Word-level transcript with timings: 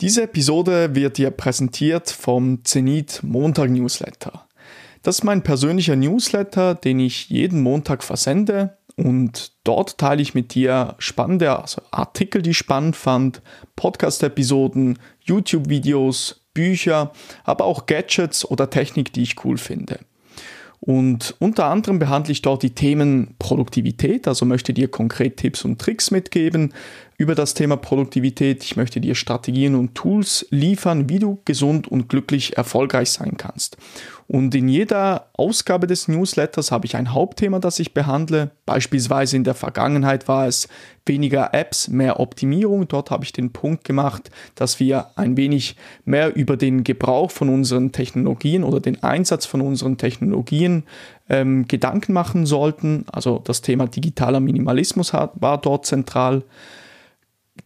Diese 0.00 0.22
Episode 0.22 0.94
wird 0.94 1.18
dir 1.18 1.30
präsentiert 1.30 2.10
vom 2.10 2.64
Zenit 2.64 3.20
Montag 3.22 3.68
Newsletter. 3.68 4.46
Das 5.02 5.16
ist 5.16 5.24
mein 5.24 5.42
persönlicher 5.42 5.94
Newsletter, 5.94 6.74
den 6.74 7.00
ich 7.00 7.28
jeden 7.28 7.60
Montag 7.60 8.02
versende 8.02 8.78
und 8.96 9.52
dort 9.62 9.98
teile 9.98 10.22
ich 10.22 10.34
mit 10.34 10.54
dir 10.54 10.94
spannende 10.98 11.58
also 11.58 11.82
Artikel, 11.90 12.40
die 12.40 12.50
ich 12.50 12.56
spannend 12.56 12.96
fand, 12.96 13.42
Podcast-Episoden, 13.76 14.98
YouTube-Videos, 15.20 16.46
Bücher, 16.54 17.12
aber 17.44 17.66
auch 17.66 17.84
Gadgets 17.84 18.46
oder 18.46 18.70
Technik, 18.70 19.12
die 19.12 19.22
ich 19.22 19.44
cool 19.44 19.58
finde. 19.58 20.00
Und 20.80 21.36
unter 21.40 21.66
anderem 21.66 21.98
behandle 21.98 22.32
ich 22.32 22.40
dort 22.40 22.62
die 22.62 22.74
Themen 22.74 23.34
Produktivität, 23.38 24.26
also 24.26 24.46
möchte 24.46 24.72
dir 24.72 24.88
konkret 24.88 25.36
Tipps 25.36 25.62
und 25.62 25.78
Tricks 25.78 26.10
mitgeben 26.10 26.72
über 27.20 27.34
das 27.34 27.52
Thema 27.52 27.76
Produktivität. 27.76 28.64
Ich 28.64 28.76
möchte 28.76 28.98
dir 28.98 29.14
Strategien 29.14 29.74
und 29.74 29.94
Tools 29.94 30.46
liefern, 30.48 31.10
wie 31.10 31.18
du 31.18 31.38
gesund 31.44 31.86
und 31.86 32.08
glücklich 32.08 32.56
erfolgreich 32.56 33.10
sein 33.10 33.36
kannst. 33.36 33.76
Und 34.26 34.54
in 34.54 34.68
jeder 34.68 35.26
Ausgabe 35.34 35.86
des 35.86 36.08
Newsletters 36.08 36.72
habe 36.72 36.86
ich 36.86 36.96
ein 36.96 37.12
Hauptthema, 37.12 37.58
das 37.58 37.78
ich 37.78 37.92
behandle. 37.92 38.52
Beispielsweise 38.64 39.36
in 39.36 39.44
der 39.44 39.52
Vergangenheit 39.52 40.28
war 40.28 40.46
es 40.46 40.66
weniger 41.04 41.52
Apps, 41.52 41.88
mehr 41.88 42.20
Optimierung. 42.20 42.88
Dort 42.88 43.10
habe 43.10 43.24
ich 43.24 43.34
den 43.34 43.52
Punkt 43.52 43.84
gemacht, 43.84 44.30
dass 44.54 44.80
wir 44.80 45.08
ein 45.16 45.36
wenig 45.36 45.76
mehr 46.06 46.34
über 46.34 46.56
den 46.56 46.84
Gebrauch 46.84 47.30
von 47.30 47.50
unseren 47.50 47.92
Technologien 47.92 48.64
oder 48.64 48.80
den 48.80 49.02
Einsatz 49.02 49.44
von 49.44 49.60
unseren 49.60 49.98
Technologien 49.98 50.84
ähm, 51.28 51.68
Gedanken 51.68 52.14
machen 52.14 52.46
sollten. 52.46 53.04
Also 53.12 53.42
das 53.44 53.60
Thema 53.60 53.88
digitaler 53.88 54.40
Minimalismus 54.40 55.12
war 55.12 55.60
dort 55.60 55.84
zentral. 55.84 56.44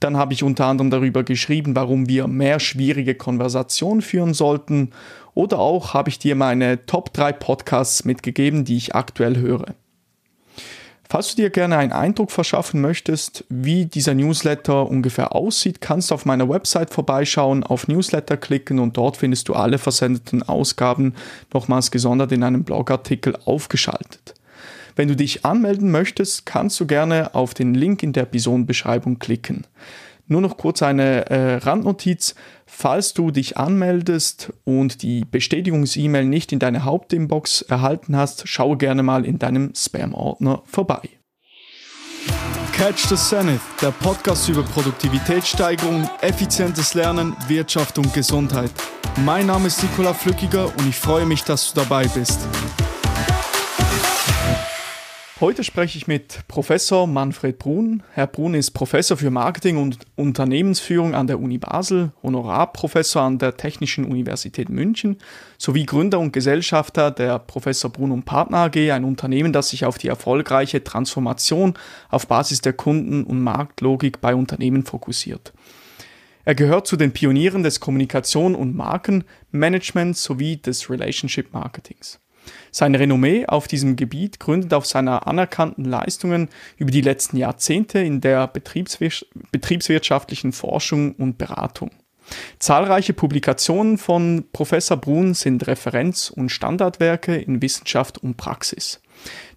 Dann 0.04 0.18
habe 0.18 0.34
ich 0.34 0.42
unter 0.42 0.66
anderem 0.66 0.90
darüber 0.90 1.22
geschrieben, 1.22 1.74
warum 1.74 2.10
wir 2.10 2.26
mehr 2.26 2.60
schwierige 2.60 3.14
Konversationen 3.14 4.02
führen 4.02 4.34
sollten 4.34 4.90
oder 5.32 5.58
auch 5.58 5.94
habe 5.94 6.10
ich 6.10 6.18
dir 6.18 6.34
meine 6.34 6.84
Top 6.84 7.14
3 7.14 7.32
Podcasts 7.32 8.04
mitgegeben, 8.04 8.66
die 8.66 8.76
ich 8.76 8.94
aktuell 8.94 9.38
höre. 9.38 9.64
Falls 11.08 11.30
du 11.34 11.40
dir 11.40 11.48
gerne 11.48 11.78
einen 11.78 11.92
Eindruck 11.92 12.32
verschaffen 12.32 12.82
möchtest, 12.82 13.46
wie 13.48 13.86
dieser 13.86 14.12
Newsletter 14.12 14.90
ungefähr 14.90 15.34
aussieht, 15.34 15.80
kannst 15.80 16.10
du 16.10 16.16
auf 16.16 16.26
meiner 16.26 16.50
Website 16.50 16.90
vorbeischauen, 16.90 17.64
auf 17.64 17.88
Newsletter 17.88 18.36
klicken 18.36 18.80
und 18.80 18.98
dort 18.98 19.16
findest 19.16 19.48
du 19.48 19.54
alle 19.54 19.78
versendeten 19.78 20.42
Ausgaben 20.42 21.14
nochmals 21.54 21.90
gesondert 21.90 22.30
in 22.30 22.42
einem 22.42 22.64
Blogartikel 22.64 23.38
aufgeschaltet. 23.46 24.34
Wenn 24.96 25.08
du 25.08 25.16
dich 25.16 25.44
anmelden 25.44 25.90
möchtest, 25.90 26.46
kannst 26.46 26.78
du 26.78 26.86
gerne 26.86 27.34
auf 27.34 27.54
den 27.54 27.74
Link 27.74 28.02
in 28.02 28.12
der 28.12 28.24
Episodenbeschreibung 28.24 29.18
klicken. 29.18 29.66
Nur 30.26 30.40
noch 30.40 30.56
kurz 30.56 30.82
eine 30.82 31.28
äh, 31.30 31.56
Randnotiz. 31.56 32.34
Falls 32.66 33.12
du 33.12 33.30
dich 33.30 33.58
anmeldest 33.58 34.52
und 34.64 35.02
die 35.02 35.24
Bestätigungs-E-Mail 35.24 36.24
nicht 36.24 36.52
in 36.52 36.58
deine 36.58 36.84
Hauptinbox 36.84 37.62
erhalten 37.62 38.16
hast, 38.16 38.48
schaue 38.48 38.76
gerne 38.78 39.02
mal 39.02 39.26
in 39.26 39.38
deinem 39.38 39.72
Spam-Ordner 39.74 40.62
vorbei. 40.64 41.00
Catch 42.72 43.06
the 43.08 43.16
Zenith, 43.16 43.60
der 43.82 43.90
Podcast 43.92 44.48
über 44.48 44.62
Produktivitätssteigerung, 44.62 46.08
effizientes 46.22 46.94
Lernen, 46.94 47.36
Wirtschaft 47.46 47.98
und 47.98 48.12
Gesundheit. 48.14 48.70
Mein 49.24 49.46
Name 49.46 49.68
ist 49.68 49.82
Nikola 49.82 50.14
Flückiger 50.14 50.66
und 50.66 50.88
ich 50.88 50.96
freue 50.96 51.26
mich, 51.26 51.44
dass 51.44 51.72
du 51.72 51.80
dabei 51.80 52.06
bist. 52.08 52.40
Heute 55.40 55.64
spreche 55.64 55.98
ich 55.98 56.06
mit 56.06 56.46
Professor 56.46 57.08
Manfred 57.08 57.58
Brun. 57.58 58.04
Herr 58.12 58.28
Brun 58.28 58.54
ist 58.54 58.70
Professor 58.70 59.16
für 59.16 59.30
Marketing 59.30 59.78
und 59.78 59.98
Unternehmensführung 60.14 61.16
an 61.16 61.26
der 61.26 61.40
Uni 61.40 61.58
Basel, 61.58 62.12
Honorarprofessor 62.22 63.22
an 63.22 63.38
der 63.38 63.56
Technischen 63.56 64.04
Universität 64.04 64.68
München 64.68 65.18
sowie 65.58 65.86
Gründer 65.86 66.20
und 66.20 66.32
Gesellschafter 66.32 67.10
der 67.10 67.40
Professor 67.40 67.90
Brun 67.90 68.12
und 68.12 68.24
Partner 68.24 68.58
AG, 68.58 68.92
ein 68.92 69.02
Unternehmen, 69.02 69.52
das 69.52 69.70
sich 69.70 69.84
auf 69.84 69.98
die 69.98 70.06
erfolgreiche 70.06 70.84
Transformation 70.84 71.74
auf 72.10 72.28
Basis 72.28 72.60
der 72.60 72.74
Kunden- 72.74 73.24
und 73.24 73.42
Marktlogik 73.42 74.20
bei 74.20 74.36
Unternehmen 74.36 74.84
fokussiert. 74.84 75.52
Er 76.44 76.54
gehört 76.54 76.86
zu 76.86 76.96
den 76.96 77.12
Pionieren 77.12 77.64
des 77.64 77.80
Kommunikation- 77.80 78.54
und 78.54 78.76
Markenmanagements 78.76 80.22
sowie 80.22 80.58
des 80.58 80.88
Relationship 80.88 81.52
Marketings. 81.52 82.20
Sein 82.70 82.94
Renommee 82.94 83.46
auf 83.46 83.68
diesem 83.68 83.96
Gebiet 83.96 84.40
gründet 84.40 84.74
auf 84.74 84.86
seiner 84.86 85.26
anerkannten 85.26 85.84
Leistungen 85.84 86.48
über 86.76 86.90
die 86.90 87.00
letzten 87.00 87.36
Jahrzehnte 87.36 87.98
in 87.98 88.20
der 88.20 88.46
betriebswir 88.48 89.10
betriebswirtschaftlichen 89.52 90.52
Forschung 90.52 91.12
und 91.14 91.38
Beratung. 91.38 91.90
Zahlreiche 92.58 93.12
Publikationen 93.12 93.98
von 93.98 94.44
Professor 94.52 94.96
Brun 94.96 95.34
sind 95.34 95.66
Referenz- 95.66 96.30
und 96.30 96.48
Standardwerke 96.48 97.36
in 97.36 97.60
Wissenschaft 97.60 98.18
und 98.18 98.36
Praxis. 98.36 99.00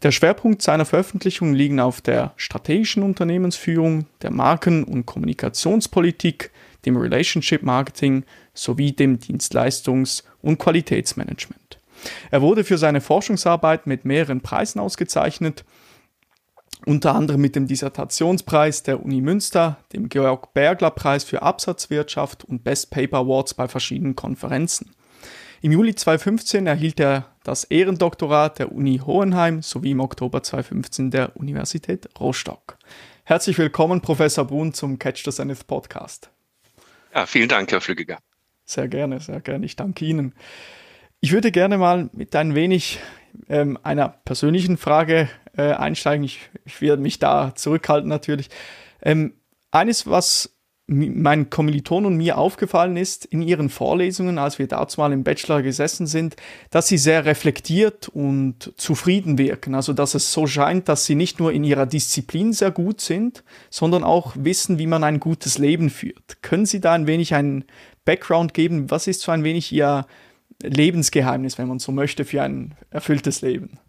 Der 0.04 0.12
Schwerpunkt 0.12 0.62
seiner 0.62 0.86
Veröffentlichungen 0.86 1.56
liegen 1.56 1.80
auf 1.80 2.02
der 2.02 2.34
strategischen 2.36 3.04
Unternehmensführung, 3.04 4.06
der 4.22 4.32
Marken- 4.32 4.84
und 4.84 5.06
Kommunikationspolitik, 5.06 6.52
dem 6.86 6.98
Relationship 6.98 7.64
Marketing 7.64 8.24
sowie 8.54 8.92
dem 8.92 9.20
Dienstleistungs- 9.20 10.24
und 10.42 10.58
Qualitätsmanagement. 10.60 11.67
Er 12.32 12.42
wurde 12.42 12.64
für 12.64 12.78
seine 12.78 13.02
Forschungsarbeit 13.02 13.88
mit 13.88 14.06
mehreren 14.06 14.42
Preisen 14.42 14.80
ausgezeichnet, 14.80 15.66
unter 16.86 17.16
anderem 17.16 17.42
mit 17.42 17.56
dem 17.56 17.68
Dissertationspreis 17.68 18.84
der 18.84 19.04
Uni 19.04 19.22
Münster, 19.22 19.78
dem 19.94 20.10
Georg 20.10 20.54
Bergler 20.54 20.92
Preis 20.92 21.24
für 21.24 21.42
Absatzwirtschaft 21.42 22.46
und 22.46 22.64
Best 22.64 22.92
Paper 22.92 23.18
Awards 23.18 23.54
bei 23.54 23.68
verschiedenen 23.68 24.16
Konferenzen. 24.16 24.92
Im 25.62 25.72
Juli 25.72 25.96
2015 25.96 26.68
erhielt 26.68 27.00
er 27.00 27.36
das 27.44 27.64
Ehrendoktorat 27.64 28.60
der 28.60 28.72
Uni 28.72 29.02
Hohenheim 29.04 29.64
sowie 29.64 29.92
im 29.92 30.02
Oktober 30.02 30.44
2015 30.44 31.10
der 31.10 31.36
Universität 31.36 32.08
Rostock. 32.20 32.78
Herzlich 33.24 33.58
willkommen, 33.58 34.02
Professor 34.02 34.46
Brun, 34.46 34.74
zum 34.74 35.00
Catch 35.00 35.24
the 35.26 35.32
Zenith 35.32 35.66
Podcast. 35.66 36.30
Ja, 37.14 37.26
vielen 37.26 37.50
Dank, 37.50 37.72
Herr 37.72 37.82
Flüggeger. 37.82 38.20
Sehr 38.66 38.88
gerne, 38.88 39.20
sehr 39.20 39.42
gerne. 39.42 39.66
Ich 39.66 39.76
danke 39.76 40.06
Ihnen. 40.06 40.36
Ich 41.20 41.32
würde 41.32 41.52
gerne 41.52 41.80
mal 41.80 42.10
mit 42.14 42.36
ein 42.36 42.54
wenig 42.54 43.00
ähm, 43.50 43.80
einer 43.82 44.10
persönlichen 44.10 44.78
Frage 44.78 45.30
äh, 45.58 45.72
einsteigen. 45.74 46.24
Ich, 46.24 46.42
ich 46.66 46.80
werde 46.80 47.02
mich 47.02 47.18
da 47.18 47.56
zurückhalten 47.56 48.08
natürlich. 48.08 48.50
Ähm, 49.02 49.34
eines, 49.72 50.06
was 50.06 50.58
meinen 50.90 51.50
Kommilitonen 51.50 52.14
und 52.14 52.18
mir 52.18 52.38
aufgefallen 52.38 52.96
ist 52.96 53.26
in 53.26 53.42
ihren 53.42 53.70
Vorlesungen, 53.70 54.38
als 54.38 54.58
wir 54.58 54.68
dazu 54.68 55.02
mal 55.02 55.12
im 55.12 55.26
Bachelor 55.26 55.62
gesessen 55.62 56.08
sind, 56.08 56.38
dass 56.70 56.88
sie 56.88 56.98
sehr 56.98 57.26
reflektiert 57.26 58.08
und 58.08 58.74
zufrieden 58.78 59.38
wirken. 59.38 59.76
Also, 59.76 59.92
dass 59.92 60.16
es 60.16 60.32
so 60.32 60.48
scheint, 60.48 60.88
dass 60.88 61.06
sie 61.06 61.16
nicht 61.16 61.40
nur 61.40 61.52
in 61.52 61.66
ihrer 61.66 61.88
Disziplin 61.88 62.54
sehr 62.54 62.72
gut 62.72 63.02
sind, 63.02 63.44
sondern 63.70 64.06
auch 64.06 64.34
wissen, 64.38 64.80
wie 64.80 64.88
man 64.88 65.04
ein 65.04 65.20
gutes 65.20 65.58
Leben 65.58 65.90
führt. 65.90 66.42
Können 66.42 66.66
Sie 66.66 66.80
da 66.80 66.94
ein 66.94 67.08
wenig 67.08 67.34
einen 67.34 67.66
Background 68.06 68.54
geben? 68.54 68.90
Was 68.90 69.08
ist 69.08 69.22
so 69.22 69.34
ein 69.34 69.44
wenig 69.44 69.74
Ihr 69.74 70.06
Lebensgeheimnis, 70.62 71.58
wenn 71.58 71.68
man 71.68 71.80
so 71.80 71.92
möchte, 71.92 72.26
für 72.26 72.42
ein 72.42 72.76
erfülltes 72.90 73.42
Leben? 73.42 73.80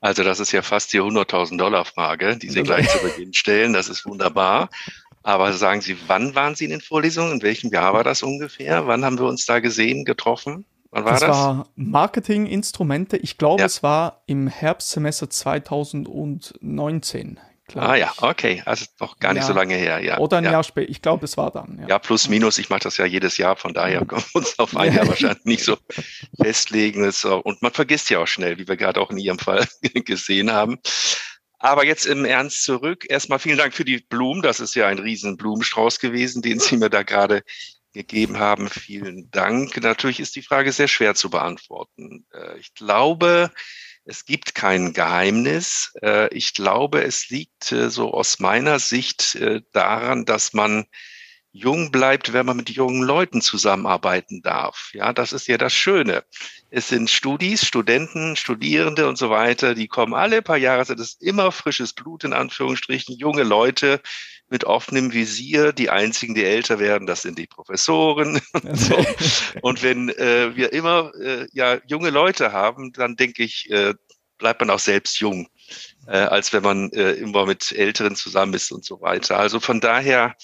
Also 0.00 0.22
das 0.22 0.40
ist 0.40 0.52
ja 0.52 0.62
fast 0.62 0.92
die 0.92 1.00
100.000 1.00 1.58
Dollar 1.58 1.84
Frage, 1.84 2.36
die 2.36 2.48
Sie 2.48 2.62
gleich 2.62 2.88
zu 2.88 2.98
Beginn 2.98 3.34
stellen. 3.34 3.72
Das 3.72 3.88
ist 3.88 4.06
wunderbar. 4.06 4.70
Aber 5.22 5.52
sagen 5.52 5.80
Sie, 5.80 5.96
wann 6.06 6.34
waren 6.36 6.54
Sie 6.54 6.64
in 6.64 6.70
den 6.70 6.80
Vorlesungen? 6.80 7.32
In 7.32 7.42
welchem 7.42 7.72
Jahr 7.72 7.92
war 7.92 8.04
das 8.04 8.22
ungefähr? 8.22 8.86
Wann 8.86 9.04
haben 9.04 9.18
wir 9.18 9.26
uns 9.26 9.46
da 9.46 9.58
gesehen, 9.58 10.04
getroffen? 10.04 10.64
Wann 10.90 11.04
war 11.04 11.12
das? 11.12 11.20
Das 11.20 11.30
war 11.30 11.68
Marketinginstrumente. 11.74 13.16
Ich 13.16 13.36
glaube, 13.36 13.60
ja. 13.60 13.66
es 13.66 13.82
war 13.82 14.22
im 14.26 14.46
Herbstsemester 14.46 15.28
2019. 15.28 17.40
Klar. 17.68 17.88
Ah 17.88 17.96
ja, 17.96 18.12
okay. 18.18 18.62
Also 18.64 18.86
doch 18.98 19.18
gar 19.18 19.32
nicht 19.32 19.42
ja. 19.42 19.48
so 19.48 19.52
lange 19.52 19.74
her, 19.74 19.98
ja. 19.98 20.18
Oder 20.18 20.38
ein 20.38 20.44
ja. 20.44 20.52
Jahr 20.52 20.62
später. 20.62 20.88
Ich 20.88 21.02
glaube, 21.02 21.24
es 21.24 21.36
war 21.36 21.50
dann. 21.50 21.78
Ja, 21.80 21.88
ja 21.88 21.98
plus, 21.98 22.28
minus. 22.28 22.58
Ich 22.58 22.70
mache 22.70 22.80
das 22.80 22.96
ja 22.96 23.04
jedes 23.04 23.38
Jahr, 23.38 23.56
von 23.56 23.74
daher 23.74 24.04
können 24.04 24.24
wir 24.32 24.36
uns 24.36 24.58
auf 24.58 24.76
ein 24.76 24.94
Jahr 24.94 25.08
wahrscheinlich 25.08 25.44
nicht 25.44 25.64
so 25.64 25.76
festlegen. 26.40 27.04
Und 27.04 27.62
man 27.62 27.72
vergisst 27.72 28.08
ja 28.10 28.20
auch 28.20 28.26
schnell, 28.26 28.58
wie 28.58 28.68
wir 28.68 28.76
gerade 28.76 29.00
auch 29.00 29.10
in 29.10 29.18
Ihrem 29.18 29.40
Fall 29.40 29.66
gesehen 30.04 30.52
haben. 30.52 30.78
Aber 31.58 31.84
jetzt 31.84 32.06
im 32.06 32.24
Ernst 32.24 32.62
zurück. 32.62 33.04
Erstmal 33.08 33.40
vielen 33.40 33.58
Dank 33.58 33.74
für 33.74 33.84
die 33.84 33.98
Blumen. 33.98 34.42
Das 34.42 34.60
ist 34.60 34.76
ja 34.76 34.86
ein 34.86 35.00
riesen 35.00 35.36
Blumenstrauß 35.36 35.98
gewesen, 35.98 36.42
den 36.42 36.60
Sie 36.60 36.76
mir 36.76 36.90
da 36.90 37.02
gerade 37.02 37.42
gegeben 37.92 38.38
haben. 38.38 38.68
Vielen 38.68 39.30
Dank. 39.32 39.76
Natürlich 39.82 40.20
ist 40.20 40.36
die 40.36 40.42
Frage 40.42 40.70
sehr 40.70 40.86
schwer 40.86 41.14
zu 41.16 41.30
beantworten. 41.30 42.26
Äh, 42.32 42.58
ich 42.58 42.74
glaube, 42.74 43.50
es 44.06 44.24
gibt 44.24 44.54
kein 44.54 44.92
Geheimnis. 44.92 45.92
Äh, 46.02 46.32
ich 46.34 46.54
glaube, 46.54 47.02
es 47.02 47.28
liegt 47.28 47.72
äh, 47.72 47.90
so 47.90 48.12
aus 48.12 48.38
meiner 48.38 48.78
Sicht 48.78 49.34
äh, 49.34 49.62
daran, 49.72 50.24
dass 50.24 50.52
man 50.52 50.86
jung 51.50 51.90
bleibt, 51.90 52.32
wenn 52.32 52.46
man 52.46 52.56
mit 52.56 52.70
jungen 52.70 53.02
Leuten 53.02 53.40
zusammenarbeiten 53.40 54.42
darf. 54.42 54.90
Ja, 54.92 55.12
das 55.12 55.32
ist 55.32 55.48
ja 55.48 55.56
das 55.58 55.72
Schöne. 55.72 56.22
Es 56.70 56.88
sind 56.88 57.10
Studis, 57.10 57.66
Studenten, 57.66 58.36
Studierende 58.36 59.08
und 59.08 59.16
so 59.16 59.30
weiter, 59.30 59.74
die 59.74 59.88
kommen 59.88 60.14
alle 60.14 60.42
paar 60.42 60.58
Jahre, 60.58 60.82
es 60.82 60.90
ist 60.90 61.22
immer 61.22 61.50
frisches 61.52 61.94
Blut 61.94 62.24
in 62.24 62.34
Anführungsstrichen, 62.34 63.16
junge 63.16 63.42
Leute, 63.42 64.02
mit 64.48 64.64
offenem 64.64 65.12
Visier. 65.12 65.72
Die 65.72 65.90
einzigen, 65.90 66.34
die 66.34 66.44
älter 66.44 66.78
werden, 66.78 67.06
das 67.06 67.22
sind 67.22 67.38
die 67.38 67.46
Professoren. 67.46 68.40
Und, 68.52 68.76
so. 68.78 69.04
und 69.62 69.82
wenn 69.82 70.08
äh, 70.10 70.54
wir 70.56 70.72
immer 70.72 71.12
äh, 71.20 71.46
ja 71.52 71.78
junge 71.86 72.10
Leute 72.10 72.52
haben, 72.52 72.92
dann 72.92 73.16
denke 73.16 73.42
ich, 73.42 73.70
äh, 73.70 73.94
bleibt 74.38 74.60
man 74.60 74.70
auch 74.70 74.78
selbst 74.78 75.18
jung, 75.18 75.48
äh, 76.06 76.18
als 76.18 76.52
wenn 76.52 76.62
man 76.62 76.90
äh, 76.92 77.12
immer 77.12 77.46
mit 77.46 77.72
Älteren 77.72 78.16
zusammen 78.16 78.54
ist 78.54 78.70
und 78.70 78.84
so 78.84 79.00
weiter. 79.00 79.38
Also 79.38 79.60
von 79.60 79.80
daher 79.80 80.36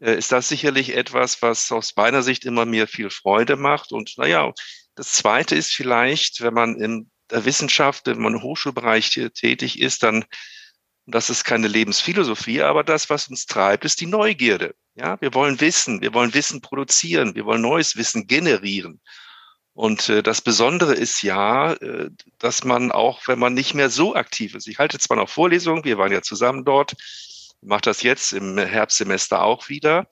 äh, 0.00 0.16
ist 0.16 0.32
das 0.32 0.48
sicherlich 0.48 0.96
etwas, 0.96 1.42
was 1.42 1.70
aus 1.72 1.94
meiner 1.96 2.22
Sicht 2.22 2.44
immer 2.44 2.66
mir 2.66 2.86
viel 2.86 3.10
Freude 3.10 3.56
macht. 3.56 3.92
Und 3.92 4.14
naja, 4.18 4.52
das 4.94 5.12
Zweite 5.12 5.54
ist 5.54 5.72
vielleicht, 5.72 6.40
wenn 6.42 6.54
man 6.54 6.76
in 6.76 7.10
der 7.30 7.44
Wissenschaft, 7.44 8.06
wenn 8.06 8.20
man 8.20 8.34
im 8.34 8.42
Hochschulbereich 8.42 9.10
tätig 9.34 9.80
ist, 9.80 10.02
dann 10.02 10.24
das 11.10 11.30
ist 11.30 11.44
keine 11.44 11.68
Lebensphilosophie, 11.68 12.62
aber 12.62 12.84
das, 12.84 13.10
was 13.10 13.28
uns 13.28 13.46
treibt, 13.46 13.84
ist 13.84 14.00
die 14.00 14.06
Neugierde. 14.06 14.74
Ja, 14.94 15.20
wir 15.20 15.34
wollen 15.34 15.60
wissen, 15.60 16.00
wir 16.00 16.12
wollen 16.14 16.34
Wissen 16.34 16.60
produzieren, 16.60 17.34
wir 17.34 17.44
wollen 17.44 17.62
neues 17.62 17.96
Wissen 17.96 18.26
generieren. 18.26 19.00
Und 19.72 20.08
äh, 20.08 20.22
das 20.22 20.42
Besondere 20.42 20.94
ist 20.94 21.22
ja, 21.22 21.72
äh, 21.74 22.10
dass 22.38 22.64
man 22.64 22.92
auch, 22.92 23.26
wenn 23.28 23.38
man 23.38 23.54
nicht 23.54 23.74
mehr 23.74 23.88
so 23.88 24.14
aktiv 24.14 24.54
ist, 24.54 24.66
ich 24.66 24.78
halte 24.78 24.98
zwar 24.98 25.16
noch 25.16 25.28
Vorlesungen, 25.28 25.84
wir 25.84 25.96
waren 25.96 26.12
ja 26.12 26.22
zusammen 26.22 26.64
dort, 26.64 26.94
mache 27.62 27.82
das 27.82 28.02
jetzt 28.02 28.32
im 28.32 28.58
Herbstsemester 28.58 29.42
auch 29.42 29.68
wieder, 29.68 30.06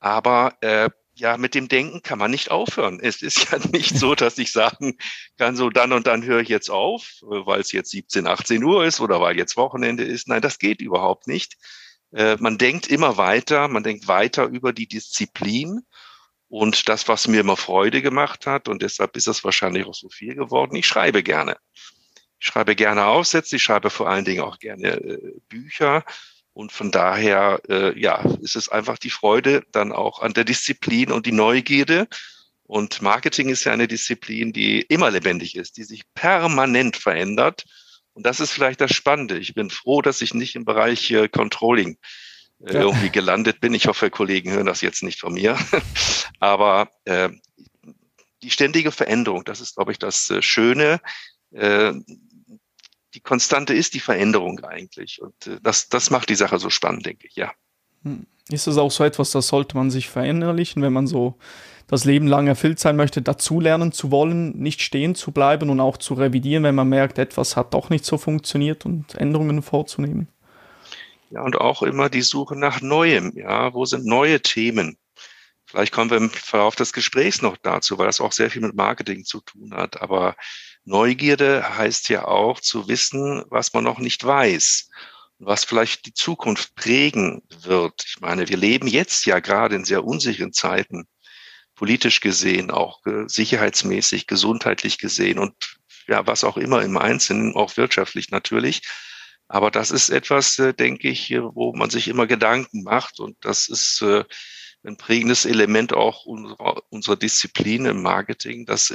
aber 0.00 0.56
äh, 0.60 0.90
ja, 1.18 1.36
mit 1.36 1.54
dem 1.54 1.68
Denken 1.68 2.02
kann 2.02 2.18
man 2.18 2.30
nicht 2.30 2.50
aufhören. 2.50 3.00
Es 3.00 3.22
ist 3.22 3.50
ja 3.50 3.58
nicht 3.72 3.96
so, 3.96 4.14
dass 4.14 4.38
ich 4.38 4.52
sagen 4.52 4.96
kann, 5.36 5.56
so 5.56 5.68
dann 5.68 5.92
und 5.92 6.06
dann 6.06 6.24
höre 6.24 6.40
ich 6.40 6.48
jetzt 6.48 6.70
auf, 6.70 7.18
weil 7.22 7.60
es 7.60 7.72
jetzt 7.72 7.90
17, 7.90 8.26
18 8.26 8.62
Uhr 8.62 8.84
ist 8.84 9.00
oder 9.00 9.20
weil 9.20 9.36
jetzt 9.36 9.56
Wochenende 9.56 10.04
ist. 10.04 10.28
Nein, 10.28 10.42
das 10.42 10.58
geht 10.58 10.80
überhaupt 10.80 11.26
nicht. 11.26 11.56
Äh, 12.12 12.36
man 12.38 12.56
denkt 12.56 12.86
immer 12.86 13.16
weiter, 13.16 13.68
man 13.68 13.82
denkt 13.82 14.06
weiter 14.06 14.46
über 14.46 14.72
die 14.72 14.86
Disziplin 14.86 15.80
und 16.48 16.88
das, 16.88 17.08
was 17.08 17.28
mir 17.28 17.40
immer 17.40 17.56
Freude 17.56 18.00
gemacht 18.00 18.46
hat. 18.46 18.68
Und 18.68 18.82
deshalb 18.82 19.16
ist 19.16 19.26
das 19.26 19.44
wahrscheinlich 19.44 19.86
auch 19.86 19.94
so 19.94 20.08
viel 20.08 20.34
geworden. 20.36 20.76
Ich 20.76 20.86
schreibe 20.86 21.22
gerne. 21.22 21.56
Ich 22.40 22.46
schreibe 22.46 22.76
gerne 22.76 23.06
Aufsätze, 23.06 23.56
ich 23.56 23.62
schreibe 23.64 23.90
vor 23.90 24.08
allen 24.08 24.24
Dingen 24.24 24.42
auch 24.42 24.60
gerne 24.60 24.94
äh, 24.94 25.32
Bücher. 25.48 26.04
Und 26.58 26.72
von 26.72 26.90
daher, 26.90 27.60
äh, 27.68 27.96
ja, 27.96 28.20
ist 28.42 28.56
es 28.56 28.68
einfach 28.68 28.98
die 28.98 29.10
Freude 29.10 29.62
dann 29.70 29.92
auch 29.92 30.22
an 30.22 30.32
der 30.32 30.42
Disziplin 30.42 31.12
und 31.12 31.24
die 31.24 31.30
Neugierde. 31.30 32.08
Und 32.64 33.00
Marketing 33.00 33.48
ist 33.48 33.62
ja 33.62 33.70
eine 33.70 33.86
Disziplin, 33.86 34.52
die 34.52 34.80
immer 34.80 35.08
lebendig 35.08 35.54
ist, 35.54 35.76
die 35.76 35.84
sich 35.84 36.02
permanent 36.14 36.96
verändert. 36.96 37.64
Und 38.12 38.26
das 38.26 38.40
ist 38.40 38.50
vielleicht 38.50 38.80
das 38.80 38.92
Spannende. 38.92 39.38
Ich 39.38 39.54
bin 39.54 39.70
froh, 39.70 40.02
dass 40.02 40.20
ich 40.20 40.34
nicht 40.34 40.56
im 40.56 40.64
Bereich 40.64 41.08
äh, 41.12 41.28
Controlling 41.28 41.96
äh, 42.66 42.74
ja. 42.74 42.80
irgendwie 42.80 43.10
gelandet 43.10 43.60
bin. 43.60 43.72
Ich 43.72 43.86
hoffe, 43.86 44.10
Kollegen 44.10 44.50
hören 44.50 44.66
das 44.66 44.80
jetzt 44.80 45.04
nicht 45.04 45.20
von 45.20 45.34
mir. 45.34 45.56
Aber 46.40 46.90
äh, 47.04 47.28
die 48.42 48.50
ständige 48.50 48.90
Veränderung, 48.90 49.44
das 49.44 49.60
ist, 49.60 49.76
glaube 49.76 49.92
ich, 49.92 50.00
das 50.00 50.28
äh, 50.30 50.42
Schöne. 50.42 51.00
Die 53.14 53.20
Konstante 53.20 53.74
ist 53.74 53.94
die 53.94 54.00
Veränderung 54.00 54.60
eigentlich. 54.60 55.20
Und 55.22 55.46
äh, 55.46 55.58
das, 55.62 55.88
das 55.88 56.10
macht 56.10 56.28
die 56.28 56.34
Sache 56.34 56.58
so 56.58 56.70
spannend, 56.70 57.06
denke 57.06 57.26
ich, 57.26 57.36
ja. 57.36 57.52
Hm. 58.04 58.26
Ist 58.50 58.66
das 58.66 58.78
auch 58.78 58.90
so 58.90 59.04
etwas, 59.04 59.30
das 59.30 59.48
sollte 59.48 59.76
man 59.76 59.90
sich 59.90 60.08
verinnerlichen, 60.08 60.82
wenn 60.82 60.92
man 60.92 61.06
so 61.06 61.36
das 61.86 62.04
Leben 62.04 62.26
lang 62.26 62.46
erfüllt 62.46 62.78
sein 62.78 62.96
möchte, 62.96 63.20
dazulernen 63.20 63.92
zu 63.92 64.10
wollen, 64.10 64.58
nicht 64.58 64.80
stehen 64.80 65.14
zu 65.14 65.32
bleiben 65.32 65.68
und 65.68 65.80
auch 65.80 65.96
zu 65.96 66.14
revidieren, 66.14 66.62
wenn 66.62 66.74
man 66.74 66.88
merkt, 66.88 67.18
etwas 67.18 67.56
hat 67.56 67.74
doch 67.74 67.90
nicht 67.90 68.04
so 68.06 68.16
funktioniert 68.16 68.86
und 68.86 69.14
Änderungen 69.16 69.62
vorzunehmen? 69.62 70.28
Ja, 71.30 71.42
und 71.42 71.56
auch 71.56 71.82
immer 71.82 72.08
die 72.08 72.22
Suche 72.22 72.56
nach 72.56 72.80
Neuem. 72.80 73.32
Ja, 73.36 73.74
wo 73.74 73.84
sind 73.84 74.06
neue 74.06 74.40
Themen? 74.40 74.96
Vielleicht 75.66 75.92
kommen 75.92 76.10
wir 76.10 76.16
im 76.16 76.30
Verlauf 76.30 76.76
des 76.76 76.94
Gesprächs 76.94 77.42
noch 77.42 77.58
dazu, 77.58 77.98
weil 77.98 78.06
das 78.06 78.22
auch 78.22 78.32
sehr 78.32 78.50
viel 78.50 78.62
mit 78.62 78.74
Marketing 78.74 79.24
zu 79.24 79.40
tun 79.42 79.74
hat. 79.74 80.00
Aber 80.00 80.34
Neugierde 80.88 81.76
heißt 81.76 82.08
ja 82.08 82.26
auch 82.26 82.60
zu 82.60 82.88
wissen, 82.88 83.44
was 83.48 83.72
man 83.74 83.84
noch 83.84 83.98
nicht 83.98 84.24
weiß 84.24 84.88
was 85.38 85.64
vielleicht 85.64 86.06
die 86.06 86.14
Zukunft 86.14 86.74
prägen 86.74 87.42
wird. 87.62 88.04
Ich 88.06 88.20
meine, 88.20 88.48
wir 88.48 88.56
leben 88.56 88.88
jetzt 88.88 89.24
ja 89.26 89.40
gerade 89.40 89.76
in 89.76 89.84
sehr 89.84 90.04
unsicheren 90.04 90.52
Zeiten, 90.52 91.06
politisch 91.74 92.20
gesehen, 92.20 92.70
auch 92.70 93.06
äh, 93.06 93.28
sicherheitsmäßig, 93.28 94.26
gesundheitlich 94.26 94.98
gesehen 94.98 95.38
und 95.38 95.54
ja, 96.08 96.26
was 96.26 96.42
auch 96.42 96.56
immer 96.56 96.82
im 96.82 96.96
Einzelnen, 96.96 97.54
auch 97.54 97.76
wirtschaftlich 97.76 98.30
natürlich. 98.30 98.82
Aber 99.46 99.70
das 99.70 99.92
ist 99.92 100.08
etwas, 100.08 100.58
äh, 100.58 100.74
denke 100.74 101.08
ich, 101.08 101.30
wo 101.30 101.72
man 101.72 101.90
sich 101.90 102.08
immer 102.08 102.26
Gedanken 102.26 102.82
macht 102.82 103.20
und 103.20 103.36
das 103.42 103.68
ist 103.68 104.02
äh, 104.02 104.24
ein 104.84 104.96
prägendes 104.96 105.44
Element 105.44 105.92
auch 105.92 106.24
unserer, 106.24 106.82
unserer 106.90 107.16
Disziplin 107.16 107.84
im 107.86 108.02
Marketing, 108.02 108.66
dass 108.66 108.92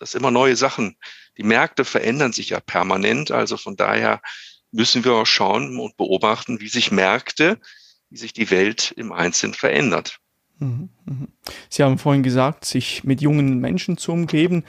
dass 0.00 0.14
immer 0.14 0.32
neue 0.32 0.56
Sachen, 0.56 0.96
die 1.36 1.44
Märkte 1.44 1.84
verändern 1.84 2.32
sich 2.32 2.50
ja 2.50 2.58
permanent. 2.58 3.30
Also 3.30 3.56
von 3.56 3.76
daher 3.76 4.20
müssen 4.72 5.04
wir 5.04 5.12
auch 5.12 5.26
schauen 5.26 5.78
und 5.78 5.96
beobachten, 5.96 6.60
wie 6.60 6.68
sich 6.68 6.90
Märkte, 6.90 7.58
wie 8.08 8.16
sich 8.16 8.32
die 8.32 8.50
Welt 8.50 8.92
im 8.96 9.12
Einzelnen 9.12 9.54
verändert. 9.54 10.18
Mhm, 10.58 10.88
mhm. 11.04 11.28
Sie 11.68 11.82
haben 11.82 11.98
vorhin 11.98 12.22
gesagt, 12.22 12.64
sich 12.64 13.04
mit 13.04 13.20
jungen 13.20 13.60
Menschen 13.60 13.96
zu 13.98 14.12
umgeben. 14.12 14.64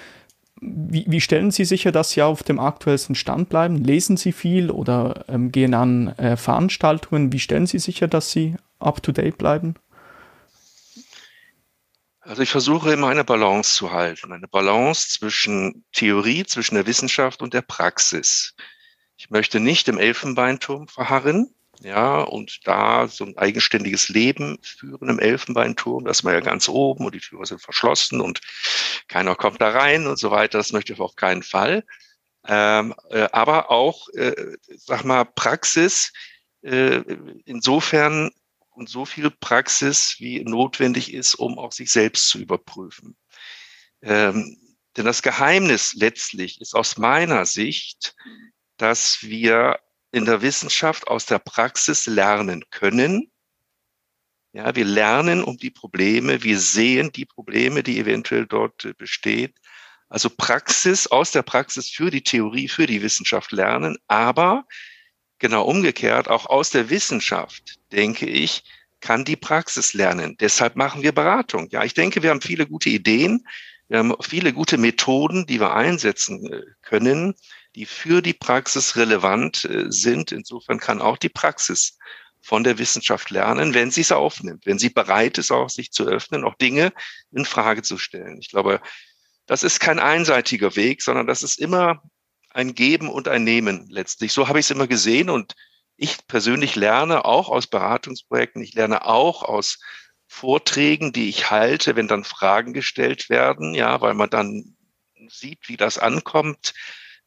Wie, 0.59 1.05
wie 1.07 1.21
stellen 1.21 1.51
Sie 1.51 1.65
sicher, 1.65 1.91
dass 1.91 2.11
Sie 2.11 2.21
auf 2.21 2.43
dem 2.43 2.59
aktuellsten 2.59 3.15
Stand 3.15 3.49
bleiben? 3.49 3.77
Lesen 3.83 4.15
Sie 4.17 4.31
viel 4.31 4.69
oder 4.69 5.25
ähm, 5.27 5.51
gehen 5.51 5.73
an 5.73 6.09
äh, 6.17 6.37
Veranstaltungen? 6.37 7.33
Wie 7.33 7.39
stellen 7.39 7.65
Sie 7.65 7.79
sicher, 7.79 8.07
dass 8.07 8.31
Sie 8.31 8.55
up-to-date 8.79 9.37
bleiben? 9.37 9.75
Also 12.21 12.43
ich 12.43 12.51
versuche 12.51 12.93
immer 12.93 13.07
eine 13.07 13.23
Balance 13.23 13.73
zu 13.73 13.91
halten, 13.91 14.31
eine 14.31 14.47
Balance 14.47 15.09
zwischen 15.09 15.83
Theorie, 15.91 16.45
zwischen 16.45 16.75
der 16.75 16.85
Wissenschaft 16.85 17.41
und 17.41 17.53
der 17.53 17.63
Praxis. 17.63 18.53
Ich 19.17 19.31
möchte 19.31 19.59
nicht 19.59 19.87
im 19.87 19.97
Elfenbeinturm 19.97 20.87
verharren, 20.87 21.53
ja, 21.83 22.21
und 22.21 22.67
da 22.67 23.07
so 23.07 23.25
ein 23.25 23.37
eigenständiges 23.37 24.09
Leben 24.09 24.59
führen 24.61 25.09
im 25.09 25.17
Elfenbeinturm, 25.17 26.05
das 26.05 26.19
ist 26.19 26.23
man 26.23 26.35
ja 26.35 26.39
ganz 26.41 26.69
oben 26.69 27.05
und 27.05 27.15
die 27.15 27.19
Türen 27.19 27.45
sind 27.45 27.61
verschlossen 27.61 28.21
und 28.21 28.39
keiner 29.07 29.35
kommt 29.35 29.59
da 29.59 29.69
rein 29.69 30.05
und 30.05 30.19
so 30.19 30.29
weiter. 30.29 30.59
Das 30.59 30.73
möchte 30.73 30.93
ich 30.93 30.99
auf 30.99 31.15
keinen 31.15 31.41
Fall. 31.41 31.83
Ähm, 32.47 32.93
äh, 33.09 33.27
aber 33.31 33.71
auch, 33.71 34.09
äh, 34.09 34.57
sag 34.77 35.05
mal, 35.05 35.25
Praxis 35.25 36.13
äh, 36.61 37.01
insofern 37.45 38.29
und 38.71 38.89
so 38.89 39.05
viel 39.05 39.29
Praxis, 39.29 40.15
wie 40.19 40.43
notwendig 40.43 41.13
ist, 41.13 41.35
um 41.35 41.57
auch 41.59 41.71
sich 41.71 41.91
selbst 41.91 42.29
zu 42.29 42.39
überprüfen. 42.39 43.15
Ähm, 44.01 44.57
denn 44.97 45.05
das 45.05 45.21
Geheimnis 45.21 45.93
letztlich 45.93 46.59
ist 46.59 46.75
aus 46.75 46.97
meiner 46.97 47.45
Sicht, 47.45 48.15
dass 48.77 49.21
wir 49.21 49.79
in 50.11 50.25
der 50.25 50.41
Wissenschaft 50.41 51.07
aus 51.07 51.25
der 51.25 51.39
Praxis 51.39 52.07
lernen 52.07 52.65
können. 52.69 53.31
Ja, 54.53 54.75
wir 54.75 54.83
lernen 54.83 55.43
um 55.43 55.57
die 55.57 55.69
Probleme, 55.69 56.43
wir 56.43 56.59
sehen 56.59 57.11
die 57.13 57.25
Probleme, 57.25 57.83
die 57.83 57.99
eventuell 57.99 58.45
dort 58.45 58.83
äh, 58.83 58.93
besteht. 58.93 59.55
Also 60.09 60.29
Praxis, 60.29 61.07
aus 61.07 61.31
der 61.31 61.41
Praxis 61.41 61.89
für 61.89 62.11
die 62.11 62.23
Theorie, 62.23 62.67
für 62.67 62.85
die 62.85 63.01
Wissenschaft 63.01 63.53
lernen, 63.53 63.97
aber 64.07 64.65
Genau 65.41 65.63
umgekehrt, 65.63 66.27
auch 66.27 66.45
aus 66.45 66.69
der 66.69 66.91
Wissenschaft, 66.91 67.79
denke 67.91 68.27
ich, 68.27 68.63
kann 68.99 69.25
die 69.25 69.35
Praxis 69.35 69.95
lernen. 69.95 70.37
Deshalb 70.39 70.75
machen 70.75 71.01
wir 71.01 71.13
Beratung. 71.13 71.67
Ja, 71.71 71.83
ich 71.83 71.95
denke, 71.95 72.21
wir 72.21 72.29
haben 72.29 72.41
viele 72.41 72.67
gute 72.67 72.89
Ideen. 72.89 73.47
Wir 73.87 73.97
haben 73.97 74.13
viele 74.21 74.53
gute 74.53 74.77
Methoden, 74.77 75.47
die 75.47 75.59
wir 75.59 75.73
einsetzen 75.73 76.45
äh, 76.45 76.61
können, 76.83 77.33
die 77.73 77.87
für 77.87 78.21
die 78.21 78.35
Praxis 78.35 78.95
relevant 78.97 79.65
äh, 79.65 79.85
sind. 79.91 80.31
Insofern 80.31 80.79
kann 80.79 81.01
auch 81.01 81.17
die 81.17 81.29
Praxis 81.29 81.97
von 82.39 82.63
der 82.63 82.77
Wissenschaft 82.77 83.31
lernen, 83.31 83.73
wenn 83.73 83.89
sie 83.89 84.01
es 84.01 84.11
aufnimmt, 84.11 84.67
wenn 84.67 84.77
sie 84.77 84.89
bereit 84.89 85.39
ist, 85.39 85.51
auch 85.51 85.71
sich 85.71 85.91
zu 85.91 86.03
öffnen, 86.05 86.43
auch 86.43 86.53
Dinge 86.53 86.93
in 87.31 87.45
Frage 87.45 87.81
zu 87.81 87.97
stellen. 87.97 88.37
Ich 88.39 88.49
glaube, 88.49 88.79
das 89.47 89.63
ist 89.63 89.79
kein 89.79 89.97
einseitiger 89.97 90.75
Weg, 90.75 91.01
sondern 91.01 91.25
das 91.25 91.41
ist 91.41 91.59
immer 91.59 92.03
ein 92.53 92.75
Geben 92.75 93.09
und 93.09 93.27
ein 93.27 93.43
Nehmen 93.43 93.87
letztlich. 93.89 94.33
So 94.33 94.47
habe 94.47 94.59
ich 94.59 94.65
es 94.65 94.71
immer 94.71 94.87
gesehen 94.87 95.29
und 95.29 95.55
ich 95.97 96.25
persönlich 96.27 96.75
lerne 96.75 97.25
auch 97.25 97.49
aus 97.49 97.67
Beratungsprojekten, 97.67 98.61
ich 98.61 98.73
lerne 98.73 99.05
auch 99.05 99.43
aus 99.43 99.79
Vorträgen, 100.27 101.11
die 101.11 101.29
ich 101.29 101.51
halte, 101.51 101.95
wenn 101.95 102.07
dann 102.07 102.23
Fragen 102.23 102.73
gestellt 102.73 103.29
werden, 103.29 103.73
ja, 103.73 103.99
weil 104.01 104.13
man 104.13 104.29
dann 104.29 104.77
sieht, 105.27 105.67
wie 105.67 105.77
das 105.77 105.97
ankommt, 105.97 106.73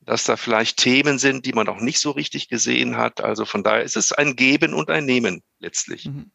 dass 0.01 0.25
da 0.25 0.37
vielleicht 0.37 0.79
Themen 0.79 1.19
sind, 1.19 1.47
die 1.47 1.53
man 1.53 1.69
auch 1.69 1.81
nicht 1.81 2.01
so 2.01 2.11
richtig 2.11 2.49
gesehen 2.49 2.97
hat. 2.97 3.23
Also 3.23 3.45
von 3.45 3.63
daher 3.63 3.83
ist 3.83 3.97
es 3.97 4.13
ein 4.13 4.37
Geben 4.37 4.75
und 4.75 4.91
ein 4.91 5.05
Nehmen 5.05 5.43
letztlich. 5.59 6.07
Mhm. 6.07 6.31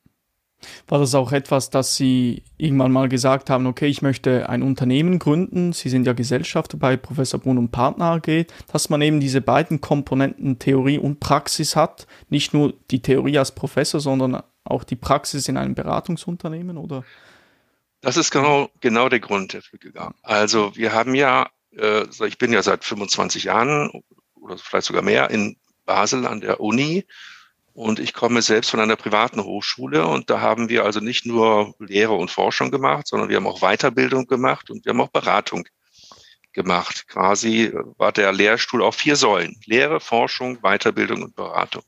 War 0.88 1.00
das 1.00 1.16
auch 1.16 1.32
etwas, 1.32 1.70
dass 1.70 1.96
Sie 1.96 2.44
irgendwann 2.58 2.92
mal 2.92 3.10
gesagt 3.10 3.50
haben, 3.50 3.66
okay, 3.68 3.88
ich 3.88 4.02
möchte 4.02 4.50
ein 4.50 4.62
Unternehmen 4.62 5.20
gründen, 5.20 5.74
Sie 5.74 5.90
sind 5.90 6.06
ja 6.06 6.14
Gesellschafter 6.14 6.78
bei 6.78 6.98
Professor 6.98 7.40
Brunn 7.40 7.58
und 7.58 7.72
Partner 7.72 8.06
AG, 8.06 8.46
dass 8.72 8.90
man 8.90 9.02
eben 9.02 9.20
diese 9.20 9.42
beiden 9.42 9.82
Komponenten 9.82 10.60
Theorie 10.60 10.98
und 10.98 11.20
Praxis 11.20 11.76
hat, 11.76 12.08
nicht 12.30 12.54
nur 12.54 12.74
die 12.92 13.02
Theorie 13.02 13.38
als 13.38 13.54
Professor, 13.54 14.00
sondern 14.00 14.44
auch 14.64 14.84
die 14.84 14.96
Praxis 14.96 15.48
in 15.48 15.58
einem 15.58 15.76
Beratungsunternehmen 15.76 16.78
oder? 16.78 17.04
Das 18.02 18.18
ist 18.18 18.32
genau, 18.32 18.70
genau 18.80 19.10
der 19.10 19.20
Grund 19.20 19.54
dafür 19.54 19.80
gegangen. 19.80 20.16
Also 20.22 20.76
wir 20.76 20.94
haben 20.94 21.16
ja, 21.16 21.50
äh, 21.76 22.06
ich 22.26 22.38
bin 22.38 22.54
ja 22.54 22.64
seit 22.64 22.84
25 22.86 23.46
Jahren 23.46 23.92
oder 24.36 24.58
vielleicht 24.58 24.88
sogar 24.88 25.02
mehr 25.02 25.30
in 25.30 25.58
Basel 25.86 26.26
an 26.26 26.40
der 26.40 26.62
Uni 26.62 27.06
und 27.80 28.02
ich 28.02 28.14
komme 28.14 28.42
selbst 28.42 28.72
von 28.72 28.82
einer 28.82 28.98
privaten 28.98 29.42
Hochschule 29.42 30.06
und 30.06 30.30
da 30.30 30.42
haben 30.42 30.68
wir 30.68 30.84
also 30.84 31.00
nicht 31.00 31.26
nur 31.26 31.76
Lehre 31.80 32.12
und 32.12 32.30
Forschung 32.30 32.72
gemacht, 32.72 33.08
sondern 33.08 33.30
wir 33.30 33.38
haben 33.38 33.48
auch 33.48 33.62
Weiterbildung 33.62 34.28
gemacht 34.28 34.70
und 34.70 34.84
wir 34.84 34.90
haben 34.90 35.00
auch 35.00 35.14
Beratung 35.14 35.66
gemacht. 36.52 37.08
Quasi 37.08 37.72
war 37.98 38.12
der 38.12 38.34
Lehrstuhl 38.34 38.84
auf 38.84 38.98
vier 38.98 39.16
Säulen. 39.16 39.56
Lehre, 39.66 40.02
Forschung, 40.02 40.58
Weiterbildung 40.62 41.24
und 41.24 41.38
Beratung. 41.38 41.84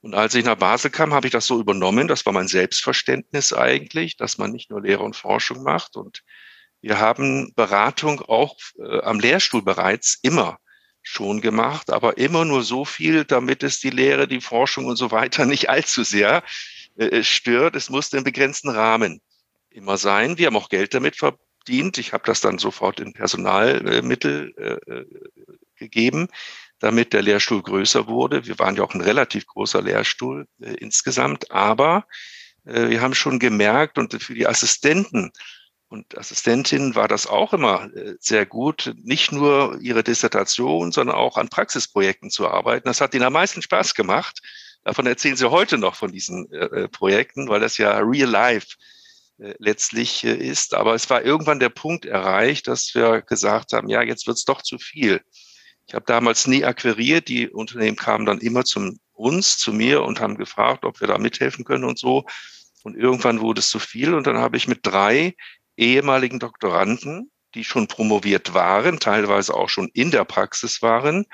Und 0.00 0.16
als 0.16 0.34
ich 0.34 0.44
nach 0.44 0.56
Basel 0.56 0.90
kam, 0.90 1.14
habe 1.14 1.28
ich 1.28 1.32
das 1.32 1.46
so 1.46 1.60
übernommen. 1.60 2.08
Das 2.08 2.26
war 2.26 2.32
mein 2.32 2.48
Selbstverständnis 2.48 3.52
eigentlich, 3.52 4.16
dass 4.16 4.36
man 4.36 4.50
nicht 4.50 4.68
nur 4.68 4.82
Lehre 4.82 5.04
und 5.04 5.14
Forschung 5.14 5.62
macht. 5.62 5.94
Und 5.94 6.24
wir 6.80 6.98
haben 6.98 7.52
Beratung 7.54 8.20
auch 8.22 8.56
äh, 8.80 9.00
am 9.02 9.20
Lehrstuhl 9.20 9.62
bereits 9.62 10.18
immer 10.22 10.58
schon 11.02 11.40
gemacht, 11.40 11.90
aber 11.90 12.18
immer 12.18 12.44
nur 12.44 12.62
so 12.62 12.84
viel, 12.84 13.24
damit 13.24 13.62
es 13.62 13.80
die 13.80 13.90
Lehre, 13.90 14.28
die 14.28 14.40
Forschung 14.40 14.86
und 14.86 14.96
so 14.96 15.10
weiter 15.10 15.46
nicht 15.46 15.70
allzu 15.70 16.02
sehr 16.02 16.42
äh, 16.96 17.22
stört. 17.22 17.76
Es 17.76 17.90
musste 17.90 18.18
im 18.18 18.24
begrenzten 18.24 18.70
Rahmen 18.70 19.20
immer 19.70 19.96
sein. 19.96 20.38
Wir 20.38 20.46
haben 20.46 20.56
auch 20.56 20.68
Geld 20.68 20.94
damit 20.94 21.16
verdient. 21.16 21.98
Ich 21.98 22.12
habe 22.12 22.24
das 22.26 22.40
dann 22.40 22.58
sofort 22.58 23.00
in 23.00 23.12
Personalmittel 23.12 24.52
äh, 24.56 24.92
äh, 24.92 25.06
gegeben, 25.76 26.28
damit 26.78 27.12
der 27.12 27.22
Lehrstuhl 27.22 27.62
größer 27.62 28.06
wurde. 28.06 28.46
Wir 28.46 28.58
waren 28.58 28.76
ja 28.76 28.82
auch 28.82 28.94
ein 28.94 29.00
relativ 29.00 29.46
großer 29.46 29.82
Lehrstuhl 29.82 30.46
äh, 30.60 30.74
insgesamt, 30.74 31.50
aber 31.50 32.06
äh, 32.64 32.88
wir 32.88 33.00
haben 33.00 33.14
schon 33.14 33.38
gemerkt 33.38 33.98
und 33.98 34.20
für 34.22 34.34
die 34.34 34.46
Assistenten 34.46 35.32
und 35.88 36.18
Assistentin 36.18 36.94
war 36.94 37.08
das 37.08 37.26
auch 37.26 37.54
immer 37.54 37.90
äh, 37.94 38.14
sehr 38.20 38.44
gut, 38.44 38.94
nicht 39.02 39.32
nur 39.32 39.78
ihre 39.80 40.04
Dissertation, 40.04 40.92
sondern 40.92 41.16
auch 41.16 41.38
an 41.38 41.48
Praxisprojekten 41.48 42.30
zu 42.30 42.46
arbeiten. 42.46 42.88
Das 42.88 43.00
hat 43.00 43.14
ihnen 43.14 43.24
am 43.24 43.32
meisten 43.32 43.62
Spaß 43.62 43.94
gemacht. 43.94 44.40
Davon 44.84 45.06
erzählen 45.06 45.36
sie 45.36 45.50
heute 45.50 45.78
noch 45.78 45.94
von 45.94 46.12
diesen 46.12 46.50
äh, 46.52 46.82
äh 46.82 46.88
Projekten, 46.88 47.48
weil 47.48 47.60
das 47.60 47.78
ja 47.78 47.98
real 47.98 48.28
life 48.28 48.76
äh, 49.38 49.54
letztlich 49.58 50.24
ist. 50.24 50.74
Aber 50.74 50.94
es 50.94 51.08
war 51.08 51.22
irgendwann 51.22 51.60
der 51.60 51.70
Punkt 51.70 52.04
erreicht, 52.04 52.68
dass 52.68 52.94
wir 52.94 53.22
gesagt 53.22 53.72
haben, 53.72 53.88
ja, 53.88 54.02
jetzt 54.02 54.26
wird's 54.26 54.44
doch 54.44 54.62
zu 54.62 54.78
viel. 54.78 55.22
Ich 55.86 55.94
habe 55.94 56.04
damals 56.06 56.46
nie 56.46 56.64
akquiriert. 56.64 57.28
Die 57.28 57.48
Unternehmen 57.48 57.96
kamen 57.96 58.26
dann 58.26 58.40
immer 58.40 58.64
zum 58.64 58.98
uns, 59.14 59.56
zu 59.56 59.72
mir 59.72 60.02
und 60.02 60.20
haben 60.20 60.36
gefragt, 60.36 60.84
ob 60.84 61.00
wir 61.00 61.08
da 61.08 61.16
mithelfen 61.16 61.64
können 61.64 61.84
und 61.84 61.98
so. 61.98 62.26
Und 62.82 62.94
irgendwann 62.94 63.40
wurde 63.40 63.60
es 63.60 63.68
zu 63.68 63.78
viel. 63.78 64.14
Und 64.14 64.26
dann 64.26 64.36
habe 64.36 64.58
ich 64.58 64.68
mit 64.68 64.80
drei 64.82 65.34
ehemaligen 65.78 66.38
Doktoranden, 66.38 67.30
die 67.54 67.64
schon 67.64 67.86
promoviert 67.86 68.52
waren, 68.52 69.00
teilweise 69.00 69.54
auch 69.54 69.68
schon 69.68 69.88
in 69.94 70.10
der 70.10 70.24
Praxis 70.24 70.82
waren, 70.82 71.24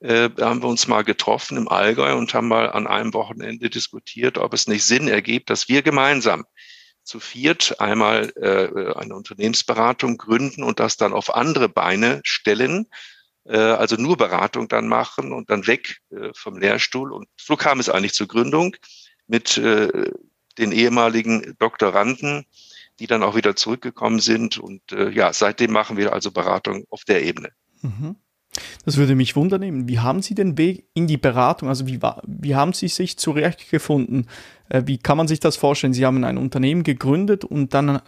äh, 0.00 0.30
haben 0.40 0.62
wir 0.62 0.68
uns 0.68 0.86
mal 0.86 1.02
getroffen 1.02 1.56
im 1.56 1.68
Allgäu 1.68 2.14
und 2.14 2.32
haben 2.32 2.48
mal 2.48 2.70
an 2.70 2.86
einem 2.86 3.12
Wochenende 3.14 3.68
diskutiert, 3.68 4.38
ob 4.38 4.54
es 4.54 4.68
nicht 4.68 4.84
Sinn 4.84 5.08
ergibt, 5.08 5.50
dass 5.50 5.68
wir 5.68 5.82
gemeinsam 5.82 6.44
zu 7.02 7.20
viert 7.20 7.80
einmal 7.80 8.30
äh, 8.36 8.94
eine 8.94 9.16
Unternehmensberatung 9.16 10.18
gründen 10.18 10.62
und 10.62 10.78
das 10.78 10.98
dann 10.98 11.14
auf 11.14 11.34
andere 11.34 11.68
Beine 11.68 12.20
stellen, 12.22 12.86
äh, 13.44 13.56
also 13.56 13.96
nur 13.96 14.16
Beratung 14.16 14.68
dann 14.68 14.86
machen 14.86 15.32
und 15.32 15.50
dann 15.50 15.66
weg 15.66 15.98
äh, 16.10 16.30
vom 16.34 16.58
Lehrstuhl. 16.58 17.12
Und 17.12 17.26
so 17.36 17.56
kam 17.56 17.80
es 17.80 17.88
eigentlich 17.88 18.12
zur 18.12 18.28
Gründung 18.28 18.76
mit 19.26 19.56
äh, 19.56 20.10
den 20.58 20.72
ehemaligen 20.72 21.56
Doktoranden, 21.58 22.44
die 22.98 23.06
dann 23.06 23.22
auch 23.22 23.36
wieder 23.36 23.56
zurückgekommen 23.56 24.20
sind. 24.20 24.58
Und 24.58 24.92
äh, 24.92 25.10
ja, 25.10 25.32
seitdem 25.32 25.72
machen 25.72 25.96
wir 25.96 26.12
also 26.12 26.30
Beratung 26.30 26.84
auf 26.90 27.04
der 27.04 27.22
Ebene. 27.22 27.50
Mhm. 27.82 28.16
Das 28.84 28.96
würde 28.96 29.14
mich 29.14 29.36
wundern. 29.36 29.88
Wie 29.88 29.98
haben 29.98 30.22
Sie 30.22 30.34
den 30.34 30.56
Weg 30.58 30.86
in 30.94 31.06
die 31.06 31.16
Beratung? 31.16 31.68
Also 31.68 31.86
wie, 31.86 32.00
wie 32.26 32.56
haben 32.56 32.72
Sie 32.72 32.88
sich 32.88 33.18
zurechtgefunden? 33.18 34.26
Äh, 34.68 34.82
wie 34.86 34.98
kann 34.98 35.16
man 35.16 35.28
sich 35.28 35.40
das 35.40 35.56
vorstellen? 35.56 35.92
Sie 35.92 36.06
haben 36.06 36.24
ein 36.24 36.38
Unternehmen 36.38 36.82
gegründet 36.82 37.44
und 37.44 37.74
dann 37.74 37.96
äh, 37.96 38.00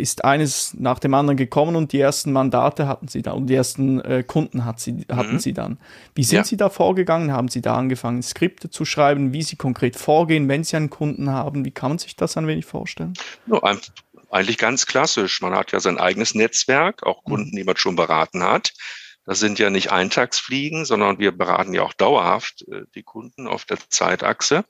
ist 0.00 0.24
eines 0.24 0.74
nach 0.78 0.98
dem 0.98 1.14
anderen 1.14 1.36
gekommen 1.36 1.76
und 1.76 1.92
die 1.92 2.00
ersten 2.00 2.32
Mandate 2.32 2.86
hatten 2.88 3.08
sie 3.08 3.22
da 3.22 3.32
und 3.32 3.48
die 3.48 3.54
ersten 3.54 4.00
äh, 4.00 4.22
Kunden 4.22 4.64
hat 4.64 4.80
sie, 4.80 5.04
hatten 5.10 5.34
mhm. 5.34 5.38
sie 5.38 5.52
dann. 5.52 5.78
Wie 6.14 6.24
sind 6.24 6.38
ja. 6.38 6.44
Sie 6.44 6.56
da 6.56 6.70
vorgegangen? 6.70 7.32
Haben 7.32 7.48
Sie 7.48 7.60
da 7.60 7.76
angefangen, 7.76 8.22
Skripte 8.22 8.70
zu 8.70 8.84
schreiben, 8.84 9.32
wie 9.32 9.42
Sie 9.42 9.56
konkret 9.56 9.96
vorgehen, 9.96 10.48
wenn 10.48 10.64
Sie 10.64 10.76
einen 10.76 10.90
Kunden 10.90 11.30
haben? 11.30 11.64
Wie 11.64 11.70
kann 11.70 11.90
man 11.92 11.98
sich 11.98 12.16
das 12.16 12.36
ein 12.36 12.46
wenig 12.46 12.66
vorstellen? 12.66 13.14
No, 13.46 13.60
eigentlich 14.30 14.58
ganz 14.58 14.86
klassisch. 14.86 15.40
Man 15.40 15.54
hat 15.54 15.72
ja 15.72 15.80
sein 15.80 15.98
eigenes 15.98 16.34
Netzwerk, 16.34 17.02
auch 17.04 17.22
mhm. 17.24 17.30
Kunden, 17.30 17.56
die 17.56 17.64
man 17.64 17.76
schon 17.76 17.96
beraten 17.96 18.42
hat. 18.42 18.72
Das 19.24 19.40
sind 19.40 19.58
ja 19.58 19.68
nicht 19.68 19.92
Eintagsfliegen, 19.92 20.84
sondern 20.86 21.18
wir 21.18 21.32
beraten 21.32 21.74
ja 21.74 21.82
auch 21.82 21.92
dauerhaft 21.92 22.64
äh, 22.68 22.82
die 22.94 23.02
Kunden 23.02 23.46
auf 23.46 23.64
der 23.64 23.78
Zeitachse. 23.90 24.64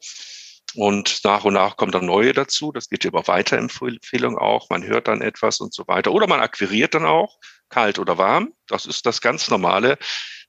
Und 0.75 1.21
nach 1.25 1.45
und 1.45 1.55
nach 1.55 1.77
kommen 1.77 1.93
dann 1.93 2.05
neue 2.05 2.33
dazu. 2.33 2.73
Das 2.73 2.89
geht 2.89 3.05
über 3.05 3.27
Weiterempfehlung 3.27 4.37
auch. 4.37 4.69
Man 4.69 4.85
hört 4.85 5.09
dann 5.09 5.23
etwas 5.23 5.61
und 5.61 5.73
so 5.73 5.87
weiter. 5.87 6.13
Oder 6.13 6.27
man 6.27 6.41
akquiriert 6.41 6.95
dann 6.95 7.07
auch, 7.07 7.39
kalt 7.69 7.99
oder 7.99 8.19
warm. 8.19 8.53
Das 8.67 8.85
ist 8.85 9.07
das 9.07 9.21
ganz 9.21 9.49
normale 9.49 9.97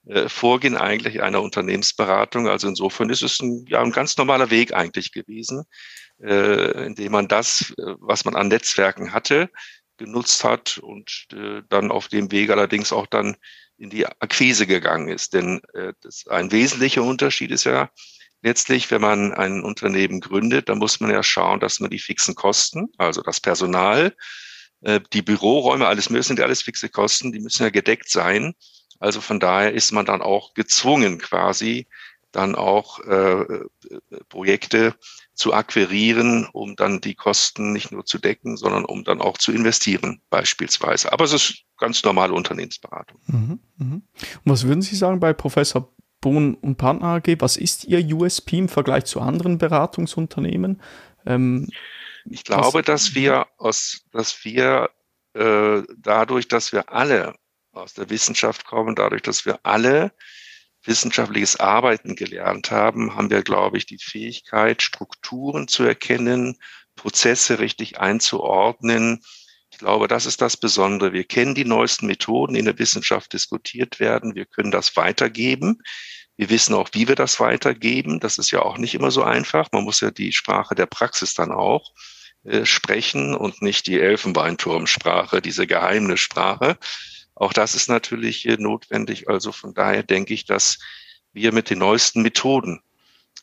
äh, 0.06 0.28
Vorgehen 0.28 0.76
eigentlich 0.76 1.22
einer 1.22 1.40
Unternehmensberatung. 1.40 2.48
Also 2.48 2.68
insofern 2.68 3.10
ist 3.10 3.22
es 3.22 3.40
ein, 3.40 3.64
ja, 3.68 3.80
ein 3.80 3.92
ganz 3.92 4.16
normaler 4.16 4.50
Weg 4.50 4.74
eigentlich 4.74 5.12
gewesen, 5.12 5.64
äh, 6.22 6.86
indem 6.86 7.12
man 7.12 7.28
das, 7.28 7.72
äh, 7.78 7.94
was 7.98 8.24
man 8.24 8.36
an 8.36 8.48
Netzwerken 8.48 9.12
hatte, 9.12 9.50
genutzt 9.96 10.44
hat 10.44 10.78
und 10.78 11.26
äh, 11.32 11.62
dann 11.68 11.90
auf 11.90 12.08
dem 12.08 12.30
Weg 12.32 12.50
allerdings 12.50 12.92
auch 12.92 13.06
dann 13.06 13.36
in 13.76 13.90
die 13.90 14.06
Akquise 14.06 14.66
gegangen 14.66 15.08
ist. 15.08 15.34
Denn 15.34 15.60
äh, 15.74 15.92
das, 16.00 16.26
ein 16.26 16.52
wesentlicher 16.52 17.02
Unterschied 17.02 17.50
ist 17.50 17.64
ja, 17.64 17.90
letztlich, 18.42 18.90
wenn 18.90 19.00
man 19.00 19.32
ein 19.32 19.62
Unternehmen 19.62 20.20
gründet, 20.20 20.68
dann 20.68 20.78
muss 20.78 21.00
man 21.00 21.10
ja 21.10 21.22
schauen, 21.22 21.60
dass 21.60 21.80
man 21.80 21.90
die 21.90 21.98
fixen 21.98 22.34
Kosten, 22.34 22.88
also 22.98 23.22
das 23.22 23.40
Personal, 23.40 24.14
äh, 24.82 25.00
die 25.12 25.22
Büroräume, 25.22 25.86
alles 25.86 26.10
müssen 26.10 26.36
ja 26.36 26.44
alles 26.44 26.62
fixe 26.62 26.88
Kosten, 26.88 27.32
die 27.32 27.40
müssen 27.40 27.62
ja 27.62 27.70
gedeckt 27.70 28.10
sein. 28.10 28.54
Also 28.98 29.20
von 29.20 29.40
daher 29.40 29.72
ist 29.72 29.92
man 29.92 30.06
dann 30.06 30.22
auch 30.22 30.54
gezwungen, 30.54 31.18
quasi 31.18 31.86
dann 32.32 32.54
auch 32.54 33.00
äh, 33.00 33.42
äh, 33.42 33.68
Projekte 34.28 34.94
zu 35.40 35.54
akquirieren, 35.54 36.46
um 36.52 36.76
dann 36.76 37.00
die 37.00 37.14
Kosten 37.14 37.72
nicht 37.72 37.90
nur 37.92 38.04
zu 38.04 38.18
decken, 38.18 38.58
sondern 38.58 38.84
um 38.84 39.04
dann 39.04 39.22
auch 39.22 39.38
zu 39.38 39.52
investieren, 39.52 40.20
beispielsweise. 40.28 41.12
Aber 41.14 41.24
es 41.24 41.32
ist 41.32 41.64
ganz 41.78 42.04
normale 42.04 42.34
Unternehmensberatung. 42.34 43.18
Mhm, 43.26 43.60
mh. 43.78 43.94
Und 43.94 44.04
was 44.44 44.66
würden 44.66 44.82
Sie 44.82 44.96
sagen 44.96 45.18
bei 45.18 45.32
Professor 45.32 45.94
Bohn 46.20 46.54
und 46.56 46.76
Partner 46.76 47.06
AG, 47.06 47.36
was 47.38 47.56
ist 47.56 47.84
Ihr 47.84 48.04
USP 48.14 48.58
im 48.58 48.68
Vergleich 48.68 49.06
zu 49.06 49.22
anderen 49.22 49.56
Beratungsunternehmen? 49.56 50.82
Ähm, 51.24 51.70
ich 52.26 52.44
glaube, 52.44 52.82
dass 52.82 53.14
wir 53.14 53.46
aus, 53.56 54.04
dass 54.12 54.44
wir 54.44 54.90
äh, 55.32 55.82
dadurch, 55.96 56.48
dass 56.48 56.72
wir 56.72 56.92
alle 56.92 57.34
aus 57.72 57.94
der 57.94 58.10
Wissenschaft 58.10 58.66
kommen, 58.66 58.94
dadurch, 58.94 59.22
dass 59.22 59.46
wir 59.46 59.60
alle 59.62 60.12
wissenschaftliches 60.84 61.60
Arbeiten 61.60 62.16
gelernt 62.16 62.70
haben, 62.70 63.14
haben 63.14 63.30
wir, 63.30 63.42
glaube 63.42 63.76
ich, 63.76 63.86
die 63.86 63.98
Fähigkeit, 63.98 64.82
Strukturen 64.82 65.68
zu 65.68 65.84
erkennen, 65.84 66.56
Prozesse 66.96 67.58
richtig 67.58 68.00
einzuordnen. 68.00 69.20
Ich 69.70 69.78
glaube, 69.78 70.08
das 70.08 70.26
ist 70.26 70.40
das 70.40 70.56
Besondere. 70.56 71.12
Wir 71.12 71.24
kennen 71.24 71.54
die 71.54 71.64
neuesten 71.64 72.06
Methoden, 72.06 72.54
die 72.54 72.60
in 72.60 72.66
der 72.66 72.78
Wissenschaft 72.78 73.32
diskutiert 73.32 74.00
werden. 74.00 74.34
Wir 74.34 74.46
können 74.46 74.70
das 74.70 74.96
weitergeben. 74.96 75.78
Wir 76.36 76.50
wissen 76.50 76.74
auch, 76.74 76.88
wie 76.92 77.06
wir 77.06 77.14
das 77.16 77.38
weitergeben. 77.38 78.18
Das 78.18 78.38
ist 78.38 78.50
ja 78.50 78.62
auch 78.62 78.78
nicht 78.78 78.94
immer 78.94 79.10
so 79.10 79.22
einfach. 79.22 79.68
Man 79.72 79.84
muss 79.84 80.00
ja 80.00 80.10
die 80.10 80.32
Sprache 80.32 80.74
der 80.74 80.86
Praxis 80.86 81.34
dann 81.34 81.52
auch 81.52 81.92
äh, 82.44 82.64
sprechen 82.64 83.34
und 83.34 83.60
nicht 83.60 83.86
die 83.86 84.00
Elfenbeinturmsprache, 84.00 85.42
diese 85.42 85.66
geheime 85.66 86.16
Sprache. 86.16 86.78
Auch 87.40 87.54
das 87.54 87.74
ist 87.74 87.88
natürlich 87.88 88.44
notwendig. 88.58 89.30
Also 89.30 89.50
von 89.50 89.72
daher 89.72 90.02
denke 90.02 90.34
ich, 90.34 90.44
dass 90.44 90.78
wir 91.32 91.54
mit 91.54 91.70
den 91.70 91.78
neuesten 91.78 92.20
Methoden 92.20 92.82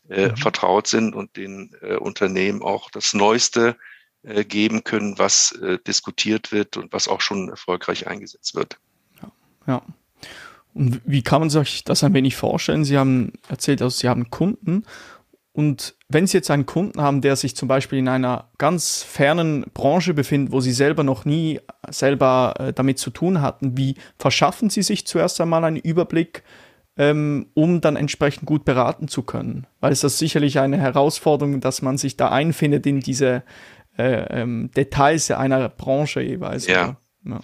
äh, 0.08 0.28
mhm. 0.28 0.38
vertraut 0.38 0.86
sind 0.86 1.16
und 1.16 1.36
den 1.36 1.76
äh, 1.82 1.96
Unternehmen 1.96 2.62
auch 2.62 2.92
das 2.92 3.16
Neueste 3.16 3.76
äh, 4.22 4.46
geben 4.46 4.84
können, 4.84 5.18
was 5.18 5.52
äh, 5.54 5.80
diskutiert 5.80 6.52
wird 6.52 6.78
und 6.78 6.94
was 6.94 7.08
auch 7.08 7.22
schon 7.22 7.50
erfolgreich 7.50 8.06
eingesetzt 8.06 8.54
wird. 8.54 8.78
Ja. 9.20 9.32
ja. 9.66 9.82
Und 10.76 11.02
wie 11.04 11.24
kann 11.24 11.42
man 11.42 11.50
sich 11.50 11.84
das 11.84 12.04
ein 12.04 12.14
wenig 12.14 12.36
vorstellen? 12.36 12.86
Sie 12.86 13.00
haben 13.00 13.34
erzählt, 13.50 13.82
also 13.82 13.98
Sie 13.98 14.08
haben 14.08 14.30
Kunden 14.30 14.86
und 15.58 15.96
wenn 16.08 16.28
Sie 16.28 16.38
jetzt 16.38 16.52
einen 16.52 16.68
Kunden 16.68 17.02
haben, 17.02 17.22
der 17.22 17.36
sich 17.36 17.56
zum 17.56 17.68
Beispiel 17.68 17.98
in 17.98 18.08
einer 18.08 18.52
ganz 18.60 19.02
fernen 19.02 19.66
Branche 19.74 20.14
befindet, 20.14 20.52
wo 20.52 20.60
Sie 20.60 20.72
selber 20.72 21.04
noch 21.04 21.26
nie 21.26 21.60
selber 21.90 22.54
äh, 22.60 22.74
damit 22.74 23.00
zu 23.00 23.10
tun 23.10 23.42
hatten, 23.42 23.76
wie 23.76 23.96
verschaffen 24.20 24.70
Sie 24.70 24.84
sich 24.84 25.08
zuerst 25.08 25.42
einmal 25.42 25.64
einen 25.64 25.78
Überblick 25.78 26.44
ähm, 26.96 27.48
um 27.56 27.82
dann 27.82 27.96
entsprechend 27.96 28.46
gut 28.46 28.66
beraten 28.66 29.08
zu 29.08 29.24
können. 29.24 29.66
Weil 29.80 29.92
es 29.92 30.04
ist 30.04 30.20
sicherlich 30.20 30.60
eine 30.60 30.78
Herausforderung, 30.78 31.60
dass 31.60 31.82
man 31.82 31.98
sich 31.98 32.18
da 32.18 32.30
einfindet 32.30 32.86
in 32.86 33.00
diese 33.00 33.44
äh, 33.98 34.42
ähm, 34.42 34.70
Details 34.76 35.32
einer 35.32 35.70
Branche 35.70 36.22
jeweils. 36.22 36.68
Ja. 36.68 36.98
ja. 37.24 37.40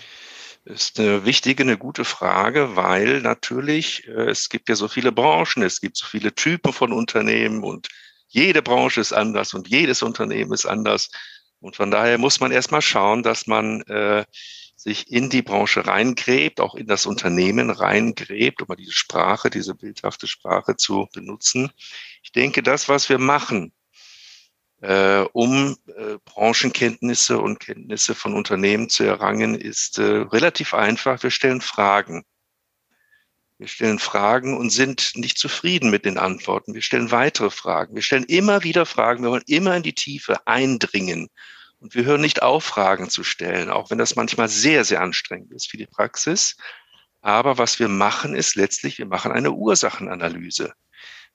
Ist 0.65 0.99
eine 0.99 1.25
wichtige, 1.25 1.63
eine 1.63 1.77
gute 1.77 2.05
Frage, 2.05 2.75
weil 2.75 3.21
natürlich 3.21 4.07
äh, 4.07 4.29
es 4.29 4.49
gibt 4.49 4.69
ja 4.69 4.75
so 4.75 4.87
viele 4.87 5.11
Branchen, 5.11 5.61
es 5.61 5.81
gibt 5.81 5.97
so 5.97 6.05
viele 6.05 6.33
Typen 6.33 6.71
von 6.71 6.93
Unternehmen 6.93 7.63
und 7.63 7.89
jede 8.33 8.63
Branche 8.63 8.99
ist 8.99 9.13
anders 9.13 9.53
und 9.53 9.67
jedes 9.67 10.01
Unternehmen 10.01 10.53
ist 10.53 10.65
anders. 10.65 11.09
Und 11.59 11.75
von 11.75 11.91
daher 11.91 12.17
muss 12.17 12.39
man 12.39 12.51
erstmal 12.51 12.81
schauen, 12.81 13.21
dass 13.21 13.45
man 13.45 13.81
äh, 13.83 14.25
sich 14.75 15.11
in 15.11 15.29
die 15.29 15.43
Branche 15.43 15.85
reingräbt, 15.85 16.59
auch 16.59 16.73
in 16.73 16.87
das 16.87 17.05
Unternehmen 17.05 17.69
reingräbt, 17.69 18.61
um 18.61 18.67
mal 18.67 18.75
diese 18.75 18.91
Sprache, 18.91 19.51
diese 19.51 19.75
bildhafte 19.75 20.27
Sprache 20.27 20.75
zu 20.75 21.07
benutzen. 21.13 21.71
Ich 22.23 22.31
denke, 22.31 22.63
das, 22.63 22.89
was 22.89 23.07
wir 23.07 23.19
machen, 23.19 23.71
äh, 24.81 25.25
um 25.33 25.77
äh, 25.95 26.17
Branchenkenntnisse 26.25 27.39
und 27.39 27.59
Kenntnisse 27.59 28.15
von 28.15 28.33
Unternehmen 28.33 28.89
zu 28.89 29.03
errangen, 29.03 29.53
ist 29.53 29.99
äh, 29.99 30.03
relativ 30.03 30.73
einfach. 30.73 31.21
Wir 31.21 31.31
stellen 31.31 31.61
Fragen. 31.61 32.25
Wir 33.57 33.67
stellen 33.67 33.99
Fragen 33.99 34.57
und 34.57 34.71
sind 34.71 35.11
nicht 35.15 35.37
zufrieden 35.37 35.89
mit 35.89 36.05
den 36.05 36.17
Antworten. 36.17 36.73
Wir 36.73 36.81
stellen 36.81 37.11
weitere 37.11 37.49
Fragen. 37.49 37.95
Wir 37.95 38.01
stellen 38.01 38.25
immer 38.25 38.63
wieder 38.63 38.85
Fragen. 38.85 39.23
Wir 39.23 39.29
wollen 39.31 39.43
immer 39.45 39.75
in 39.75 39.83
die 39.83 39.93
Tiefe 39.93 40.45
eindringen. 40.47 41.29
Und 41.79 41.95
wir 41.95 42.05
hören 42.05 42.21
nicht 42.21 42.41
auf, 42.41 42.63
Fragen 42.63 43.09
zu 43.09 43.23
stellen, 43.23 43.69
auch 43.69 43.91
wenn 43.91 43.97
das 43.97 44.15
manchmal 44.15 44.47
sehr, 44.47 44.85
sehr 44.85 45.01
anstrengend 45.01 45.51
ist 45.51 45.69
für 45.69 45.77
die 45.77 45.85
Praxis. 45.85 46.55
Aber 47.21 47.57
was 47.57 47.79
wir 47.79 47.89
machen, 47.89 48.35
ist 48.35 48.55
letztlich, 48.55 48.97
wir 48.97 49.05
machen 49.05 49.31
eine 49.31 49.51
Ursachenanalyse. 49.51 50.73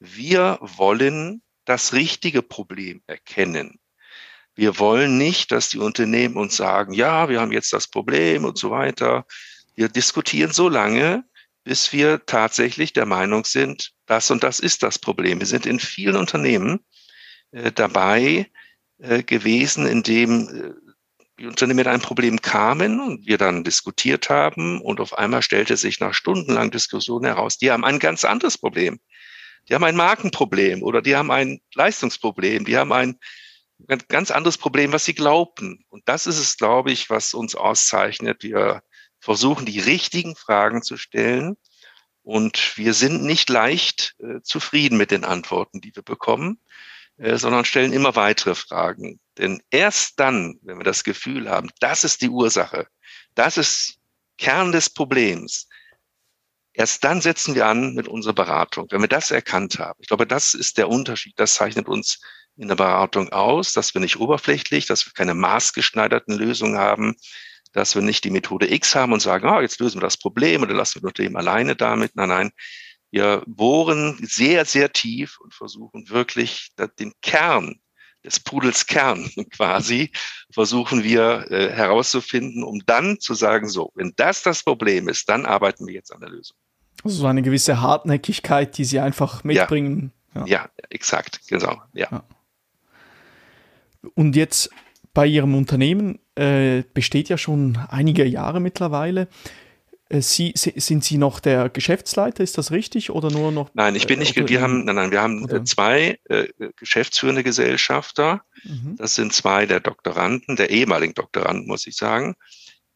Wir 0.01 0.59
wollen 0.61 1.43
das 1.65 1.93
richtige 1.93 2.43
Problem 2.43 3.03
erkennen. 3.07 3.79
Wir 4.55 4.79
wollen 4.79 5.19
nicht, 5.19 5.53
dass 5.53 5.69
die 5.69 5.79
Unternehmen 5.79 6.37
uns 6.37 6.57
sagen, 6.57 6.93
ja, 6.93 7.29
wir 7.29 7.41
haben 7.41 7.53
jetzt 7.53 7.73
das 7.73 7.87
Problem 7.87 8.45
und 8.45 8.59
so 8.59 8.71
weiter. 8.71 9.25
Wir 9.77 9.89
diskutieren 9.89 10.51
so 10.51 10.69
lange, 10.69 11.25
bis 11.69 11.93
wir 11.93 12.25
tatsächlich 12.25 12.95
der 12.95 13.05
Meinung 13.05 13.45
sind, 13.45 13.93
das 14.07 14.31
und 14.31 14.43
das 14.43 14.59
ist 14.59 14.83
das 14.83 14.99
Problem. 14.99 15.39
Wir 15.39 15.47
sind 15.47 15.67
in 15.67 15.79
vielen 15.79 16.17
Unternehmen 16.17 16.81
äh, 17.51 17.71
dabei 17.71 18.51
äh, 18.97 19.23
gewesen, 19.23 19.87
in 19.87 20.03
dem 20.03 20.49
äh, 20.49 21.25
die 21.39 21.47
Unternehmen 21.47 21.77
mit 21.77 21.87
einem 21.87 22.01
Problem 22.01 22.41
kamen 22.41 23.01
und 23.01 23.27
wir 23.27 23.37
dann 23.37 23.65
diskutiert 23.65 24.31
haben 24.31 24.81
und 24.81 24.99
auf 24.99 25.19
einmal 25.19 25.43
stellte 25.43 25.77
sich 25.77 26.01
nach 26.01 26.15
stundenlangen 26.15 26.71
Diskussionen 26.71 27.27
heraus, 27.27 27.59
die 27.59 27.71
haben 27.71 27.85
ein 27.85 27.99
ganz 27.99 28.25
anderes 28.25 28.57
Problem. 28.57 28.99
Die 29.69 29.75
haben 29.75 29.85
ein 29.85 29.95
Markenproblem 29.95 30.83
oder 30.83 31.03
die 31.03 31.17
haben 31.17 31.31
ein 31.31 31.61
Leistungsproblem, 31.75 32.65
die 32.65 32.79
haben 32.79 32.95
ein 32.95 33.19
ganz 34.09 34.31
anderes 34.31 34.57
Problem, 34.57 34.95
was 34.95 35.05
sie 35.05 35.15
glaubten. 35.15 35.85
Und 35.91 36.09
das 36.09 36.27
ist 36.27 36.39
es, 36.39 36.57
glaube 36.57 36.93
ich, 36.93 37.11
was 37.11 37.35
uns 37.35 37.55
auszeichnet. 37.55 38.43
Wir 38.43 38.81
versuchen, 39.29 39.67
die 39.67 39.79
richtigen 39.79 40.37
Fragen 40.37 40.83
zu 40.83 40.97
stellen. 40.97 41.59
Und 42.23 42.79
wir 42.79 42.95
sind 42.95 43.23
nicht 43.25 43.51
leicht 43.51 44.15
äh, 44.21 44.41
zufrieden 44.43 44.97
mit 44.97 45.11
den 45.11 45.23
Antworten, 45.23 45.83
die 45.83 45.95
wir 45.95 46.03
bekommen, 46.03 46.59
äh, 47.19 47.37
sondern 47.37 47.67
stellen 47.67 47.93
immer 47.93 48.17
weitere 48.17 48.55
Fragen. 48.55 49.21
Denn 49.37 49.63
erst 49.71 50.19
dann, 50.19 50.59
wenn 50.63 50.79
wir 50.79 50.85
das 50.85 51.05
Gefühl 51.05 51.51
haben, 51.51 51.69
das 51.79 52.05
ist 52.05 52.23
die 52.23 52.31
Ursache, 52.31 52.87
das 53.35 53.59
ist 53.59 53.99
Kern 54.39 54.73
des 54.73 54.89
Problems, 54.89 55.69
Erst 56.73 57.03
dann 57.03 57.21
setzen 57.21 57.57
wir 57.57 57.67
an 57.67 57.95
mit 57.95 58.07
unserer 58.07 58.35
Beratung, 58.35 58.87
wenn 58.91 59.01
wir 59.01 59.09
das 59.09 59.33
erkannt 59.33 59.81
haben. 59.81 59.99
Ich 60.01 60.07
glaube, 60.07 60.29
das 60.29 60.55
ist 60.55 60.79
der 60.79 60.89
Unterschied. 60.89 61.35
Das 61.37 61.55
zeichnet 61.55 61.89
uns 61.89 62.21
in 62.57 62.69
der 62.69 62.77
Beratung 62.77 63.31
aus, 63.31 63.73
dass 63.73 63.95
wir 63.95 64.01
nicht 64.01 64.21
oberflächlich, 64.21 64.87
dass 64.87 65.05
wir 65.05 65.13
keine 65.13 65.35
maßgeschneiderten 65.35 66.39
Lösungen 66.39 66.79
haben, 66.79 67.17
dass 67.79 67.95
wir 67.95 68.03
nicht 68.03 68.25
die 68.25 68.31
Methode 68.31 68.73
X 68.73 68.97
haben 68.97 69.13
und 69.13 69.21
sagen, 69.21 69.47
ah, 69.47 69.61
jetzt 69.61 69.79
lösen 69.79 69.99
wir 69.99 70.03
das 70.03 70.17
Problem 70.17 70.63
oder 70.63 70.75
lassen 70.75 71.01
wir 71.01 71.13
dem 71.13 71.37
alleine 71.37 71.77
damit. 71.77 72.17
Nein, 72.17 72.29
nein. 72.29 72.51
Wir 73.13 73.43
bohren 73.47 74.19
sehr, 74.21 74.65
sehr 74.65 74.93
tief 74.93 75.39
und 75.39 75.55
versuchen 75.55 76.11
wirklich 76.11 76.71
den 76.99 77.13
Kern 77.23 77.81
des 78.25 78.41
Pudels 78.41 78.87
Kern 78.87 79.31
quasi 79.53 80.11
versuchen 80.53 81.05
wir 81.05 81.51
äh, 81.53 81.71
herauszufinden, 81.71 82.65
um 82.65 82.83
dann 82.85 83.21
zu 83.21 83.35
sagen, 83.35 83.69
so, 83.69 83.93
wenn 83.95 84.13
das 84.17 84.43
das 84.43 84.65
Problem 84.65 85.09
ist, 85.09 85.29
dann 85.29 85.47
arbeiten 85.47 85.87
wir 85.87 85.95
jetzt 85.95 86.13
an 86.13 86.21
der 86.21 86.31
Lösung. 86.31 86.57
Also 87.05 87.19
so 87.19 87.27
eine 87.27 87.43
gewisse 87.43 87.81
Hartnäckigkeit, 87.81 88.77
die 88.77 88.85
sie 88.85 88.99
einfach 88.99 89.45
mitbringen. 89.45 90.13
Ja, 90.35 90.41
ja. 90.41 90.47
ja 90.47 90.71
exakt, 90.91 91.43
genau. 91.47 91.81
Ja. 91.95 92.09
ja. 92.11 92.25
Und 94.15 94.35
jetzt 94.35 94.71
bei 95.15 95.27
Ihrem 95.27 95.55
Unternehmen 95.55 96.19
äh, 96.35 96.83
besteht 96.95 97.29
ja 97.29 97.39
schon 97.39 97.79
einige 97.89 98.25
Jahre 98.25 98.61
mittlerweile. 98.61 99.29
Äh, 100.09 100.21
sie, 100.21 100.53
sind 100.55 101.05
Sie 101.05 101.19
noch 101.19 101.41
der 101.41 101.69
Geschäftsleiter, 101.69 102.43
ist 102.43 102.59
das 102.59 102.71
richtig 102.71 103.11
oder 103.11 103.31
nur 103.31 103.53
noch? 103.53 103.71
Nein, 103.75 103.95
ich 103.95 104.07
bin 104.07 104.19
nicht. 104.19 104.37
Äh, 104.37 104.49
wir 104.49 104.61
haben, 104.61 104.85
nein, 104.85 104.97
nein, 104.97 105.11
wir 105.11 105.23
haben 105.23 105.45
oder? 105.45 105.65
zwei 105.65 106.19
äh, 106.29 106.49
geschäftsführende 106.77 107.43
Gesellschafter. 107.43 108.43
Mhm. 108.65 108.97
Das 108.99 109.15
sind 109.15 109.33
zwei 109.33 109.67
der 109.67 109.81
Doktoranden, 109.81 110.57
der 110.57 110.71
ehemaligen 110.71 111.15
Doktoranden, 111.15 111.67
muss 111.67 111.87
ich 111.87 111.97
sagen. 111.97 112.37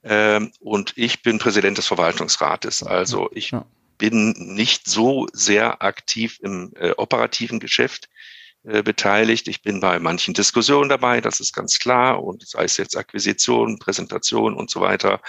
Ähm, 0.04 0.52
und 0.60 0.94
ich 0.96 1.22
bin 1.22 1.38
Präsident 1.38 1.78
des 1.78 1.86
Verwaltungsrates. 1.86 2.82
Also 2.82 3.30
ich 3.32 3.50
ja 3.50 3.64
bin 4.02 4.32
nicht 4.36 4.88
so 4.88 5.28
sehr 5.32 5.80
aktiv 5.80 6.40
im 6.42 6.72
äh, 6.74 6.90
operativen 6.96 7.60
Geschäft 7.60 8.08
äh, 8.64 8.82
beteiligt. 8.82 9.48
Ich 9.48 9.62
bin 9.62 9.80
bei 9.80 9.98
manchen 9.98 10.34
Diskussionen 10.34 10.88
dabei, 10.88 11.20
das 11.20 11.40
ist 11.40 11.52
ganz 11.52 11.78
klar, 11.78 12.22
und 12.22 12.46
sei 12.46 12.64
es 12.64 12.76
jetzt 12.76 12.96
Akquisition, 12.96 13.78
Präsentation 13.78 14.54
und 14.54 14.70
so 14.70 14.80
weiter. 14.80 15.20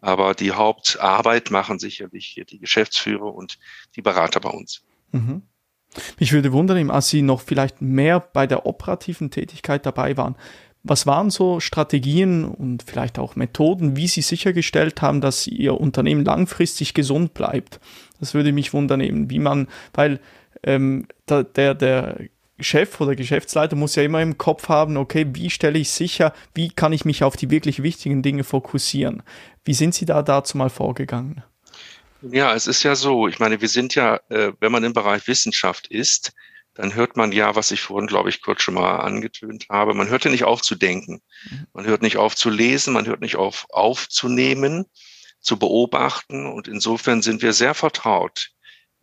Aber 0.00 0.34
die 0.34 0.52
Hauptarbeit 0.52 1.50
machen 1.50 1.78
sicherlich 1.78 2.26
hier 2.26 2.44
die 2.44 2.58
Geschäftsführer 2.58 3.34
und 3.34 3.58
die 3.96 4.02
Berater 4.02 4.40
bei 4.40 4.50
uns. 4.50 4.82
Mhm. 5.10 5.42
Mich 6.20 6.32
würde 6.32 6.52
wundern, 6.52 6.90
als 6.90 7.08
Sie 7.08 7.22
noch 7.22 7.40
vielleicht 7.40 7.80
mehr 7.80 8.20
bei 8.20 8.46
der 8.46 8.66
operativen 8.66 9.30
Tätigkeit 9.30 9.86
dabei 9.86 10.16
waren. 10.16 10.36
Was 10.82 11.06
waren 11.06 11.30
so 11.30 11.58
Strategien 11.58 12.44
und 12.44 12.84
vielleicht 12.84 13.18
auch 13.18 13.34
Methoden, 13.34 13.96
wie 13.96 14.06
Sie 14.06 14.22
sichergestellt 14.22 15.02
haben, 15.02 15.20
dass 15.20 15.48
Ihr 15.48 15.80
Unternehmen 15.80 16.24
langfristig 16.24 16.94
gesund 16.94 17.34
bleibt? 17.34 17.80
Das 18.20 18.34
würde 18.34 18.52
mich 18.52 18.72
wundern, 18.72 19.00
eben, 19.00 19.28
wie 19.28 19.40
man, 19.40 19.66
weil 19.92 20.20
ähm, 20.62 21.08
der, 21.28 21.42
der, 21.42 21.74
der 21.74 22.20
Chef 22.58 23.00
oder 23.00 23.14
Geschäftsleiter 23.14 23.76
muss 23.76 23.96
ja 23.96 24.02
immer 24.02 24.22
im 24.22 24.38
Kopf 24.38 24.68
haben, 24.68 24.96
okay, 24.96 25.26
wie 25.32 25.50
stelle 25.50 25.78
ich 25.78 25.90
sicher, 25.90 26.32
wie 26.54 26.70
kann 26.70 26.92
ich 26.92 27.04
mich 27.04 27.22
auf 27.22 27.36
die 27.36 27.50
wirklich 27.50 27.82
wichtigen 27.82 28.22
Dinge 28.22 28.44
fokussieren? 28.44 29.22
Wie 29.64 29.74
sind 29.74 29.94
Sie 29.94 30.06
da 30.06 30.22
dazu 30.22 30.56
mal 30.56 30.70
vorgegangen? 30.70 31.42
Ja, 32.22 32.54
es 32.54 32.66
ist 32.66 32.82
ja 32.82 32.94
so, 32.94 33.28
ich 33.28 33.38
meine, 33.38 33.60
wir 33.60 33.68
sind 33.68 33.94
ja, 33.94 34.20
äh, 34.30 34.52
wenn 34.60 34.72
man 34.72 34.84
im 34.84 34.94
Bereich 34.94 35.26
Wissenschaft 35.28 35.86
ist, 35.88 36.32
dann 36.76 36.94
hört 36.94 37.16
man 37.16 37.32
ja, 37.32 37.56
was 37.56 37.70
ich 37.70 37.80
vorhin, 37.80 38.06
glaube 38.06 38.28
ich, 38.28 38.42
kurz 38.42 38.62
schon 38.62 38.74
mal 38.74 38.98
angetönt 38.98 39.66
habe. 39.70 39.94
Man 39.94 40.08
hört 40.08 40.24
ja 40.24 40.30
nicht 40.30 40.44
auf 40.44 40.60
zu 40.60 40.74
denken. 40.74 41.22
Mhm. 41.50 41.66
Man 41.72 41.86
hört 41.86 42.02
nicht 42.02 42.18
auf 42.18 42.36
zu 42.36 42.50
lesen. 42.50 42.92
Man 42.92 43.06
hört 43.06 43.20
nicht 43.20 43.36
auf 43.36 43.66
aufzunehmen, 43.70 44.84
zu 45.40 45.58
beobachten. 45.58 46.46
Und 46.46 46.68
insofern 46.68 47.22
sind 47.22 47.40
wir 47.40 47.54
sehr 47.54 47.72
vertraut, 47.72 48.50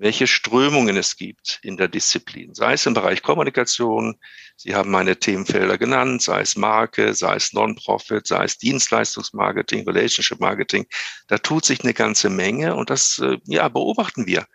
welche 0.03 0.27
Strömungen 0.27 0.97
es 0.97 1.15
gibt 1.15 1.59
in 1.63 1.77
der 1.77 1.87
Disziplin. 1.87 2.53
Sei 2.53 2.73
es 2.73 2.85
im 2.85 2.93
Bereich 2.93 3.21
Kommunikation. 3.21 4.19
Sie 4.57 4.75
haben 4.75 4.91
meine 4.91 5.17
Themenfelder 5.17 5.77
genannt, 5.77 6.21
sei 6.21 6.41
es 6.41 6.57
Marke, 6.57 7.13
sei 7.13 7.35
es 7.37 7.53
Non-Profit, 7.53 8.27
sei 8.27 8.43
es 8.43 8.57
Dienstleistungsmarketing, 8.57 9.87
Relationship 9.87 10.41
Marketing. 10.41 10.85
Da 11.27 11.37
tut 11.37 11.63
sich 11.63 11.85
eine 11.85 11.93
ganze 11.93 12.29
Menge 12.29 12.75
und 12.75 12.89
das, 12.89 13.17
äh, 13.19 13.37
ja, 13.45 13.69
beobachten 13.69 14.27
wir. 14.27 14.45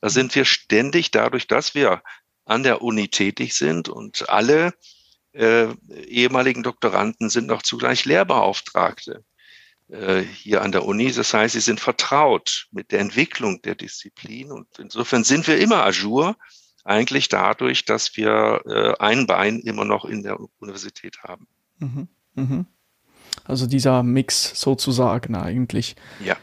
Da 0.00 0.08
sind 0.08 0.36
wir 0.36 0.44
ständig 0.44 1.10
dadurch, 1.10 1.48
dass 1.48 1.74
wir 1.74 2.04
an 2.44 2.62
der 2.62 2.80
Uni 2.80 3.08
tätig 3.08 3.54
sind 3.54 3.88
und 3.88 4.28
alle 4.28 4.72
äh, 5.32 5.66
ehemaligen 6.06 6.62
Doktoranden 6.62 7.28
sind 7.28 7.48
noch 7.48 7.62
zugleich 7.62 8.04
Lehrbeauftragte 8.04 9.24
hier 10.34 10.62
an 10.62 10.72
der 10.72 10.84
Uni. 10.84 11.12
Das 11.12 11.34
heißt, 11.34 11.52
sie 11.52 11.60
sind 11.60 11.80
vertraut 11.80 12.66
mit 12.70 12.92
der 12.92 13.00
Entwicklung 13.00 13.60
der 13.62 13.74
Disziplin 13.74 14.50
und 14.50 14.66
insofern 14.78 15.24
sind 15.24 15.46
wir 15.46 15.58
immer 15.58 15.84
ajour, 15.84 16.36
eigentlich 16.84 17.28
dadurch, 17.28 17.84
dass 17.84 18.16
wir 18.16 18.60
äh, 18.66 18.94
ein 18.98 19.26
Bein 19.26 19.60
immer 19.60 19.84
noch 19.84 20.04
in 20.04 20.22
der 20.22 20.38
Universität 20.58 21.18
haben. 21.22 21.46
Mhm, 21.78 22.08
mh. 22.34 22.64
Also 23.44 23.66
dieser 23.66 24.02
Mix 24.02 24.58
sozusagen 24.60 25.34
eigentlich. 25.34 25.96
Ja. 26.24 26.36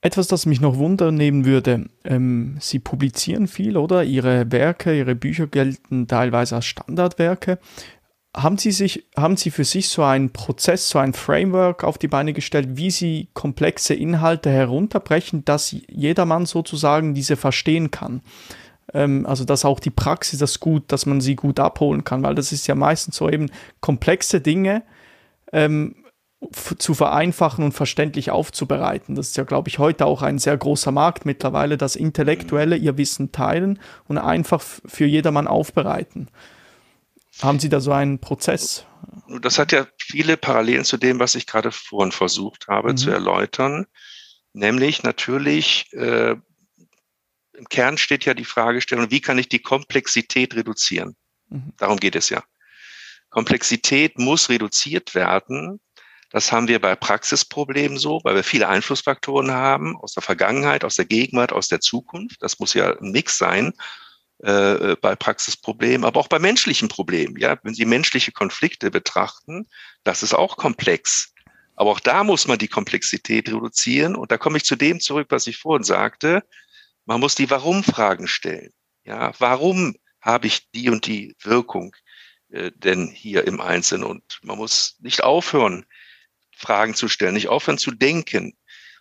Etwas, 0.00 0.28
das 0.28 0.46
mich 0.46 0.60
noch 0.60 0.78
wundern 0.78 1.44
würde, 1.44 1.90
ähm, 2.04 2.56
Sie 2.58 2.78
publizieren 2.78 3.46
viel, 3.48 3.76
oder? 3.76 4.02
Ihre 4.02 4.50
Werke, 4.50 4.96
Ihre 4.96 5.14
Bücher 5.14 5.46
gelten 5.46 6.08
teilweise 6.08 6.56
als 6.56 6.64
Standardwerke. 6.64 7.58
Haben 8.36 8.58
Sie 8.58 8.70
sich, 8.70 9.06
haben 9.16 9.36
Sie 9.36 9.50
für 9.50 9.64
sich 9.64 9.88
so 9.88 10.02
einen 10.02 10.32
Prozess, 10.32 10.88
so 10.88 10.98
ein 10.98 11.14
Framework 11.14 11.82
auf 11.82 11.98
die 11.98 12.08
Beine 12.08 12.32
gestellt, 12.32 12.76
wie 12.76 12.90
Sie 12.90 13.28
komplexe 13.34 13.94
Inhalte 13.94 14.50
herunterbrechen, 14.50 15.44
dass 15.44 15.74
jedermann 15.88 16.46
sozusagen 16.46 17.14
diese 17.14 17.36
verstehen 17.36 17.90
kann? 17.90 18.22
Ähm, 18.94 19.26
also, 19.26 19.44
dass 19.44 19.64
auch 19.64 19.80
die 19.80 19.90
Praxis 19.90 20.38
das 20.38 20.60
gut, 20.60 20.84
dass 20.88 21.06
man 21.06 21.20
sie 21.20 21.36
gut 21.36 21.60
abholen 21.60 22.04
kann, 22.04 22.22
weil 22.22 22.34
das 22.34 22.52
ist 22.52 22.66
ja 22.66 22.74
meistens 22.74 23.16
so 23.16 23.28
eben 23.28 23.50
komplexe 23.80 24.40
Dinge 24.40 24.82
ähm, 25.52 25.96
zu 26.78 26.94
vereinfachen 26.94 27.64
und 27.64 27.72
verständlich 27.72 28.30
aufzubereiten. 28.30 29.14
Das 29.14 29.28
ist 29.28 29.36
ja, 29.36 29.44
glaube 29.44 29.68
ich, 29.68 29.78
heute 29.78 30.06
auch 30.06 30.22
ein 30.22 30.38
sehr 30.38 30.56
großer 30.56 30.90
Markt 30.90 31.26
mittlerweile, 31.26 31.76
dass 31.76 31.96
Intellektuelle 31.96 32.76
ihr 32.76 32.96
Wissen 32.96 33.30
teilen 33.30 33.78
und 34.08 34.18
einfach 34.18 34.62
für 34.62 35.04
jedermann 35.04 35.46
aufbereiten. 35.46 36.28
Haben 37.42 37.58
Sie 37.58 37.68
da 37.68 37.80
so 37.80 37.92
einen 37.92 38.20
Prozess? 38.20 38.86
Das 39.40 39.58
hat 39.58 39.72
ja 39.72 39.86
viele 39.98 40.36
Parallelen 40.36 40.84
zu 40.84 40.96
dem, 40.96 41.18
was 41.18 41.34
ich 41.34 41.46
gerade 41.46 41.72
vorhin 41.72 42.12
versucht 42.12 42.68
habe 42.68 42.92
mhm. 42.92 42.96
zu 42.96 43.10
erläutern. 43.10 43.86
Nämlich 44.52 45.02
natürlich, 45.02 45.92
äh, 45.92 46.36
im 47.52 47.68
Kern 47.68 47.98
steht 47.98 48.24
ja 48.24 48.34
die 48.34 48.44
Fragestellung, 48.44 49.10
wie 49.10 49.20
kann 49.20 49.38
ich 49.38 49.48
die 49.48 49.60
Komplexität 49.60 50.54
reduzieren? 50.54 51.16
Mhm. 51.48 51.72
Darum 51.76 51.98
geht 51.98 52.16
es 52.16 52.28
ja. 52.30 52.42
Komplexität 53.30 54.18
muss 54.18 54.48
reduziert 54.48 55.14
werden. 55.14 55.80
Das 56.30 56.52
haben 56.52 56.68
wir 56.68 56.80
bei 56.80 56.94
Praxisproblemen 56.94 57.98
so, 57.98 58.20
weil 58.24 58.34
wir 58.34 58.44
viele 58.44 58.68
Einflussfaktoren 58.68 59.50
haben 59.52 59.96
aus 59.96 60.12
der 60.12 60.22
Vergangenheit, 60.22 60.84
aus 60.84 60.96
der 60.96 61.04
Gegenwart, 61.04 61.52
aus 61.52 61.68
der 61.68 61.80
Zukunft. 61.80 62.42
Das 62.42 62.58
muss 62.58 62.74
ja 62.74 62.96
ein 62.98 63.12
Mix 63.12 63.38
sein 63.38 63.72
äh, 64.42 64.96
bei 65.00 65.16
Praxisproblemen, 65.16 66.04
aber 66.04 66.20
auch 66.20 66.28
bei 66.28 66.38
menschlichen 66.38 66.88
Problemen. 66.88 67.36
Ja, 67.38 67.58
wenn 67.62 67.74
Sie 67.74 67.84
menschliche 67.84 68.32
Konflikte 68.32 68.90
betrachten, 68.90 69.66
das 70.04 70.22
ist 70.22 70.34
auch 70.34 70.56
komplex. 70.56 71.34
Aber 71.76 71.90
auch 71.90 72.00
da 72.00 72.24
muss 72.24 72.46
man 72.46 72.58
die 72.58 72.68
Komplexität 72.68 73.48
reduzieren. 73.48 74.14
Und 74.14 74.30
da 74.30 74.38
komme 74.38 74.58
ich 74.58 74.64
zu 74.64 74.76
dem 74.76 75.00
zurück, 75.00 75.28
was 75.30 75.46
ich 75.46 75.56
vorhin 75.56 75.84
sagte. 75.84 76.42
Man 77.06 77.20
muss 77.20 77.34
die 77.34 77.50
Warum-Fragen 77.50 78.28
stellen. 78.28 78.70
Ja, 79.04 79.32
warum 79.38 79.96
habe 80.20 80.46
ich 80.46 80.70
die 80.72 80.90
und 80.90 81.06
die 81.06 81.34
Wirkung 81.42 81.96
äh, 82.50 82.70
denn 82.74 83.08
hier 83.08 83.46
im 83.46 83.60
Einzelnen? 83.60 84.04
Und 84.04 84.22
man 84.42 84.58
muss 84.58 84.96
nicht 85.00 85.22
aufhören, 85.22 85.86
Fragen 86.54 86.94
zu 86.94 87.08
stellen, 87.08 87.34
nicht 87.34 87.48
aufhören 87.48 87.78
zu 87.78 87.90
denken. 87.90 88.54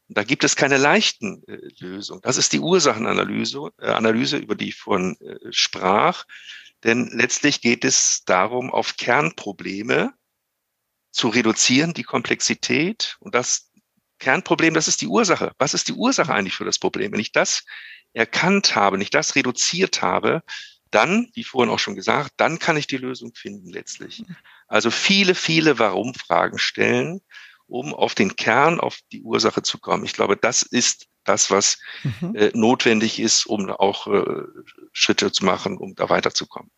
Und 0.10 0.18
da 0.18 0.24
gibt 0.24 0.44
es 0.44 0.56
keine 0.56 0.78
leichten 0.78 1.44
äh, 1.48 1.70
Lösungen. 1.78 2.22
Das 2.24 2.38
ist 2.38 2.52
die 2.52 2.60
Ursachenanalyse, 2.60 3.70
äh, 3.80 3.92
Analyse, 3.92 4.38
über 4.38 4.56
die 4.56 4.70
ich 4.70 4.76
vorhin 4.76 5.16
äh, 5.22 5.38
sprach. 5.52 6.26
Denn 6.84 7.10
letztlich 7.14 7.62
geht 7.62 7.86
es 7.86 8.24
darum, 8.26 8.72
auf 8.72 8.98
Kernprobleme 8.98 10.14
zu 11.12 11.28
reduzieren, 11.28 11.94
die 11.94 12.04
Komplexität. 12.04 13.18
Und 13.20 13.36
das 13.36 13.72
Kernproblem, 14.18 14.74
das 14.74 14.88
ist 14.88 15.02
die 15.02 15.08
Ursache. 15.08 15.54
Was 15.60 15.76
ist 15.76 15.88
die 15.88 15.94
Ursache 15.94 16.34
eigentlich 16.34 16.56
für 16.56 16.66
das 16.66 16.80
Problem? 16.80 17.12
Wenn 17.12 17.20
ich 17.20 17.32
das 17.32 17.64
erkannt 18.14 18.76
habe, 18.76 18.96
wenn 18.96 19.02
ich 19.02 19.12
das 19.12 19.36
reduziert 19.36 20.02
habe, 20.02 20.42
dann, 20.90 21.30
wie 21.36 21.44
vorhin 21.44 21.72
auch 21.72 21.78
schon 21.78 21.96
gesagt, 21.96 22.32
dann 22.38 22.58
kann 22.58 22.78
ich 22.78 22.88
die 22.88 22.98
Lösung 22.98 23.36
finden 23.36 23.70
letztlich. 23.70 24.24
Also 24.68 24.90
viele, 24.90 25.36
viele 25.36 25.78
Warum-Fragen 25.78 26.58
stellen 26.58 27.22
um 27.70 27.94
auf 27.94 28.16
den 28.16 28.36
Kern, 28.36 28.80
auf 28.80 29.00
die 29.12 29.22
Ursache 29.22 29.62
zu 29.62 29.78
kommen. 29.78 30.04
Ich 30.04 30.14
glaube, 30.14 30.36
das 30.36 30.62
ist 30.62 31.08
das, 31.24 31.52
was 31.52 31.78
mhm. 32.22 32.36
äh, 32.36 32.52
notwendig 32.54 33.20
ist, 33.20 33.46
um 33.46 33.70
auch 33.70 34.08
äh, 34.08 34.24
Schritte 34.92 35.32
zu 35.32 35.46
machen, 35.46 35.78
um 35.78 35.96
da 35.96 36.10
weiterzukommen. 36.10 36.72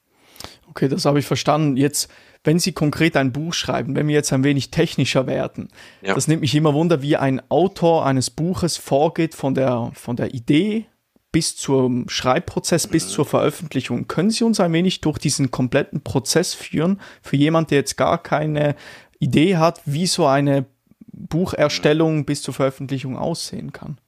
Okay, 0.67 0.87
das 0.87 1.05
habe 1.05 1.19
ich 1.19 1.25
verstanden. 1.25 1.77
Jetzt, 1.77 2.09
wenn 2.43 2.59
Sie 2.59 2.71
konkret 2.71 3.17
ein 3.17 3.33
Buch 3.33 3.53
schreiben, 3.53 3.95
wenn 3.95 4.07
wir 4.07 4.15
jetzt 4.15 4.33
ein 4.33 4.43
wenig 4.43 4.71
technischer 4.71 5.27
werden, 5.27 5.69
ja. 6.01 6.15
das 6.15 6.27
nimmt 6.27 6.41
mich 6.41 6.55
immer 6.55 6.73
wunder, 6.73 7.01
wie 7.01 7.17
ein 7.17 7.41
Autor 7.49 8.05
eines 8.05 8.29
Buches 8.29 8.77
vorgeht 8.77 9.35
von 9.35 9.53
der, 9.53 9.91
von 9.93 10.15
der 10.15 10.33
Idee 10.33 10.85
bis 11.31 11.55
zum 11.55 12.09
Schreibprozess, 12.09 12.87
bis 12.87 13.05
mhm. 13.05 13.09
zur 13.09 13.25
Veröffentlichung. 13.25 14.07
Können 14.07 14.31
Sie 14.31 14.43
uns 14.43 14.59
ein 14.59 14.73
wenig 14.73 15.01
durch 15.01 15.17
diesen 15.17 15.51
kompletten 15.51 16.01
Prozess 16.03 16.53
führen, 16.53 16.99
für 17.21 17.37
jemand, 17.37 17.71
der 17.71 17.79
jetzt 17.79 17.97
gar 17.97 18.21
keine 18.21 18.75
Idee 19.19 19.57
hat, 19.57 19.81
wie 19.85 20.07
so 20.07 20.25
eine 20.25 20.65
Bucherstellung 21.13 22.25
bis 22.25 22.41
zur 22.41 22.53
Veröffentlichung 22.53 23.17
aussehen 23.17 23.71
kann. 23.71 23.99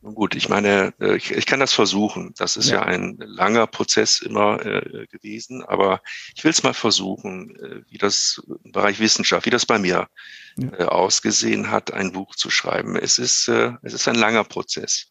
Gut, 0.00 0.36
ich 0.36 0.48
meine, 0.48 0.94
äh, 1.00 1.16
ich, 1.16 1.32
ich 1.32 1.44
kann 1.44 1.58
das 1.58 1.72
versuchen. 1.72 2.32
Das 2.36 2.56
ist 2.56 2.70
ja, 2.70 2.76
ja 2.76 2.82
ein 2.82 3.16
langer 3.18 3.66
Prozess 3.66 4.20
immer 4.20 4.64
äh, 4.64 5.06
gewesen, 5.08 5.64
aber 5.64 6.00
ich 6.36 6.44
will 6.44 6.52
es 6.52 6.62
mal 6.62 6.72
versuchen, 6.74 7.56
äh, 7.56 7.82
wie 7.88 7.98
das 7.98 8.40
im 8.64 8.70
Bereich 8.70 9.00
Wissenschaft, 9.00 9.46
wie 9.46 9.50
das 9.50 9.66
bei 9.66 9.78
mir 9.78 10.08
ja. 10.56 10.72
äh, 10.78 10.84
ausgesehen 10.84 11.70
hat, 11.70 11.92
ein 11.92 12.12
Buch 12.12 12.36
zu 12.36 12.48
schreiben. 12.48 12.96
Es 12.96 13.18
ist, 13.18 13.48
äh, 13.48 13.72
es 13.82 13.92
ist 13.92 14.06
ein 14.06 14.14
langer 14.14 14.44
Prozess. 14.44 15.08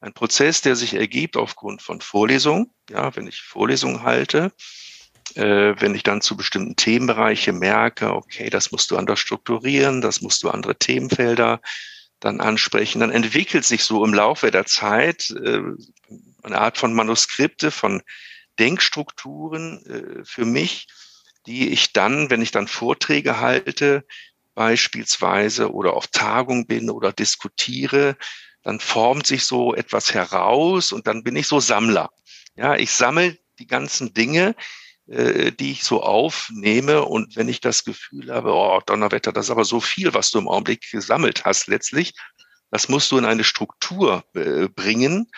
Ein 0.00 0.14
Prozess, 0.14 0.62
der 0.62 0.76
sich 0.76 0.94
ergibt 0.94 1.36
aufgrund 1.36 1.82
von 1.82 2.00
Vorlesungen. 2.00 2.70
Ja, 2.90 3.14
wenn 3.16 3.26
ich 3.26 3.42
Vorlesungen 3.42 4.02
halte, 4.02 4.52
äh, 5.34 5.74
wenn 5.80 5.94
ich 5.94 6.02
dann 6.02 6.20
zu 6.20 6.36
bestimmten 6.36 6.76
Themenbereiche 6.76 7.52
merke, 7.52 8.14
okay, 8.14 8.50
das 8.50 8.72
musst 8.72 8.90
du 8.90 8.96
anders 8.96 9.18
strukturieren, 9.18 10.00
das 10.00 10.20
musst 10.20 10.42
du 10.42 10.50
andere 10.50 10.76
Themenfelder 10.76 11.60
dann 12.20 12.40
ansprechen, 12.40 13.00
dann 13.00 13.10
entwickelt 13.10 13.64
sich 13.64 13.84
so 13.84 14.04
im 14.04 14.14
Laufe 14.14 14.50
der 14.50 14.66
Zeit 14.66 15.30
äh, 15.30 15.60
eine 16.42 16.58
Art 16.58 16.78
von 16.78 16.94
Manuskripte, 16.94 17.70
von 17.70 18.02
Denkstrukturen 18.58 19.84
äh, 19.86 20.24
für 20.24 20.44
mich, 20.44 20.86
die 21.46 21.70
ich 21.70 21.92
dann, 21.92 22.30
wenn 22.30 22.42
ich 22.42 22.50
dann 22.50 22.68
Vorträge 22.68 23.40
halte, 23.40 24.04
beispielsweise 24.54 25.72
oder 25.72 25.94
auf 25.94 26.06
Tagung 26.06 26.66
bin 26.66 26.88
oder 26.88 27.12
diskutiere, 27.12 28.16
dann 28.62 28.80
formt 28.80 29.26
sich 29.26 29.44
so 29.44 29.74
etwas 29.74 30.14
heraus 30.14 30.92
und 30.92 31.06
dann 31.06 31.22
bin 31.22 31.36
ich 31.36 31.46
so 31.46 31.60
Sammler. 31.60 32.10
Ja, 32.56 32.76
ich 32.76 32.90
sammle 32.90 33.36
die 33.58 33.66
ganzen 33.66 34.14
Dinge, 34.14 34.54
äh, 35.06 35.52
die 35.52 35.72
ich 35.72 35.84
so 35.84 36.02
aufnehme. 36.02 37.04
Und 37.04 37.36
wenn 37.36 37.48
ich 37.48 37.60
das 37.60 37.84
Gefühl 37.84 38.32
habe, 38.32 38.52
oh, 38.52 38.80
Donnerwetter, 38.86 39.32
das 39.32 39.46
ist 39.46 39.50
aber 39.50 39.64
so 39.64 39.80
viel, 39.80 40.14
was 40.14 40.30
du 40.30 40.38
im 40.38 40.48
Augenblick 40.48 40.90
gesammelt 40.90 41.44
hast 41.44 41.66
letztlich, 41.66 42.14
das 42.70 42.88
musst 42.88 43.10
du 43.12 43.18
in 43.18 43.24
eine 43.24 43.44
Struktur 43.44 44.24
äh, 44.34 44.68
bringen. 44.68 45.30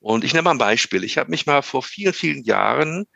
Und 0.00 0.24
ich 0.24 0.32
nehme 0.32 0.44
mal 0.44 0.52
ein 0.52 0.58
Beispiel. 0.58 1.04
Ich 1.04 1.18
habe 1.18 1.30
mich 1.30 1.46
mal 1.46 1.62
vor 1.62 1.82
vielen, 1.82 2.14
vielen 2.14 2.44
Jahren, 2.44 3.06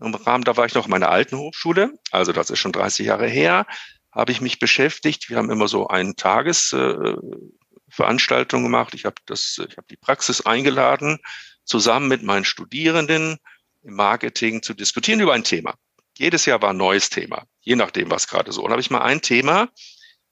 im 0.00 0.14
Rahmen, 0.14 0.44
da 0.44 0.56
war 0.56 0.66
ich 0.66 0.74
noch 0.74 0.84
in 0.84 0.90
meiner 0.90 1.10
alten 1.10 1.38
Hochschule, 1.38 1.92
also 2.10 2.32
das 2.32 2.50
ist 2.50 2.58
schon 2.58 2.72
30 2.72 3.06
Jahre 3.06 3.28
her, 3.28 3.66
habe 4.12 4.32
ich 4.32 4.40
mich 4.40 4.58
beschäftigt. 4.58 5.28
Wir 5.28 5.36
haben 5.36 5.50
immer 5.50 5.68
so 5.68 5.88
eine 5.88 6.14
Tagesveranstaltung 6.14 8.60
äh, 8.60 8.64
gemacht. 8.64 8.94
Ich 8.94 9.04
habe 9.04 9.16
das, 9.26 9.60
ich 9.68 9.76
habe 9.76 9.86
die 9.90 9.96
Praxis 9.96 10.46
eingeladen, 10.46 11.18
zusammen 11.64 12.08
mit 12.08 12.22
meinen 12.22 12.44
Studierenden 12.44 13.38
im 13.84 13.94
Marketing 13.94 14.62
zu 14.62 14.74
diskutieren 14.74 15.20
über 15.20 15.34
ein 15.34 15.44
Thema. 15.44 15.74
Jedes 16.16 16.46
Jahr 16.46 16.62
war 16.62 16.70
ein 16.70 16.76
neues 16.76 17.10
Thema, 17.10 17.44
je 17.60 17.76
nachdem, 17.76 18.10
was 18.10 18.28
gerade 18.28 18.52
so. 18.52 18.62
Und 18.62 18.70
habe 18.70 18.80
ich 18.80 18.90
mal 18.90 19.02
ein 19.02 19.20
Thema, 19.20 19.68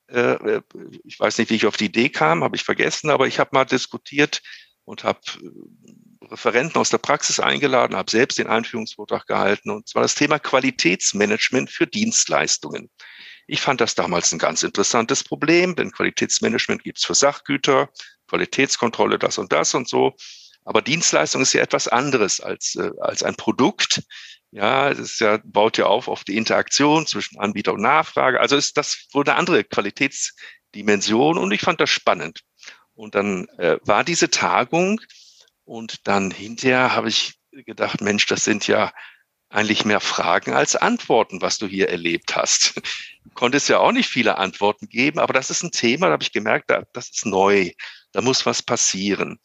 äh, 0.08 0.60
ich 1.04 1.18
weiß 1.18 1.38
nicht, 1.38 1.50
wie 1.50 1.56
ich 1.56 1.66
auf 1.66 1.76
die 1.76 1.86
Idee 1.86 2.08
kam, 2.08 2.44
habe 2.44 2.56
ich 2.56 2.64
vergessen, 2.64 3.10
aber 3.10 3.26
ich 3.26 3.38
habe 3.38 3.50
mal 3.52 3.64
diskutiert 3.64 4.42
und 4.84 5.04
habe 5.04 5.20
äh, 5.42 6.26
Referenten 6.26 6.78
aus 6.78 6.90
der 6.90 6.98
Praxis 6.98 7.40
eingeladen, 7.40 7.96
habe 7.96 8.10
selbst 8.10 8.38
den 8.38 8.46
Einführungsvortrag 8.46 9.26
gehalten 9.26 9.70
und 9.70 9.88
zwar 9.88 10.02
das 10.02 10.14
Thema 10.14 10.38
Qualitätsmanagement 10.38 11.70
für 11.70 11.86
Dienstleistungen. 11.86 12.90
Ich 13.46 13.60
fand 13.60 13.80
das 13.80 13.94
damals 13.94 14.32
ein 14.32 14.38
ganz 14.38 14.62
interessantes 14.62 15.24
Problem, 15.24 15.74
denn 15.74 15.90
Qualitätsmanagement 15.90 16.84
gibt's 16.84 17.04
für 17.04 17.14
Sachgüter, 17.14 17.90
Qualitätskontrolle, 18.28 19.18
das 19.18 19.38
und 19.38 19.52
das 19.52 19.74
und 19.74 19.88
so. 19.88 20.14
Aber 20.64 20.82
Dienstleistung 20.82 21.42
ist 21.42 21.52
ja 21.52 21.62
etwas 21.62 21.88
anderes 21.88 22.40
als, 22.40 22.76
äh, 22.76 22.90
als 23.00 23.22
ein 23.22 23.34
Produkt. 23.34 24.02
Ja, 24.50 24.90
es 24.90 24.98
ist 24.98 25.20
ja, 25.20 25.40
baut 25.44 25.78
ja 25.78 25.86
auf 25.86 26.08
auf 26.08 26.24
die 26.24 26.36
Interaktion 26.36 27.06
zwischen 27.06 27.38
Anbieter 27.38 27.72
und 27.72 27.80
Nachfrage. 27.80 28.38
Also 28.40 28.56
ist 28.56 28.76
das 28.76 29.06
wohl 29.12 29.24
eine 29.24 29.36
andere 29.36 29.64
Qualitätsdimension 29.64 31.38
und 31.38 31.52
ich 31.52 31.62
fand 31.62 31.80
das 31.80 31.90
spannend. 31.90 32.42
Und 32.94 33.14
dann 33.14 33.48
äh, 33.58 33.78
war 33.82 34.04
diese 34.04 34.30
Tagung 34.30 35.00
und 35.64 36.06
dann 36.06 36.30
hinterher 36.30 36.94
habe 36.94 37.08
ich 37.08 37.34
gedacht, 37.50 38.00
Mensch, 38.00 38.26
das 38.26 38.44
sind 38.44 38.66
ja 38.66 38.92
eigentlich 39.48 39.84
mehr 39.84 40.00
Fragen 40.00 40.54
als 40.54 40.76
Antworten, 40.76 41.42
was 41.42 41.58
du 41.58 41.66
hier 41.66 41.88
erlebt 41.88 42.36
hast. 42.36 42.80
Du 43.24 43.30
konntest 43.34 43.68
ja 43.68 43.78
auch 43.78 43.92
nicht 43.92 44.08
viele 44.08 44.36
Antworten 44.38 44.88
geben, 44.88 45.18
aber 45.18 45.32
das 45.32 45.50
ist 45.50 45.62
ein 45.62 45.70
Thema, 45.70 46.06
da 46.06 46.14
habe 46.14 46.22
ich 46.22 46.32
gemerkt, 46.32 46.70
das 46.92 47.10
ist 47.10 47.24
neu, 47.24 47.70
da 48.12 48.20
muss 48.20 48.44
was 48.46 48.62
passieren. 48.62 49.38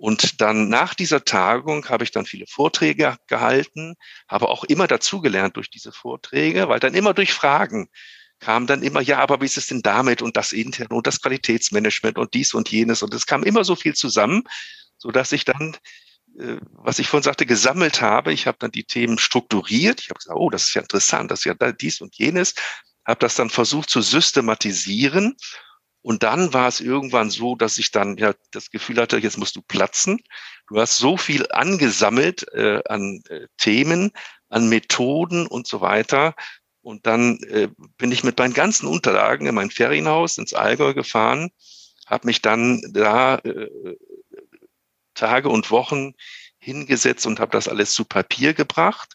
Und 0.00 0.40
dann 0.40 0.70
nach 0.70 0.94
dieser 0.94 1.26
Tagung 1.26 1.86
habe 1.90 2.04
ich 2.04 2.10
dann 2.10 2.24
viele 2.24 2.46
Vorträge 2.46 3.18
gehalten, 3.26 3.96
habe 4.28 4.48
auch 4.48 4.64
immer 4.64 4.86
dazugelernt 4.86 5.58
durch 5.58 5.68
diese 5.68 5.92
Vorträge, 5.92 6.70
weil 6.70 6.80
dann 6.80 6.94
immer 6.94 7.12
durch 7.12 7.34
Fragen 7.34 7.90
kam 8.38 8.66
dann 8.66 8.82
immer, 8.82 9.02
ja, 9.02 9.18
aber 9.18 9.42
wie 9.42 9.44
ist 9.44 9.58
es 9.58 9.66
denn 9.66 9.82
damit 9.82 10.22
und 10.22 10.38
das 10.38 10.52
interne 10.52 10.88
und 10.88 11.06
das 11.06 11.20
Qualitätsmanagement 11.20 12.16
und 12.16 12.32
dies 12.32 12.54
und 12.54 12.70
jenes 12.70 13.02
und 13.02 13.12
es 13.12 13.26
kam 13.26 13.42
immer 13.42 13.62
so 13.62 13.76
viel 13.76 13.92
zusammen, 13.94 14.44
so 14.96 15.10
dass 15.10 15.32
ich 15.32 15.44
dann 15.44 15.76
äh, 16.38 16.56
was 16.72 16.98
ich 16.98 17.08
vorhin 17.08 17.24
sagte, 17.24 17.44
gesammelt 17.44 18.00
habe. 18.00 18.32
Ich 18.32 18.46
habe 18.46 18.56
dann 18.58 18.70
die 18.70 18.84
Themen 18.84 19.18
strukturiert. 19.18 20.00
Ich 20.00 20.08
habe 20.08 20.18
gesagt, 20.18 20.38
oh, 20.38 20.48
das 20.48 20.64
ist 20.64 20.74
ja 20.74 20.80
interessant, 20.80 21.30
das 21.30 21.40
ist 21.40 21.44
ja 21.44 21.72
dies 21.72 22.00
und 22.00 22.16
jenes. 22.16 22.54
Habe 23.06 23.20
das 23.20 23.34
dann 23.34 23.50
versucht 23.50 23.90
zu 23.90 24.00
systematisieren. 24.00 25.36
Und 26.02 26.22
dann 26.22 26.54
war 26.54 26.68
es 26.68 26.80
irgendwann 26.80 27.30
so, 27.30 27.56
dass 27.56 27.76
ich 27.78 27.90
dann 27.90 28.16
ja 28.16 28.32
das 28.52 28.70
Gefühl 28.70 28.96
hatte, 28.96 29.18
jetzt 29.18 29.36
musst 29.36 29.56
du 29.56 29.62
platzen. 29.62 30.18
Du 30.68 30.80
hast 30.80 30.96
so 30.96 31.16
viel 31.16 31.46
angesammelt 31.50 32.46
äh, 32.54 32.80
an 32.88 33.22
äh, 33.28 33.46
Themen, 33.58 34.12
an 34.48 34.68
Methoden 34.68 35.46
und 35.46 35.66
so 35.66 35.80
weiter. 35.80 36.34
Und 36.82 37.06
dann 37.06 37.38
äh, 37.42 37.68
bin 37.98 38.12
ich 38.12 38.24
mit 38.24 38.38
meinen 38.38 38.54
ganzen 38.54 38.86
Unterlagen 38.86 39.46
in 39.46 39.54
mein 39.54 39.70
Ferienhaus 39.70 40.38
ins 40.38 40.54
Allgäu 40.54 40.94
gefahren, 40.94 41.50
habe 42.06 42.26
mich 42.26 42.40
dann 42.40 42.82
da 42.92 43.36
äh, 43.36 43.68
Tage 45.14 45.50
und 45.50 45.70
Wochen 45.70 46.14
hingesetzt 46.58 47.26
und 47.26 47.40
habe 47.40 47.52
das 47.52 47.68
alles 47.68 47.92
zu 47.92 48.04
Papier 48.04 48.54
gebracht, 48.54 49.14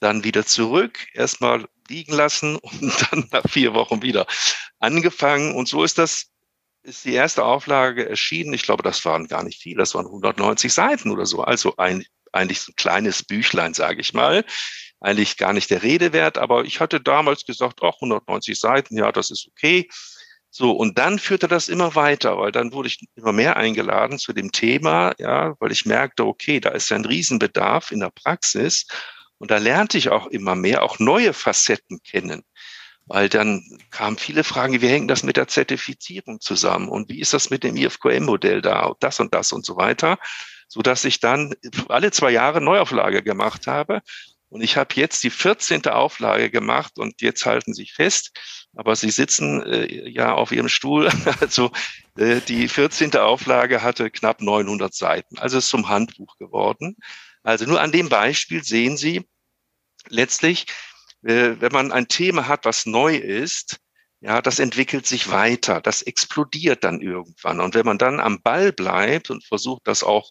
dann 0.00 0.24
wieder 0.24 0.46
zurück, 0.46 1.06
erstmal 1.14 1.66
liegen 1.88 2.14
lassen 2.14 2.56
und 2.62 3.06
dann 3.10 3.28
nach 3.30 3.48
vier 3.48 3.74
Wochen 3.74 4.02
wieder 4.02 4.26
angefangen. 4.78 5.54
Und 5.54 5.68
so 5.68 5.84
ist 5.84 5.98
das, 5.98 6.26
ist 6.82 7.04
die 7.04 7.14
erste 7.14 7.44
Auflage 7.44 8.08
erschienen. 8.08 8.52
Ich 8.54 8.62
glaube, 8.62 8.82
das 8.82 9.04
waren 9.04 9.26
gar 9.26 9.42
nicht 9.42 9.60
viel, 9.60 9.76
das 9.76 9.94
waren 9.94 10.06
190 10.06 10.72
Seiten 10.72 11.10
oder 11.10 11.26
so. 11.26 11.42
Also 11.42 11.76
ein, 11.76 12.04
eigentlich 12.32 12.60
so 12.60 12.72
ein 12.72 12.76
kleines 12.76 13.22
Büchlein, 13.22 13.74
sage 13.74 14.00
ich 14.00 14.14
mal. 14.14 14.44
Eigentlich 15.00 15.36
gar 15.36 15.52
nicht 15.52 15.70
der 15.70 15.82
Rede 15.82 16.12
wert, 16.12 16.38
aber 16.38 16.64
ich 16.64 16.80
hatte 16.80 17.00
damals 17.00 17.44
gesagt, 17.44 17.82
auch 17.82 17.96
190 17.96 18.58
Seiten, 18.58 18.96
ja, 18.96 19.12
das 19.12 19.30
ist 19.30 19.46
okay. 19.46 19.88
So, 20.50 20.72
und 20.72 20.98
dann 20.98 21.18
führte 21.18 21.46
das 21.46 21.68
immer 21.68 21.94
weiter, 21.94 22.38
weil 22.38 22.52
dann 22.52 22.72
wurde 22.72 22.88
ich 22.88 23.06
immer 23.14 23.32
mehr 23.32 23.56
eingeladen 23.56 24.18
zu 24.18 24.32
dem 24.32 24.50
Thema, 24.50 25.14
ja, 25.18 25.54
weil 25.60 25.70
ich 25.72 25.84
merkte, 25.84 26.24
okay, 26.26 26.58
da 26.58 26.70
ist 26.70 26.88
ja 26.88 26.96
ein 26.96 27.04
Riesenbedarf 27.04 27.92
in 27.92 28.00
der 28.00 28.10
Praxis. 28.10 28.86
Und 29.38 29.50
da 29.50 29.58
lernte 29.58 29.98
ich 29.98 30.10
auch 30.10 30.26
immer 30.26 30.54
mehr, 30.54 30.82
auch 30.82 30.98
neue 30.98 31.32
Facetten 31.32 32.02
kennen. 32.02 32.42
Weil 33.06 33.30
dann 33.30 33.64
kamen 33.90 34.18
viele 34.18 34.44
Fragen, 34.44 34.82
wie 34.82 34.88
hängt 34.88 35.10
das 35.10 35.22
mit 35.22 35.38
der 35.38 35.48
Zertifizierung 35.48 36.40
zusammen? 36.40 36.88
Und 36.88 37.08
wie 37.08 37.20
ist 37.20 37.32
das 37.32 37.48
mit 37.48 37.64
dem 37.64 37.76
IFQM-Modell 37.76 38.60
da? 38.60 38.92
Das 39.00 39.18
und 39.18 39.34
das 39.34 39.52
und 39.52 39.64
so 39.64 39.76
weiter. 39.76 40.18
So 40.68 40.82
dass 40.82 41.06
ich 41.06 41.18
dann 41.18 41.54
alle 41.88 42.10
zwei 42.10 42.30
Jahre 42.30 42.60
Neuauflage 42.60 43.22
gemacht 43.22 43.66
habe. 43.66 44.02
Und 44.50 44.62
ich 44.62 44.76
habe 44.76 44.94
jetzt 44.94 45.22
die 45.24 45.30
14. 45.30 45.86
Auflage 45.86 46.50
gemacht 46.50 46.98
und 46.98 47.20
jetzt 47.20 47.44
halten 47.44 47.74
Sie 47.74 47.86
fest, 47.86 48.38
aber 48.74 48.96
Sie 48.96 49.10
sitzen 49.10 49.62
äh, 49.62 50.08
ja 50.08 50.34
auf 50.34 50.52
Ihrem 50.52 50.68
Stuhl. 50.68 51.10
Also 51.40 51.70
äh, 52.16 52.40
die 52.40 52.68
14. 52.68 53.16
Auflage 53.16 53.82
hatte 53.82 54.10
knapp 54.10 54.40
900 54.40 54.94
Seiten. 54.94 55.38
Also 55.38 55.58
ist 55.58 55.68
zum 55.68 55.88
Handbuch 55.88 56.38
geworden. 56.38 56.96
Also 57.48 57.64
nur 57.64 57.80
an 57.80 57.92
dem 57.92 58.10
Beispiel 58.10 58.62
sehen 58.62 58.98
Sie 58.98 59.26
letztlich, 60.10 60.66
äh, 61.22 61.56
wenn 61.58 61.72
man 61.72 61.92
ein 61.92 62.06
Thema 62.06 62.46
hat, 62.46 62.66
was 62.66 62.84
neu 62.84 63.16
ist, 63.16 63.78
ja, 64.20 64.42
das 64.42 64.58
entwickelt 64.58 65.06
sich 65.06 65.30
weiter, 65.30 65.80
das 65.80 66.02
explodiert 66.02 66.84
dann 66.84 67.00
irgendwann. 67.00 67.60
Und 67.60 67.74
wenn 67.74 67.86
man 67.86 67.96
dann 67.96 68.20
am 68.20 68.42
Ball 68.42 68.70
bleibt 68.70 69.30
und 69.30 69.46
versucht, 69.46 69.86
das 69.86 70.02
auch 70.02 70.30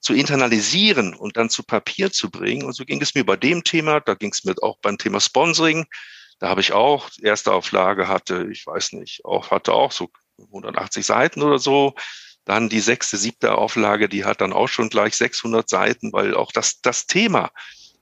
zu 0.00 0.14
internalisieren 0.14 1.14
und 1.14 1.36
dann 1.36 1.48
zu 1.48 1.62
Papier 1.62 2.10
zu 2.10 2.28
bringen. 2.28 2.64
Und 2.64 2.72
so 2.72 2.84
ging 2.84 3.00
es 3.00 3.14
mir 3.14 3.24
bei 3.24 3.36
dem 3.36 3.62
Thema, 3.62 4.00
da 4.00 4.14
ging 4.14 4.32
es 4.32 4.42
mir 4.42 4.56
auch 4.60 4.78
beim 4.82 4.98
Thema 4.98 5.20
Sponsoring. 5.20 5.86
Da 6.40 6.48
habe 6.48 6.60
ich 6.60 6.72
auch, 6.72 7.08
erste 7.22 7.52
Auflage 7.52 8.08
hatte, 8.08 8.48
ich 8.50 8.66
weiß 8.66 8.94
nicht, 8.94 9.24
auch, 9.24 9.52
hatte 9.52 9.72
auch 9.72 9.92
so 9.92 10.10
180 10.38 11.06
Seiten 11.06 11.40
oder 11.40 11.60
so. 11.60 11.94
Dann 12.48 12.70
die 12.70 12.80
sechste, 12.80 13.18
siebte 13.18 13.56
Auflage, 13.56 14.08
die 14.08 14.24
hat 14.24 14.40
dann 14.40 14.54
auch 14.54 14.68
schon 14.68 14.88
gleich 14.88 15.14
600 15.16 15.68
Seiten, 15.68 16.14
weil 16.14 16.34
auch 16.34 16.50
das, 16.50 16.80
das 16.80 17.06
Thema 17.06 17.50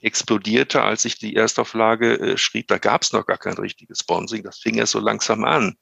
explodierte, 0.01 0.83
als 0.83 1.05
ich 1.05 1.19
die 1.19 1.35
Erstauflage 1.35 2.15
äh, 2.21 2.39
schrieb. 2.39 2.69
Da 2.69 2.79
gab 2.79 3.03
es 3.03 3.13
noch 3.13 3.27
gar 3.27 3.39
kein 3.39 3.55
richtiges 3.55 3.99
Sponsoring. 3.99 4.45
Das 4.45 4.61
fing 4.61 4.77
ja 4.77 4.87
so 4.87 5.01
langsam 5.01 5.45
an. 5.45 5.75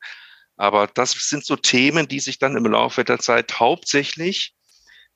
Aber 0.56 0.86
das 0.86 1.10
sind 1.10 1.44
so 1.44 1.56
Themen, 1.56 2.08
die 2.08 2.20
sich 2.20 2.38
dann 2.38 2.56
im 2.56 2.64
Laufe 2.64 3.04
der 3.04 3.18
Zeit 3.18 3.60
hauptsächlich 3.60 4.54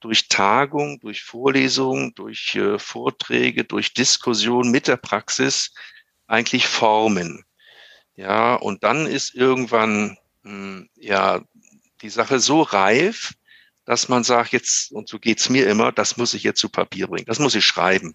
durch 0.01 0.29
Tagung, 0.29 1.01
durch 1.01 1.23
Vorlesungen, 1.23 2.15
durch 2.17 2.55
äh, 2.55 2.79
Vorträge, 2.79 3.65
durch 3.65 3.95
Diskussion 3.95 4.71
mit 4.71 4.89
der 4.89 4.99
Praxis 4.99 5.73
eigentlich 6.27 6.67
formen. 6.67 7.47
Ja, 8.15 8.57
und 8.57 8.85
dann 8.85 9.07
ist 9.07 9.35
irgendwann 9.35 10.19
mh, 10.43 10.51
hm, 10.51 10.91
ja 10.97 11.41
die 12.03 12.11
Sache 12.11 12.41
so 12.41 12.63
reif, 12.63 13.33
dass 13.89 14.11
man 14.11 14.23
sagt, 14.23 14.53
jetzt, 14.53 14.93
und 14.93 15.09
so 15.09 15.19
geht's 15.19 15.49
mir 15.49 15.67
immer, 15.67 15.93
das 15.93 16.19
muss 16.19 16.35
ich 16.35 16.43
jetzt 16.43 16.61
zu 16.61 16.69
Papier 16.69 17.07
bringen, 17.07 17.25
das 17.25 17.39
muss 17.39 17.55
ich 17.55 17.65
schreiben. 17.65 18.15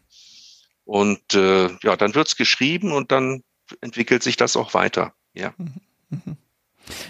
Und 0.86 1.34
äh, 1.34 1.70
ja, 1.82 1.98
dann 1.98 2.14
wird's 2.14 2.36
geschrieben 2.36 2.92
und 2.92 3.12
dann 3.12 3.42
entwickelt 3.82 4.22
sich 4.22 4.38
das 4.38 4.56
auch 4.56 4.76
weiter. 4.76 5.16
Ja. 5.34 5.56
Mhm. 5.58 5.82
mhm. 6.10 6.38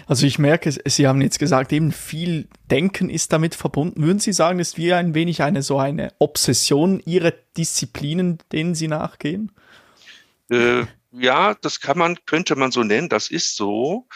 Also 0.06 0.24
ich 0.24 0.38
merke, 0.38 0.72
Sie 0.86 1.06
haben 1.06 1.20
jetzt 1.20 1.40
gesagt, 1.40 1.72
eben 1.72 1.92
viel 1.92 2.48
Denken 2.70 3.10
ist 3.10 3.32
damit 3.32 3.54
verbunden. 3.54 4.02
Würden 4.02 4.20
Sie 4.20 4.32
sagen, 4.32 4.60
es 4.60 4.68
ist 4.68 4.78
wie 4.78 4.94
ein 4.94 5.14
wenig 5.14 5.42
eine 5.42 5.62
so 5.62 5.78
eine 5.78 6.14
Obsession 6.20 7.02
Ihrer 7.04 7.32
Disziplinen, 7.58 8.38
denen 8.52 8.74
Sie 8.76 8.88
nachgehen? 8.88 9.50
Äh, 10.48 10.84
ja, 11.10 11.54
das 11.54 11.80
kann 11.80 11.98
man, 11.98 12.16
könnte 12.24 12.56
man 12.56 12.70
so 12.70 12.84
nennen. 12.84 13.08
Das 13.08 13.30
ist 13.30 13.56
so, 13.56 14.06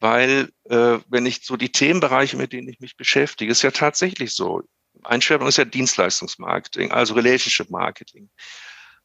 weil 0.00 0.50
äh, 0.64 0.98
wenn 1.08 1.26
ich 1.26 1.44
so 1.44 1.56
die 1.56 1.72
Themenbereiche, 1.72 2.36
mit 2.36 2.52
denen 2.52 2.68
ich 2.68 2.80
mich 2.80 2.96
beschäftige, 2.96 3.52
ist 3.52 3.62
ja 3.62 3.70
tatsächlich 3.70 4.34
so. 4.34 4.62
Ein 5.04 5.20
Schwerpunkt 5.20 5.50
ist 5.50 5.58
ja 5.58 5.64
Dienstleistungsmarketing, 5.64 6.90
also 6.90 7.14
Relationship 7.14 7.70
Marketing 7.70 8.30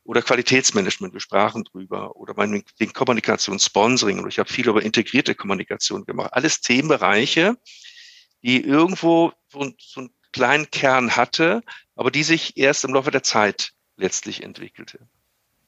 oder 0.04 0.22
Qualitätsmanagement, 0.22 1.14
wir 1.14 1.20
sprachen 1.20 1.64
drüber, 1.64 2.16
oder 2.16 2.34
meinetwegen 2.36 2.94
Kommunikation, 2.94 3.60
Sponsoring, 3.60 4.20
und 4.20 4.30
ich 4.30 4.40
habe 4.40 4.52
viel 4.52 4.68
über 4.68 4.82
integrierte 4.82 5.36
Kommunikation 5.36 6.06
gemacht. 6.06 6.34
Alles 6.34 6.62
Themenbereiche, 6.62 7.56
die 8.42 8.62
irgendwo 8.64 9.32
so, 9.50 9.72
so 9.78 10.02
einen 10.02 10.10
kleinen 10.32 10.72
Kern 10.72 11.16
hatte, 11.16 11.62
aber 11.96 12.10
die 12.10 12.24
sich 12.24 12.58
erst 12.58 12.84
im 12.84 12.94
Laufe 12.94 13.12
der 13.12 13.24
Zeit 13.24 13.74
letztlich 13.96 14.42
entwickelte. 14.44 15.08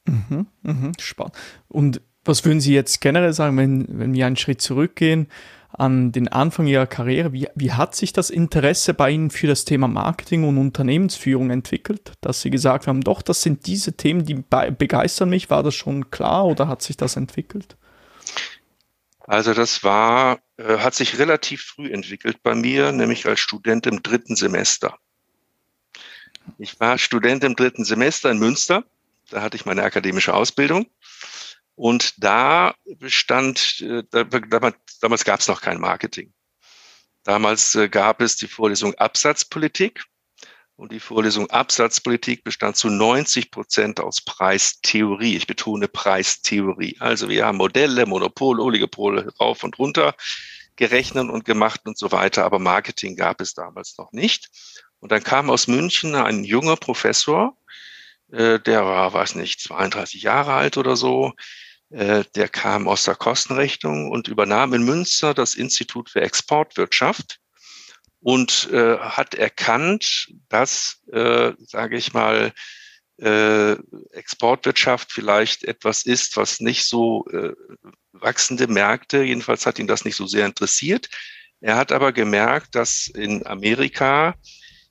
Mhm, 0.06 0.46
mhm, 0.62 0.92
spannend. 0.98 1.36
Und 1.68 2.00
was 2.24 2.44
würden 2.44 2.60
Sie 2.60 2.74
jetzt 2.74 3.00
generell 3.00 3.32
sagen, 3.32 3.56
wenn, 3.56 3.86
wenn 3.88 4.14
wir 4.14 4.26
einen 4.26 4.36
Schritt 4.36 4.60
zurückgehen? 4.60 5.28
an 5.76 6.12
den 6.12 6.28
Anfang 6.28 6.66
Ihrer 6.66 6.86
Karriere. 6.86 7.32
Wie, 7.32 7.48
wie 7.54 7.72
hat 7.72 7.94
sich 7.94 8.12
das 8.12 8.30
Interesse 8.30 8.94
bei 8.94 9.10
Ihnen 9.10 9.30
für 9.30 9.46
das 9.46 9.64
Thema 9.64 9.88
Marketing 9.88 10.44
und 10.44 10.58
Unternehmensführung 10.58 11.50
entwickelt? 11.50 12.12
Dass 12.20 12.40
Sie 12.40 12.50
gesagt 12.50 12.86
haben, 12.86 13.00
doch, 13.00 13.22
das 13.22 13.42
sind 13.42 13.66
diese 13.66 13.94
Themen, 13.94 14.24
die 14.24 14.34
begeistern 14.34 15.30
mich. 15.30 15.50
War 15.50 15.62
das 15.62 15.74
schon 15.74 16.10
klar 16.10 16.46
oder 16.46 16.68
hat 16.68 16.82
sich 16.82 16.96
das 16.96 17.16
entwickelt? 17.16 17.76
Also 19.26 19.54
das 19.54 19.82
war, 19.82 20.38
äh, 20.58 20.78
hat 20.78 20.94
sich 20.94 21.18
relativ 21.18 21.62
früh 21.62 21.90
entwickelt 21.90 22.42
bei 22.42 22.54
mir, 22.54 22.92
nämlich 22.92 23.26
als 23.26 23.40
Student 23.40 23.86
im 23.86 24.02
dritten 24.02 24.36
Semester. 24.36 24.98
Ich 26.58 26.78
war 26.78 26.98
Student 26.98 27.42
im 27.42 27.56
dritten 27.56 27.84
Semester 27.84 28.30
in 28.30 28.38
Münster. 28.38 28.84
Da 29.30 29.40
hatte 29.40 29.56
ich 29.56 29.64
meine 29.64 29.82
akademische 29.82 30.34
Ausbildung. 30.34 30.86
Und 31.76 32.22
da 32.22 32.74
bestand, 32.98 33.80
äh, 33.80 34.04
damals, 34.10 34.76
damals 35.00 35.24
gab 35.24 35.40
es 35.40 35.48
noch 35.48 35.60
kein 35.60 35.80
Marketing. 35.80 36.32
Damals 37.24 37.74
äh, 37.74 37.88
gab 37.88 38.20
es 38.20 38.36
die 38.36 38.46
Vorlesung 38.46 38.94
Absatzpolitik. 38.94 40.04
Und 40.76 40.90
die 40.90 41.00
Vorlesung 41.00 41.48
Absatzpolitik 41.50 42.42
bestand 42.42 42.76
zu 42.76 42.88
90 42.88 43.52
Prozent 43.52 44.00
aus 44.00 44.20
Preistheorie. 44.20 45.36
Ich 45.36 45.46
betone 45.46 45.86
Preistheorie. 45.86 46.96
Also 46.98 47.28
wir 47.28 47.46
haben 47.46 47.58
Modelle, 47.58 48.06
Monopol, 48.06 48.60
Oligopole 48.60 49.32
rauf 49.38 49.62
und 49.62 49.78
runter 49.78 50.16
gerechnet 50.76 51.30
und 51.30 51.44
gemacht 51.44 51.82
und 51.84 51.96
so 51.96 52.10
weiter. 52.10 52.44
Aber 52.44 52.58
Marketing 52.58 53.14
gab 53.14 53.40
es 53.40 53.54
damals 53.54 53.96
noch 53.98 54.10
nicht. 54.12 54.50
Und 54.98 55.12
dann 55.12 55.22
kam 55.22 55.50
aus 55.50 55.68
München 55.68 56.14
ein 56.14 56.44
junger 56.44 56.76
Professor, 56.76 57.56
äh, 58.32 58.58
der 58.58 58.84
war, 58.84 59.12
weiß 59.12 59.34
nicht, 59.36 59.60
32 59.60 60.22
Jahre 60.22 60.54
alt 60.54 60.76
oder 60.76 60.96
so, 60.96 61.34
der 61.96 62.48
kam 62.48 62.88
aus 62.88 63.04
der 63.04 63.14
Kostenrechnung 63.14 64.10
und 64.10 64.26
übernahm 64.26 64.74
in 64.74 64.82
Münster 64.82 65.32
das 65.32 65.54
Institut 65.54 66.10
für 66.10 66.22
Exportwirtschaft 66.22 67.38
und 68.24 68.70
äh, 68.72 68.96
hat 68.98 69.34
erkannt, 69.34 70.32
dass, 70.48 71.02
äh, 71.12 71.52
sage 71.58 71.96
ich 71.96 72.14
mal, 72.14 72.52
äh, 73.18 73.72
Exportwirtschaft 74.12 75.12
vielleicht 75.12 75.62
etwas 75.64 76.04
ist, 76.04 76.36
was 76.36 76.58
nicht 76.60 76.84
so 76.84 77.26
äh, 77.28 77.52
wachsende 78.12 78.66
Märkte, 78.66 79.22
jedenfalls 79.22 79.66
hat 79.66 79.78
ihn 79.78 79.86
das 79.86 80.04
nicht 80.04 80.16
so 80.16 80.26
sehr 80.26 80.46
interessiert. 80.46 81.08
Er 81.60 81.76
hat 81.76 81.92
aber 81.92 82.12
gemerkt, 82.12 82.74
dass 82.74 83.08
in 83.08 83.46
Amerika 83.46 84.34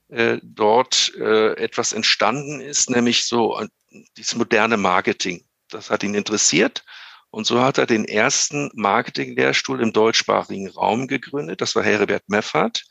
äh, 0.10 0.38
dort 0.44 1.12
äh, 1.18 1.54
etwas 1.56 1.92
entstanden 1.92 2.62
ist, 2.62 2.90
nämlich 2.90 3.26
so 3.26 3.60
äh, 3.60 3.68
dieses 4.16 4.36
moderne 4.36 4.78
Marketing. 4.78 5.44
Das 5.74 5.90
hat 5.90 6.04
ihn 6.04 6.16
interessiert. 6.16 6.84
Und 7.30 7.48
so 7.48 7.62
hat 7.62 7.80
er 7.80 7.88
den 7.88 8.06
ersten 8.06 8.70
Marketing-Lehrstuhl 8.76 9.82
im 9.82 9.92
deutschsprachigen 9.92 10.70
Raum 10.70 11.08
gegründet. 11.08 11.62
Das 11.62 11.76
war 11.76 11.84
Herbert 11.84 12.30
Meffert. 12.30 12.84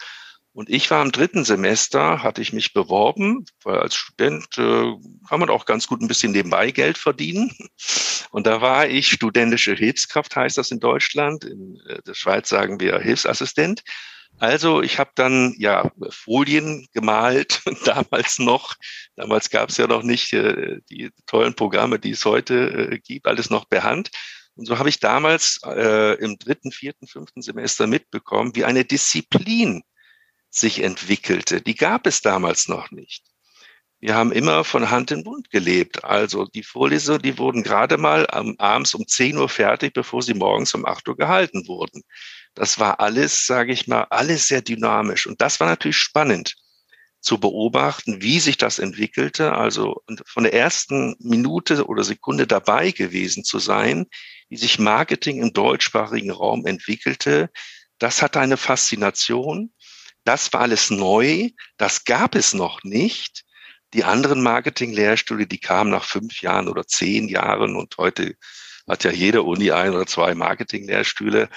Und 0.55 0.69
ich 0.69 0.91
war 0.91 1.01
im 1.01 1.13
dritten 1.13 1.45
Semester, 1.45 2.23
hatte 2.23 2.43
ich 2.43 2.53
mich 2.53 2.75
beworben, 2.75 3.47
weil 3.63 3.79
als 3.79 3.95
Student 3.95 4.47
äh, 4.59 4.93
kann 5.27 5.41
man 5.41 5.49
auch 5.49 5.65
ganz 5.65 5.87
gut 5.87 6.03
ein 6.03 6.09
bisschen 6.09 6.33
nebenbei 6.33 6.71
Geld 6.73 6.99
verdienen. 6.99 7.57
Und 8.31 8.47
da 8.47 8.61
war 8.61 8.87
ich 8.87 9.09
studentische 9.09 9.75
Hilfskraft, 9.75 10.37
heißt 10.37 10.59
das 10.59 10.71
in 10.71 10.81
Deutschland. 10.81 11.45
In 11.45 11.81
äh, 11.87 12.03
der 12.03 12.15
Schweiz 12.15 12.51
sagen 12.51 12.81
wir 12.81 12.99
Hilfsassistent. 12.99 13.83
Also 14.39 14.83
ich 14.83 14.99
habe 14.99 15.13
dann 15.15 15.55
ja 15.59 15.91
Folien 16.11 16.89
gemalt, 16.93 17.63
damals 17.85 18.39
noch. 18.39 18.75
Damals 19.17 19.51
gab 19.51 19.69
es 19.69 19.77
ja 19.77 19.87
noch 19.87 20.03
nicht 20.03 20.33
äh, 20.33 20.81
die 20.91 21.11
tollen 21.27 21.55
Programme, 21.55 21.99
die 21.99 22.11
es 22.11 22.25
heute 22.25 22.91
äh, 22.93 22.99
gibt, 22.99 23.27
alles 23.27 23.51
noch 23.51 23.69
per 23.69 23.85
Hand. 23.85 24.11
Und 24.55 24.67
so 24.67 24.79
habe 24.79 24.89
ich 24.89 25.01
damals 25.01 25.61
äh, 25.65 26.15
im 26.23 26.39
dritten, 26.39 26.73
vierten, 26.73 27.07
fünften 27.07 27.43
Semester 27.43 27.87
mitbekommen, 27.87 28.55
wie 28.55 28.65
eine 28.65 28.85
Disziplin 28.85 29.83
sich 30.51 30.83
entwickelte. 30.83 31.63
Die 31.63 31.75
gab 31.75 32.07
es 32.07 32.21
damals 32.21 32.69
noch 32.69 32.91
nicht. 32.91 33.25
Wir 34.03 34.17
haben 34.17 34.33
immer 34.33 34.65
von 34.65 34.91
Hand 34.91 35.13
in 35.13 35.23
Mund 35.23 35.51
gelebt. 35.51 36.05
Also 36.05 36.45
die 36.45 36.65
Vorlesungen, 36.65 37.23
die 37.23 37.39
wurden 37.39 37.63
gerade 37.63 37.97
mal 37.97 38.27
am, 38.29 38.57
abends 38.59 38.95
um 38.95 39.07
10 39.07 39.39
Uhr 39.39 39.49
fertig, 39.49 39.95
bevor 39.95 40.23
sie 40.23 40.35
morgens 40.35 40.75
um 40.75 40.85
8 40.85 41.09
Uhr 41.09 41.17
gehalten 41.17 41.69
wurden. 41.69 42.03
Das 42.55 42.79
war 42.79 43.01
alles, 43.01 43.47
sage 43.47 43.73
ich 43.73 43.87
mal, 43.87 44.07
alles 44.11 44.47
sehr 44.47 44.63
dynamisch. 44.63 45.27
Und 45.27 45.41
das 45.41 45.61
war 45.61 45.69
natürlich 45.69 45.97
spannend 45.97 46.55
zu 47.21 47.39
beobachten, 47.39 48.21
wie 48.21 48.41
sich 48.41 48.59
das 48.59 48.79
entwickelte. 48.79 49.53
Also 49.53 50.03
von 50.27 50.43
der 50.43 50.53
ersten 50.53 51.17
Minute 51.21 51.87
oder 51.87 52.05
Sekunde 52.05 52.47
dabei 52.47 52.91
gewesen 52.91 53.45
zu 53.45 53.59
sein, 53.59 54.07
wie 54.49 54.57
sich 54.57 54.79
Marketing 54.79 55.41
im 55.41 55.53
deutschsprachigen 55.53 56.31
Raum 56.31 56.67
entwickelte. 56.67 57.51
Das 57.99 58.21
hatte 58.21 58.41
eine 58.41 58.57
Faszination. 58.57 59.73
Das 60.25 60.53
war 60.53 60.63
alles 60.63 60.91
neu. 60.91 61.51
Das 61.79 62.05
gab 62.05 62.35
es 62.35 62.53
noch 62.53 62.83
nicht. 62.83 63.45
Die 63.95 64.05
anderen 64.05 64.43
Marketing-Lehrstühle, 64.43 65.47
die 65.47 65.59
kamen 65.59 65.91
nach 65.91 66.05
fünf 66.05 66.43
Jahren 66.43 66.69
oder 66.69 66.87
zehn 66.87 67.29
Jahren 67.29 67.77
und 67.77 67.97
heute 67.99 68.35
hat 68.89 69.05
ja 69.05 69.13
jede 69.13 69.43
Uni 69.43 69.71
ein 69.71 69.95
oder 69.95 70.07
zwei 70.07 70.35
Marketing-Lehrstühle. 70.35 71.49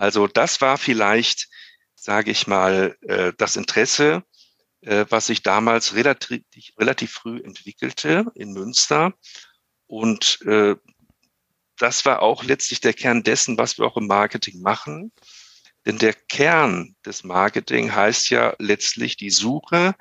Also 0.00 0.26
das 0.26 0.62
war 0.62 0.78
vielleicht, 0.78 1.50
sage 1.94 2.30
ich 2.30 2.46
mal, 2.46 2.96
äh, 3.02 3.34
das 3.36 3.56
Interesse, 3.56 4.24
äh, 4.80 5.04
was 5.10 5.26
sich 5.26 5.42
damals 5.42 5.94
relativ, 5.94 6.42
relativ 6.78 7.12
früh 7.12 7.38
entwickelte 7.44 8.24
in 8.34 8.54
Münster. 8.54 9.12
Und 9.86 10.40
äh, 10.46 10.74
das 11.76 12.06
war 12.06 12.22
auch 12.22 12.44
letztlich 12.44 12.80
der 12.80 12.94
Kern 12.94 13.22
dessen, 13.24 13.58
was 13.58 13.76
wir 13.76 13.84
auch 13.84 13.98
im 13.98 14.06
Marketing 14.06 14.62
machen. 14.62 15.12
Denn 15.84 15.98
der 15.98 16.14
Kern 16.14 16.96
des 17.04 17.22
Marketing 17.22 17.94
heißt 17.94 18.30
ja 18.30 18.54
letztlich 18.58 19.18
die 19.18 19.30
Suche 19.30 19.94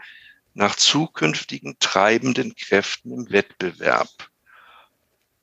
nach 0.53 0.77
zukünftigen 0.77 1.77
treibenden 1.79 2.55
Kräften 2.55 3.11
im 3.11 3.29
Wettbewerb. 3.31 4.28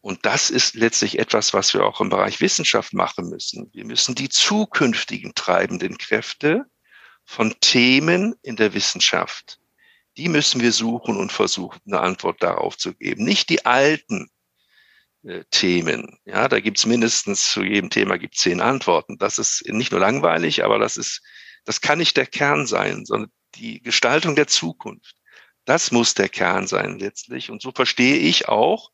Und 0.06 0.24
das 0.24 0.50
ist 0.50 0.76
letztlich 0.76 1.18
etwas, 1.18 1.52
was 1.52 1.74
wir 1.74 1.84
auch 1.84 2.00
im 2.00 2.10
Bereich 2.10 2.40
Wissenschaft 2.40 2.94
machen 2.94 3.28
müssen. 3.28 3.68
Wir 3.72 3.84
müssen 3.84 4.14
die 4.14 4.28
zukünftigen 4.28 5.34
treibenden 5.34 5.98
Kräfte 5.98 6.64
von 7.24 7.56
Themen 7.58 8.36
in 8.42 8.54
der 8.54 8.72
Wissenschaft, 8.72 9.58
die 10.16 10.28
müssen 10.28 10.60
wir 10.60 10.70
suchen 10.70 11.16
und 11.16 11.32
versuchen, 11.32 11.80
eine 11.88 11.98
Antwort 11.98 12.40
darauf 12.40 12.78
zu 12.78 12.94
geben. 12.94 13.24
Nicht 13.24 13.48
die 13.48 13.66
alten 13.66 14.30
äh, 15.24 15.42
Themen. 15.50 16.20
Ja, 16.24 16.46
da 16.46 16.60
gibt's 16.60 16.86
mindestens 16.86 17.50
zu 17.50 17.64
jedem 17.64 17.90
Thema 17.90 18.16
gibt 18.16 18.36
zehn 18.36 18.60
Antworten. 18.60 19.18
Das 19.18 19.38
ist 19.38 19.64
nicht 19.66 19.90
nur 19.90 20.00
langweilig, 20.00 20.62
aber 20.62 20.78
das 20.78 20.96
ist, 20.96 21.20
das 21.64 21.80
kann 21.80 21.98
nicht 21.98 22.16
der 22.16 22.26
Kern 22.26 22.68
sein, 22.68 23.04
sondern 23.06 23.32
die 23.56 23.82
Gestaltung 23.82 24.36
der 24.36 24.46
Zukunft. 24.46 25.16
Das 25.64 25.90
muss 25.90 26.14
der 26.14 26.28
Kern 26.28 26.68
sein 26.68 27.00
letztlich. 27.00 27.50
Und 27.50 27.60
so 27.60 27.72
verstehe 27.72 28.18
ich 28.18 28.46
auch 28.46 28.92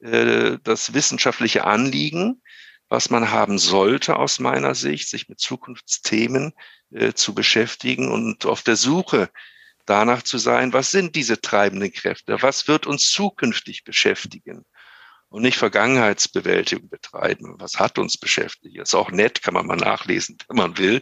äh, 0.00 0.58
das 0.62 0.94
wissenschaftliche 0.94 1.64
Anliegen, 1.64 2.42
was 2.88 3.10
man 3.10 3.30
haben 3.30 3.58
sollte 3.58 4.16
aus 4.16 4.38
meiner 4.38 4.74
Sicht, 4.74 5.08
sich 5.08 5.28
mit 5.28 5.40
Zukunftsthemen 5.40 6.52
äh, 6.92 7.12
zu 7.12 7.34
beschäftigen 7.34 8.10
und 8.10 8.46
auf 8.46 8.62
der 8.62 8.76
Suche 8.76 9.30
danach 9.86 10.22
zu 10.22 10.38
sein, 10.38 10.72
was 10.72 10.90
sind 10.90 11.16
diese 11.16 11.40
treibenden 11.40 11.92
Kräfte, 11.92 12.42
was 12.42 12.68
wird 12.68 12.86
uns 12.86 13.10
zukünftig 13.10 13.84
beschäftigen 13.84 14.64
und 15.28 15.42
nicht 15.42 15.58
Vergangenheitsbewältigung 15.58 16.88
betreiben. 16.88 17.54
Was 17.58 17.78
hat 17.78 17.98
uns 17.98 18.16
beschäftigt? 18.16 18.76
ist 18.76 18.94
auch 18.94 19.10
nett, 19.10 19.42
kann 19.42 19.54
man 19.54 19.66
mal 19.66 19.76
nachlesen, 19.76 20.38
wenn 20.48 20.56
man 20.56 20.78
will, 20.78 21.00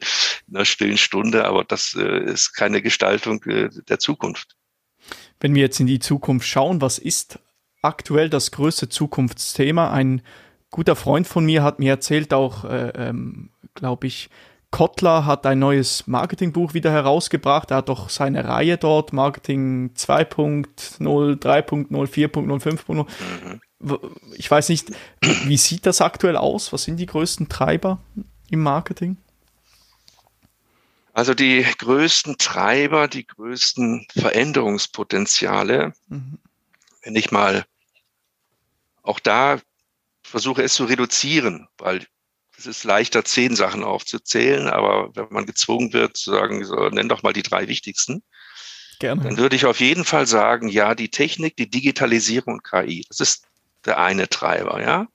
in 0.48 0.56
einer 0.56 0.64
stillen 0.64 0.98
Stunde, 0.98 1.44
aber 1.44 1.64
das 1.64 1.94
äh, 1.94 2.24
ist 2.24 2.54
keine 2.54 2.80
Gestaltung 2.82 3.40
der 3.44 3.98
Zukunft. 3.98 4.56
Wenn 5.40 5.54
wir 5.54 5.62
jetzt 5.62 5.80
in 5.80 5.86
die 5.86 5.98
Zukunft 5.98 6.48
schauen, 6.48 6.80
was 6.80 6.98
ist 6.98 7.38
aktuell 7.84 8.30
das 8.30 8.50
größte 8.50 8.88
Zukunftsthema? 8.88 9.90
Ein 9.90 10.22
guter 10.70 10.96
Freund 10.96 11.26
von 11.26 11.44
mir 11.44 11.62
hat 11.62 11.78
mir 11.78 11.92
erzählt, 11.92 12.32
auch, 12.32 12.64
äh, 12.64 12.92
ähm, 12.96 13.50
glaube 13.74 14.06
ich, 14.06 14.30
Kotler 14.74 15.24
hat 15.24 15.46
ein 15.46 15.60
neues 15.60 16.08
Marketingbuch 16.08 16.74
wieder 16.74 16.90
herausgebracht. 16.90 17.70
Er 17.70 17.76
hat 17.76 17.88
doch 17.88 18.08
seine 18.08 18.44
Reihe 18.44 18.76
dort, 18.76 19.12
Marketing 19.12 19.92
2.0, 19.96 20.66
3.0, 20.98 21.88
4.0, 21.88 23.06
5.0. 23.86 24.10
Ich 24.36 24.50
weiß 24.50 24.70
nicht, 24.70 24.90
wie 25.44 25.56
sieht 25.58 25.86
das 25.86 26.00
aktuell 26.00 26.36
aus? 26.36 26.72
Was 26.72 26.82
sind 26.82 26.96
die 26.96 27.06
größten 27.06 27.48
Treiber 27.48 28.00
im 28.50 28.64
Marketing? 28.64 29.16
Also 31.12 31.34
die 31.34 31.64
größten 31.78 32.38
Treiber, 32.38 33.06
die 33.06 33.28
größten 33.28 34.08
Veränderungspotenziale, 34.10 35.92
mhm. 36.08 36.38
wenn 37.04 37.14
ich 37.14 37.30
mal 37.30 37.64
auch 39.04 39.20
da 39.20 39.60
versuche 40.24 40.62
es 40.62 40.74
zu 40.74 40.84
reduzieren, 40.84 41.68
weil 41.78 42.04
es 42.56 42.66
ist 42.66 42.84
leichter, 42.84 43.24
zehn 43.24 43.54
Sachen 43.54 43.84
aufzuzählen, 43.84 44.68
aber 44.68 45.14
wenn 45.14 45.26
man 45.30 45.46
gezwungen 45.46 45.92
wird 45.92 46.16
zu 46.16 46.30
sagen, 46.30 46.64
so, 46.64 46.88
nenn 46.88 47.08
doch 47.08 47.22
mal 47.22 47.32
die 47.32 47.42
drei 47.42 47.68
wichtigsten, 47.68 48.22
Gerne. 49.00 49.22
dann 49.22 49.36
würde 49.36 49.56
ich 49.56 49.66
auf 49.66 49.80
jeden 49.80 50.04
Fall 50.04 50.26
sagen, 50.26 50.68
ja, 50.68 50.94
die 50.94 51.10
Technik, 51.10 51.56
die 51.56 51.68
Digitalisierung 51.68 52.54
und 52.54 52.64
KI, 52.64 53.04
das 53.08 53.20
ist 53.20 53.46
der 53.84 53.98
eine 53.98 54.28
Treiber, 54.28 54.80
ja. 54.80 55.06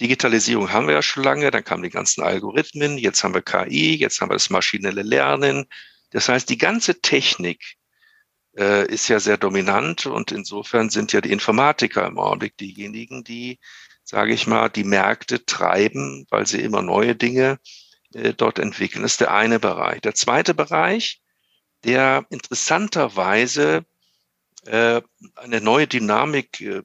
Digitalisierung 0.00 0.72
haben 0.72 0.88
wir 0.88 0.94
ja 0.94 1.02
schon 1.02 1.22
lange, 1.22 1.50
dann 1.50 1.64
kamen 1.64 1.84
die 1.84 1.90
ganzen 1.90 2.22
Algorithmen, 2.22 2.98
jetzt 2.98 3.22
haben 3.22 3.32
wir 3.32 3.42
KI, 3.42 3.94
jetzt 3.94 4.20
haben 4.20 4.28
wir 4.28 4.34
das 4.34 4.50
maschinelle 4.50 5.02
Lernen. 5.02 5.66
Das 6.10 6.28
heißt, 6.28 6.48
die 6.48 6.58
ganze 6.58 7.00
Technik 7.00 7.76
äh, 8.56 8.86
ist 8.86 9.08
ja 9.08 9.20
sehr 9.20 9.36
dominant 9.36 10.06
und 10.06 10.32
insofern 10.32 10.90
sind 10.90 11.12
ja 11.12 11.20
die 11.20 11.32
Informatiker 11.32 12.06
im 12.06 12.18
Augenblick 12.18 12.56
diejenigen, 12.56 13.24
die 13.24 13.58
sage 14.04 14.34
ich 14.34 14.46
mal, 14.46 14.68
die 14.68 14.84
Märkte 14.84 15.44
treiben, 15.44 16.26
weil 16.30 16.46
sie 16.46 16.60
immer 16.60 16.82
neue 16.82 17.16
Dinge 17.16 17.58
äh, 18.12 18.34
dort 18.34 18.58
entwickeln. 18.58 19.02
Das 19.02 19.12
ist 19.12 19.20
der 19.20 19.32
eine 19.32 19.58
Bereich. 19.58 20.02
Der 20.02 20.14
zweite 20.14 20.54
Bereich, 20.54 21.22
der 21.84 22.26
interessanterweise 22.28 23.84
äh, 24.66 25.00
eine 25.36 25.60
neue 25.60 25.86
Dynamik 25.86 26.60
äh, 26.60 26.82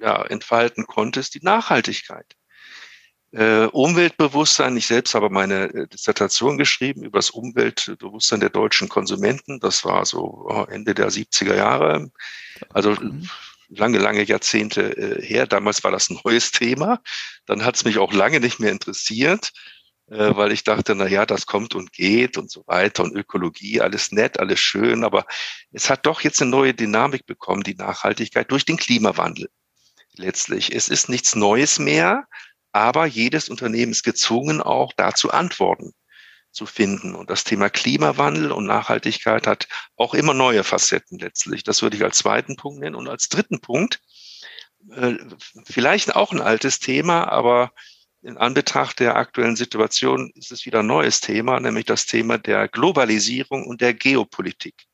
ja, 0.00 0.22
entfalten 0.26 0.86
konnte, 0.86 1.20
ist 1.20 1.34
die 1.34 1.42
Nachhaltigkeit. 1.42 2.36
Äh, 3.32 3.66
Umweltbewusstsein, 3.66 4.76
ich 4.76 4.86
selbst 4.86 5.14
habe 5.14 5.30
meine 5.30 5.64
äh, 5.72 5.88
Dissertation 5.88 6.58
geschrieben 6.58 7.02
über 7.02 7.18
das 7.18 7.30
Umweltbewusstsein 7.30 8.40
der 8.40 8.50
deutschen 8.50 8.88
Konsumenten. 8.88 9.58
Das 9.60 9.84
war 9.84 10.04
so 10.04 10.46
oh, 10.48 10.66
Ende 10.68 10.94
der 10.94 11.10
70er 11.10 11.56
Jahre. 11.56 12.10
Also 12.70 12.90
mhm 12.90 13.28
lange, 13.74 13.98
lange 13.98 14.22
Jahrzehnte 14.22 14.96
äh, 14.96 15.22
her. 15.22 15.46
Damals 15.46 15.82
war 15.84 15.90
das 15.90 16.10
ein 16.10 16.20
neues 16.24 16.50
Thema. 16.50 17.00
Dann 17.46 17.64
hat 17.64 17.76
es 17.76 17.84
mich 17.84 17.98
auch 17.98 18.12
lange 18.12 18.40
nicht 18.40 18.60
mehr 18.60 18.70
interessiert, 18.70 19.52
äh, 20.10 20.34
weil 20.36 20.52
ich 20.52 20.64
dachte, 20.64 20.94
na 20.94 21.06
ja, 21.06 21.26
das 21.26 21.46
kommt 21.46 21.74
und 21.74 21.92
geht 21.92 22.36
und 22.36 22.50
so 22.50 22.64
weiter 22.66 23.02
und 23.02 23.14
Ökologie, 23.14 23.80
alles 23.80 24.12
nett, 24.12 24.38
alles 24.38 24.60
schön. 24.60 25.04
Aber 25.04 25.26
es 25.72 25.90
hat 25.90 26.06
doch 26.06 26.20
jetzt 26.20 26.40
eine 26.40 26.50
neue 26.50 26.74
Dynamik 26.74 27.26
bekommen, 27.26 27.62
die 27.62 27.74
Nachhaltigkeit 27.74 28.50
durch 28.50 28.64
den 28.64 28.76
Klimawandel. 28.76 29.48
Letztlich. 30.14 30.74
Es 30.74 30.88
ist 30.88 31.08
nichts 31.08 31.34
Neues 31.34 31.78
mehr, 31.78 32.26
aber 32.72 33.06
jedes 33.06 33.48
Unternehmen 33.48 33.92
ist 33.92 34.02
gezwungen, 34.02 34.60
auch 34.60 34.92
dazu 34.94 35.30
antworten 35.30 35.92
zu 36.50 36.66
finden. 36.66 37.14
Und 37.14 37.30
das 37.30 37.44
Thema 37.44 37.70
Klimawandel 37.70 38.52
und 38.52 38.66
Nachhaltigkeit 38.66 39.46
hat 39.46 39.68
auch 39.96 40.14
immer 40.14 40.34
neue 40.34 40.64
Facetten 40.64 41.18
letztlich. 41.18 41.64
Das 41.64 41.82
würde 41.82 41.96
ich 41.96 42.04
als 42.04 42.18
zweiten 42.18 42.56
Punkt 42.56 42.80
nennen. 42.80 42.96
Und 42.96 43.08
als 43.08 43.28
dritten 43.28 43.60
Punkt, 43.60 44.00
äh, 44.90 45.14
vielleicht 45.64 46.16
auch 46.16 46.32
ein 46.32 46.40
altes 46.40 46.78
Thema, 46.78 47.28
aber 47.28 47.72
in 48.22 48.36
Anbetracht 48.36 49.00
der 49.00 49.16
aktuellen 49.16 49.56
Situation 49.56 50.30
ist 50.34 50.52
es 50.52 50.64
wieder 50.64 50.80
ein 50.80 50.86
neues 50.86 51.20
Thema, 51.20 51.58
nämlich 51.58 51.86
das 51.86 52.06
Thema 52.06 52.38
der 52.38 52.68
Globalisierung 52.68 53.66
und 53.66 53.80
der 53.80 53.94
Geopolitik. 53.94 54.86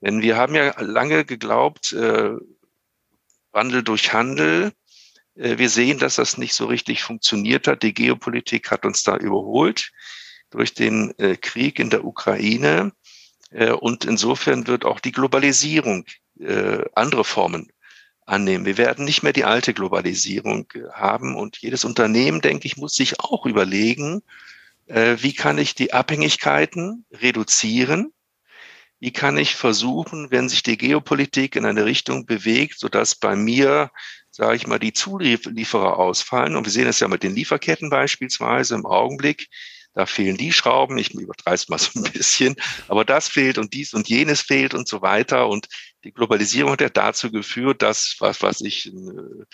Denn 0.00 0.22
wir 0.22 0.36
haben 0.36 0.54
ja 0.54 0.78
lange 0.80 1.24
geglaubt, 1.24 1.92
äh, 1.92 2.30
Wandel 3.52 3.82
durch 3.82 4.12
Handel. 4.12 4.72
Äh, 5.36 5.58
wir 5.58 5.68
sehen, 5.68 5.98
dass 5.98 6.16
das 6.16 6.38
nicht 6.38 6.54
so 6.54 6.66
richtig 6.66 7.02
funktioniert 7.02 7.66
hat. 7.66 7.82
Die 7.82 7.94
Geopolitik 7.94 8.70
hat 8.70 8.84
uns 8.84 9.02
da 9.02 9.16
überholt. 9.16 9.92
durch 10.50 10.72
den 10.72 11.12
äh, 11.18 11.36
Krieg 11.36 11.80
in 11.80 11.90
der 11.90 12.04
Ukraine. 12.04 12.92
Äh, 13.50 13.72
und 13.72 14.04
insofern 14.04 14.68
wird 14.68 14.84
auch 14.84 15.00
die 15.00 15.12
Globalisierung 15.12 16.06
andere 16.94 17.22
Formen 17.24 17.70
annehmen. 18.26 18.66
Wir 18.66 18.76
werden 18.76 19.04
nicht 19.04 19.22
mehr 19.22 19.32
die 19.32 19.44
alte 19.44 19.72
Globalisierung 19.72 20.66
haben 20.92 21.36
und 21.36 21.58
jedes 21.58 21.84
Unternehmen, 21.84 22.40
denke 22.40 22.66
ich, 22.66 22.76
muss 22.76 22.94
sich 22.94 23.20
auch 23.20 23.46
überlegen, 23.46 24.22
wie 24.88 25.32
kann 25.32 25.58
ich 25.58 25.76
die 25.76 25.92
Abhängigkeiten 25.92 27.06
reduzieren? 27.12 28.12
Wie 29.04 29.12
kann 29.12 29.36
ich 29.36 29.54
versuchen, 29.54 30.30
wenn 30.30 30.48
sich 30.48 30.62
die 30.62 30.78
Geopolitik 30.78 31.56
in 31.56 31.66
eine 31.66 31.84
Richtung 31.84 32.24
bewegt, 32.24 32.78
sodass 32.78 33.14
bei 33.14 33.36
mir, 33.36 33.90
sage 34.30 34.56
ich 34.56 34.66
mal, 34.66 34.78
die 34.78 34.94
Zulieferer 34.94 35.98
ausfallen? 35.98 36.56
Und 36.56 36.64
wir 36.64 36.72
sehen 36.72 36.86
es 36.86 37.00
ja 37.00 37.08
mit 37.08 37.22
den 37.22 37.34
Lieferketten 37.34 37.90
beispielsweise 37.90 38.74
im 38.74 38.86
Augenblick. 38.86 39.50
Da 39.92 40.06
fehlen 40.06 40.38
die 40.38 40.54
Schrauben, 40.54 40.96
ich 40.96 41.12
übertreibe 41.12 41.54
es 41.54 41.68
mal 41.68 41.78
so 41.78 42.00
ein 42.00 42.10
bisschen, 42.12 42.56
aber 42.88 43.04
das 43.04 43.28
fehlt 43.28 43.58
und 43.58 43.74
dies 43.74 43.92
und 43.92 44.08
jenes 44.08 44.40
fehlt 44.40 44.72
und 44.72 44.88
so 44.88 45.02
weiter. 45.02 45.50
Und 45.50 45.68
die 46.02 46.12
Globalisierung 46.12 46.72
hat 46.72 46.80
ja 46.80 46.88
dazu 46.88 47.30
geführt, 47.30 47.82
dass, 47.82 48.16
was 48.20 48.40
was 48.40 48.62
ich, 48.62 48.86
ein 48.86 49.44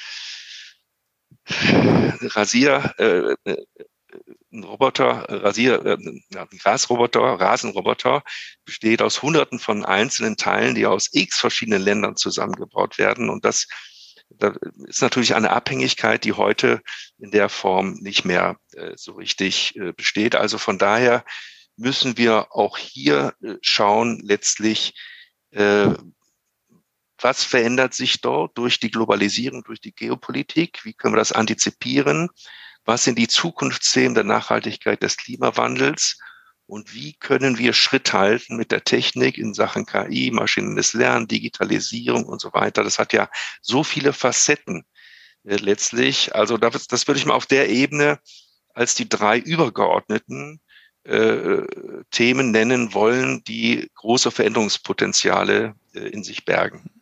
äh, 1.47 2.27
Rasier, 2.29 2.95
äh, 2.99 3.35
äh, 3.51 3.65
ein 4.53 4.65
Roboter, 4.65 5.27
Rasier, 5.29 5.85
äh, 5.85 5.97
ein 5.97 6.59
Grasroboter, 6.59 7.21
Rasenroboter 7.21 8.23
besteht 8.65 9.03
aus 9.03 9.23
Hunderten 9.23 9.59
von 9.59 9.85
einzelnen 9.85 10.37
Teilen, 10.37 10.75
die 10.75 10.87
aus 10.87 11.09
x 11.13 11.39
verschiedenen 11.39 11.83
Ländern 11.83 12.17
zusammengebaut 12.17 12.99
werden. 12.99 13.31
Und 13.31 13.45
das 13.45 13.67
da 14.39 14.55
ist 14.87 15.03
natürlich 15.03 15.35
eine 15.35 15.51
Abhängigkeit, 15.51 16.25
die 16.25 16.33
heute 16.33 16.83
in 17.19 17.31
der 17.31 17.49
Form 17.49 17.95
nicht 18.01 18.25
mehr 18.25 18.57
äh, 18.75 18.93
so 18.97 19.13
richtig 19.13 19.77
äh, 19.77 19.93
besteht. 19.93 20.37
Also 20.37 20.59
von 20.59 20.79
daher 20.79 21.25
müssen 21.77 22.17
wir 22.17 22.55
auch 22.55 22.79
hier 22.79 23.35
äh, 23.43 23.55
schauen, 23.61 24.21
letztlich, 24.23 24.95
äh, 25.51 25.89
was 27.19 27.45
verändert 27.45 27.93
sich 27.93 28.21
dort 28.21 28.57
durch 28.57 28.81
die 28.81 28.91
Globalisierung, 28.91 29.63
durch 29.65 29.81
die 29.81 29.93
Geopolitik? 29.93 30.85
Wie 30.85 30.95
können 30.95 31.15
wir 31.15 31.19
das 31.19 31.33
antizipieren? 31.33 32.31
Was 32.85 33.05
sind 33.05 33.19
die 33.19 33.29
Zukunftsthemen 33.29 34.15
der 34.15 34.25
Nachhaltigkeit 34.25 35.03
des 35.03 35.17
Klimawandels? 35.17 36.19
und 36.71 36.95
wie 36.95 37.15
können 37.15 37.59
wir 37.59 37.73
Schritt 37.73 38.13
halten 38.13 38.57
mit 38.57 38.71
der 38.71 38.85
Technik 38.85 39.37
in 39.39 39.55
Sachen 39.55 39.87
KI, 39.87 40.31
maschinelles 40.31 40.93
Lernen, 40.93 41.27
Digitalisierung 41.27 42.25
und 42.25 42.41
so 42.41 42.53
weiter. 42.53 42.85
Das 42.85 42.99
hat 42.99 43.13
ja 43.13 43.29
so 43.61 43.83
viele 43.83 44.13
Facetten 44.13 44.85
äh, 45.45 45.57
letztlich. 45.57 46.35
Also 46.35 46.57
das, 46.57 46.87
das 46.87 47.09
würde 47.09 47.19
ich 47.19 47.27
mal 47.27 47.35
auf 47.35 47.47
der 47.47 47.69
Ebene 47.69 48.21
als 48.73 48.95
die 48.95 49.09
drei 49.09 49.39
übergeordneten 49.39 50.61
äh, 51.03 51.63
Themen 52.13 52.53
nennen 52.53 52.95
wollen, 52.95 53.43
die 53.45 53.91
große 53.97 54.31
Veränderungspotenziale 54.31 55.75
äh, 55.95 55.99
in 55.99 56.23
sich 56.23 56.45
bergen. 56.45 57.00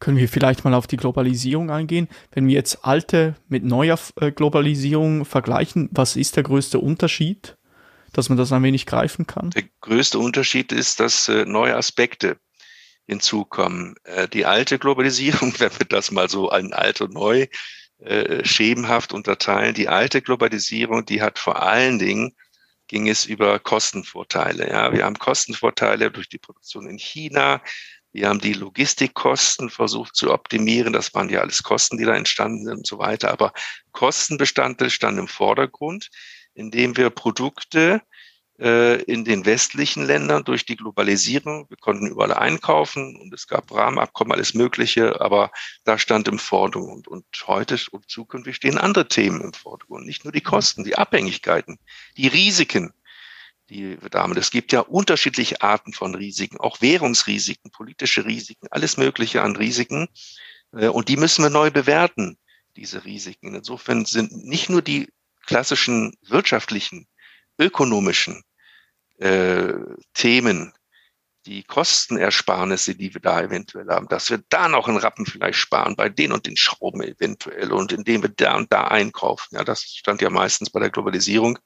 Können 0.00 0.16
wir 0.16 0.28
vielleicht 0.28 0.64
mal 0.64 0.74
auf 0.74 0.86
die 0.86 0.96
Globalisierung 0.96 1.70
eingehen? 1.70 2.08
Wenn 2.32 2.46
wir 2.46 2.54
jetzt 2.54 2.84
alte 2.84 3.36
mit 3.48 3.64
neuer 3.64 3.98
äh, 4.20 4.32
Globalisierung 4.32 5.24
vergleichen, 5.24 5.88
was 5.92 6.16
ist 6.16 6.36
der 6.36 6.42
größte 6.42 6.78
Unterschied? 6.78 7.54
dass 8.14 8.30
man 8.30 8.38
das 8.38 8.52
ein 8.52 8.62
wenig 8.62 8.86
greifen 8.86 9.26
kann? 9.26 9.50
Der 9.50 9.64
größte 9.82 10.18
Unterschied 10.18 10.72
ist, 10.72 10.98
dass 10.98 11.28
äh, 11.28 11.44
neue 11.44 11.76
Aspekte 11.76 12.38
hinzukommen. 13.06 13.96
Äh, 14.04 14.28
die 14.28 14.46
alte 14.46 14.78
Globalisierung, 14.78 15.52
wenn 15.58 15.70
wir 15.78 15.86
das 15.86 16.10
mal 16.10 16.28
so 16.28 16.48
ein 16.48 16.72
alt 16.72 17.02
und 17.02 17.12
neu 17.12 17.46
schemenhaft 18.44 19.12
unterteilen, 19.12 19.74
die 19.74 19.88
alte 19.88 20.22
Globalisierung, 20.22 21.04
die 21.04 21.20
hat 21.20 21.36
vor 21.36 21.60
allen 21.60 21.98
Dingen 21.98 22.36
ging 22.88 23.08
es 23.08 23.26
über 23.26 23.58
Kostenvorteile. 23.58 24.68
Ja, 24.68 24.92
wir 24.92 25.04
haben 25.04 25.18
Kostenvorteile 25.18 26.10
durch 26.10 26.28
die 26.28 26.38
Produktion 26.38 26.88
in 26.88 26.98
China. 26.98 27.60
Wir 28.18 28.28
haben 28.28 28.40
die 28.40 28.52
Logistikkosten 28.52 29.70
versucht 29.70 30.16
zu 30.16 30.32
optimieren. 30.32 30.92
Das 30.92 31.14
waren 31.14 31.28
ja 31.28 31.40
alles 31.40 31.62
Kosten, 31.62 31.98
die 31.98 32.04
da 32.04 32.14
entstanden 32.14 32.64
sind 32.64 32.78
und 32.78 32.86
so 32.86 32.98
weiter. 32.98 33.30
Aber 33.30 33.52
Kostenbestandteil 33.92 34.90
stand 34.90 35.18
im 35.18 35.28
Vordergrund 35.28 36.08
indem 36.58 36.96
wir 36.96 37.10
Produkte 37.10 38.02
äh, 38.58 39.00
in 39.02 39.24
den 39.24 39.46
westlichen 39.46 40.04
Ländern 40.04 40.42
durch 40.44 40.66
die 40.66 40.76
Globalisierung, 40.76 41.66
wir 41.68 41.76
konnten 41.76 42.08
überall 42.08 42.34
einkaufen 42.34 43.16
und 43.16 43.32
es 43.32 43.46
gab 43.46 43.72
Rahmenabkommen, 43.72 44.32
alles 44.32 44.54
Mögliche, 44.54 45.20
aber 45.20 45.52
da 45.84 45.96
stand 45.98 46.26
im 46.26 46.40
Vordergrund. 46.40 47.06
Und 47.06 47.24
heute 47.46 47.78
und 47.92 48.10
zukünftig 48.10 48.56
stehen 48.56 48.76
andere 48.76 49.06
Themen 49.06 49.40
im 49.40 49.52
Vordergrund, 49.52 50.04
nicht 50.04 50.24
nur 50.24 50.32
die 50.32 50.40
Kosten, 50.40 50.82
die 50.82 50.98
Abhängigkeiten, 50.98 51.78
die 52.16 52.26
Risiken, 52.26 52.92
die 53.70 53.98
haben. 54.14 54.36
Es 54.36 54.50
gibt 54.50 54.72
ja 54.72 54.80
unterschiedliche 54.80 55.62
Arten 55.62 55.92
von 55.92 56.14
Risiken, 56.14 56.58
auch 56.58 56.80
Währungsrisiken, 56.80 57.70
politische 57.70 58.24
Risiken, 58.24 58.66
alles 58.70 58.96
Mögliche 58.96 59.42
an 59.42 59.56
Risiken. 59.56 60.08
Äh, 60.72 60.88
und 60.88 61.08
die 61.08 61.16
müssen 61.16 61.42
wir 61.42 61.50
neu 61.50 61.70
bewerten, 61.70 62.38
diese 62.76 63.04
Risiken. 63.04 63.54
Insofern 63.54 64.04
sind 64.04 64.32
nicht 64.44 64.70
nur 64.70 64.82
die 64.82 65.08
klassischen 65.46 66.14
wirtschaftlichen, 66.22 67.06
ökonomischen 67.58 68.42
äh, 69.18 69.72
Themen, 70.14 70.72
die 71.46 71.62
Kostenersparnisse, 71.62 72.94
die 72.94 73.14
wir 73.14 73.22
da 73.22 73.40
eventuell 73.40 73.88
haben, 73.88 74.08
dass 74.08 74.28
wir 74.28 74.42
da 74.50 74.68
noch 74.68 74.86
einen 74.86 74.98
Rappen 74.98 75.24
vielleicht 75.24 75.58
sparen, 75.58 75.96
bei 75.96 76.10
den 76.10 76.32
und 76.32 76.46
den 76.46 76.56
Schrauben 76.56 77.02
eventuell 77.02 77.72
und 77.72 77.90
indem 77.90 78.22
wir 78.22 78.28
da 78.28 78.56
und 78.56 78.70
da 78.70 78.88
einkaufen. 78.88 79.56
Ja, 79.56 79.64
das 79.64 79.82
stand 79.82 80.20
ja 80.20 80.28
meistens 80.28 80.68
bei 80.68 80.80
der 80.80 80.90
Globalisierung 80.90 81.58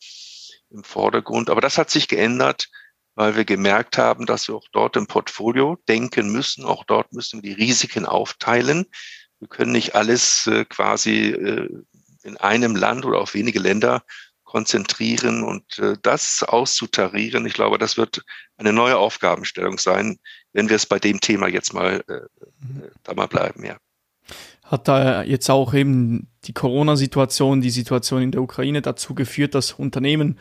im 0.72 0.84
Vordergrund. 0.84 1.50
Aber 1.50 1.60
das 1.60 1.78
hat 1.78 1.90
sich 1.90 2.08
geändert, 2.08 2.68
weil 3.14 3.36
wir 3.36 3.44
gemerkt 3.44 3.98
haben, 3.98 4.26
dass 4.26 4.48
wir 4.48 4.54
auch 4.54 4.68
dort 4.72 4.96
im 4.96 5.06
Portfolio 5.06 5.78
denken 5.88 6.32
müssen. 6.32 6.64
Auch 6.64 6.84
dort 6.84 7.12
müssen 7.12 7.42
wir 7.42 7.54
die 7.54 7.62
Risiken 7.62 8.06
aufteilen. 8.06 8.86
Wir 9.38 9.48
können 9.48 9.72
nicht 9.72 9.94
alles 9.94 10.46
äh, 10.46 10.64
quasi 10.64 11.30
äh, 11.30 11.68
in 12.22 12.36
einem 12.36 12.76
Land 12.76 13.04
oder 13.04 13.18
auf 13.18 13.34
wenige 13.34 13.58
Länder 13.58 14.02
konzentrieren 14.44 15.44
und 15.44 15.78
äh, 15.78 15.96
das 16.02 16.42
auszutarieren. 16.42 17.46
Ich 17.46 17.54
glaube, 17.54 17.78
das 17.78 17.96
wird 17.96 18.22
eine 18.56 18.72
neue 18.72 18.98
Aufgabenstellung 18.98 19.78
sein, 19.78 20.18
wenn 20.52 20.68
wir 20.68 20.76
es 20.76 20.86
bei 20.86 20.98
dem 20.98 21.20
Thema 21.20 21.48
jetzt 21.48 21.72
mal 21.72 22.04
äh, 22.08 22.20
mhm. 22.60 22.90
da 23.02 23.14
mal 23.14 23.28
bleiben, 23.28 23.64
ja. 23.64 23.78
Hat 24.72 24.88
da 24.88 25.22
jetzt 25.22 25.50
auch 25.50 25.74
eben 25.74 26.28
die 26.44 26.54
Corona-Situation, 26.54 27.60
die 27.60 27.70
Situation 27.70 28.22
in 28.22 28.32
der 28.32 28.40
Ukraine 28.40 28.80
dazu 28.80 29.14
geführt, 29.14 29.54
dass 29.54 29.72
Unternehmen 29.72 30.38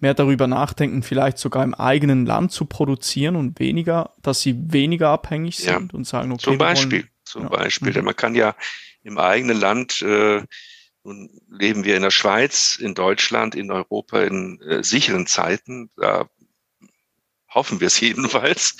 mehr 0.00 0.14
darüber 0.14 0.46
nachdenken, 0.46 1.02
vielleicht 1.02 1.36
sogar 1.38 1.62
im 1.62 1.74
eigenen 1.74 2.24
Land 2.24 2.50
zu 2.50 2.64
produzieren 2.64 3.36
und 3.36 3.60
weniger, 3.60 4.14
dass 4.22 4.40
sie 4.40 4.56
weniger 4.72 5.10
abhängig 5.10 5.58
sind 5.58 5.92
ja. 5.92 5.96
und 5.96 6.06
sagen, 6.06 6.32
okay. 6.32 6.44
Zum 6.44 6.58
Beispiel, 6.58 7.00
wollen, 7.00 7.10
zum 7.24 7.42
ja. 7.42 7.48
Beispiel, 7.50 7.92
denn 7.92 8.06
man 8.06 8.16
kann 8.16 8.34
ja 8.34 8.56
im 9.02 9.18
eigenen 9.18 9.60
Land 9.60 10.00
äh, 10.00 10.42
nun 11.04 11.28
leben 11.50 11.84
wir 11.84 11.96
in 11.96 12.02
der 12.02 12.10
Schweiz, 12.10 12.78
in 12.80 12.94
Deutschland, 12.94 13.54
in 13.54 13.70
Europa 13.70 14.22
in 14.22 14.58
äh, 14.62 14.82
sicheren 14.82 15.26
Zeiten. 15.26 15.90
Da 15.96 16.30
hoffen 17.54 17.80
wir 17.80 17.86
es 17.86 18.00
jedenfalls. 18.00 18.76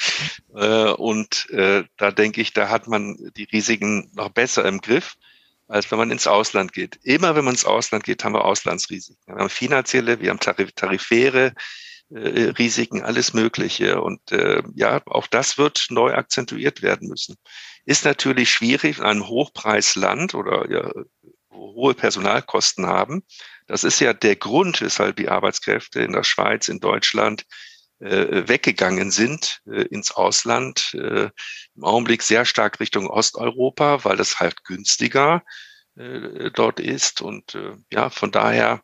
Äh, 0.54 0.90
und 0.90 1.48
äh, 1.50 1.84
da 1.96 2.10
denke 2.10 2.40
ich, 2.40 2.52
da 2.52 2.68
hat 2.68 2.86
man 2.86 3.16
die 3.36 3.44
Risiken 3.44 4.10
noch 4.14 4.30
besser 4.30 4.64
im 4.64 4.80
Griff, 4.80 5.14
als 5.68 5.90
wenn 5.90 5.98
man 5.98 6.10
ins 6.10 6.26
Ausland 6.26 6.72
geht. 6.72 6.98
Immer 7.02 7.34
wenn 7.34 7.44
man 7.44 7.54
ins 7.54 7.64
Ausland 7.64 8.04
geht, 8.04 8.24
haben 8.24 8.34
wir 8.34 8.44
Auslandsrisiken. 8.44 9.22
Wir 9.26 9.36
haben 9.36 9.48
finanzielle, 9.48 10.20
wir 10.20 10.30
haben 10.30 10.40
tarif 10.40 10.72
tarifäre 10.72 11.54
äh, 12.10 12.50
Risiken, 12.58 13.02
alles 13.02 13.32
Mögliche. 13.32 14.00
Und 14.00 14.32
äh, 14.32 14.62
ja, 14.74 15.00
auch 15.06 15.26
das 15.26 15.58
wird 15.58 15.86
neu 15.90 16.14
akzentuiert 16.14 16.82
werden 16.82 17.08
müssen. 17.08 17.36
Ist 17.86 18.04
natürlich 18.04 18.50
schwierig, 18.50 18.98
in 18.98 19.04
einem 19.04 19.28
Hochpreisland 19.28 20.34
oder 20.34 20.70
ja, 20.70 20.90
hohe 21.50 21.94
Personalkosten 21.94 22.86
haben. 22.86 23.22
Das 23.66 23.84
ist 23.84 24.00
ja 24.00 24.12
der 24.12 24.36
Grund, 24.36 24.80
weshalb 24.80 25.16
die 25.16 25.28
Arbeitskräfte 25.28 26.00
in 26.00 26.12
der 26.12 26.24
Schweiz, 26.24 26.68
in 26.68 26.80
Deutschland 26.80 27.44
äh, 28.04 28.48
weggegangen 28.48 29.10
sind 29.10 29.62
äh, 29.66 29.82
ins 29.82 30.12
Ausland, 30.12 30.94
äh, 30.94 31.30
im 31.74 31.84
Augenblick 31.84 32.22
sehr 32.22 32.44
stark 32.44 32.78
Richtung 32.80 33.08
Osteuropa, 33.08 34.04
weil 34.04 34.16
das 34.16 34.40
halt 34.40 34.64
günstiger 34.64 35.42
äh, 35.96 36.50
dort 36.50 36.80
ist. 36.80 37.22
Und 37.22 37.54
äh, 37.54 37.72
ja, 37.90 38.10
von 38.10 38.30
daher 38.30 38.82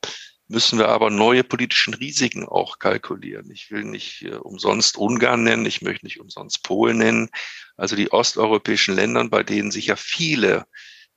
müssen 0.48 0.78
wir 0.78 0.88
aber 0.88 1.10
neue 1.10 1.44
politischen 1.44 1.94
Risiken 1.94 2.44
auch 2.44 2.78
kalkulieren. 2.78 3.50
Ich 3.50 3.70
will 3.70 3.84
nicht 3.84 4.22
äh, 4.22 4.36
umsonst 4.36 4.96
Ungarn 4.96 5.44
nennen, 5.44 5.66
ich 5.66 5.82
möchte 5.82 6.06
nicht 6.06 6.18
umsonst 6.18 6.62
Polen 6.62 6.98
nennen. 6.98 7.28
Also 7.76 7.96
die 7.96 8.12
osteuropäischen 8.12 8.94
Länder, 8.94 9.28
bei 9.28 9.42
denen 9.42 9.70
sich 9.70 9.86
ja 9.86 9.96
viele 9.96 10.64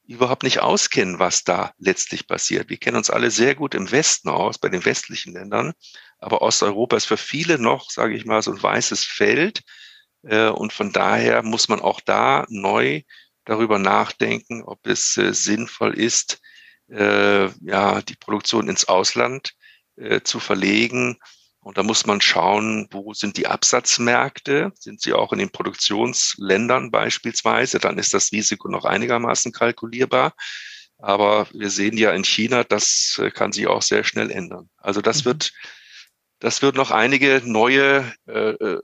überhaupt 0.05 0.43
nicht 0.43 0.59
auskennen, 0.59 1.19
was 1.19 1.43
da 1.43 1.71
letztlich 1.77 2.27
passiert. 2.27 2.69
Wir 2.69 2.77
kennen 2.77 2.97
uns 2.97 3.09
alle 3.09 3.31
sehr 3.31 3.55
gut 3.55 3.73
im 3.73 3.89
Westen 3.89 4.29
aus, 4.29 4.57
bei 4.57 4.69
den 4.69 4.83
westlichen 4.83 5.33
Ländern, 5.33 5.73
aber 6.23 6.41
Osteuropa 6.41 6.95
ist 6.97 7.05
für 7.05 7.17
viele 7.17 7.59
noch, 7.59 7.91
sage 7.91 8.15
ich 8.15 8.25
mal, 8.25 8.41
so 8.41 8.51
ein 8.51 8.61
weißes 8.61 9.03
Feld. 9.03 9.61
Äh, 10.23 10.47
und 10.49 10.73
von 10.73 10.91
daher 10.91 11.43
muss 11.43 11.67
man 11.69 11.81
auch 11.81 12.01
da 12.01 12.45
neu 12.49 13.01
darüber 13.45 13.77
nachdenken, 13.79 14.63
ob 14.63 14.87
es 14.87 15.17
äh, 15.17 15.33
sinnvoll 15.33 15.93
ist, 15.93 16.41
äh, 16.89 17.49
ja, 17.61 18.01
die 18.01 18.15
Produktion 18.15 18.69
ins 18.69 18.85
Ausland 18.87 19.53
zu 20.23 20.39
verlegen 20.39 21.19
Und 21.59 21.77
da 21.77 21.83
muss 21.83 22.05
man 22.05 22.19
schauen, 22.19 22.87
wo 22.91 23.13
sind 23.13 23.37
die 23.37 23.47
Absatzmärkte? 23.47 24.71
Sind 24.75 25.01
sie 25.01 25.13
auch 25.13 25.31
in 25.31 25.39
den 25.39 25.51
Produktionsländern 25.51 26.91
beispielsweise? 26.91 27.79
Dann 27.79 27.97
ist 27.97 28.13
das 28.13 28.31
Risiko 28.31 28.69
noch 28.69 28.85
einigermaßen 28.85 29.51
kalkulierbar. 29.51 30.33
Aber 30.97 31.47
wir 31.53 31.69
sehen 31.69 31.97
ja 31.97 32.11
in 32.11 32.23
China, 32.23 32.63
das 32.63 33.21
kann 33.35 33.51
sich 33.51 33.67
auch 33.67 33.81
sehr 33.81 34.03
schnell 34.03 34.31
ändern. 34.31 34.69
Also 34.77 35.01
das 35.01 35.21
mhm. 35.21 35.25
wird, 35.25 35.53
das 36.43 36.61
wird 36.61 36.75
noch 36.75 36.91
einige 36.91 37.41
neue 37.45 38.03
äh, 38.27 38.49
äh, 38.49 38.81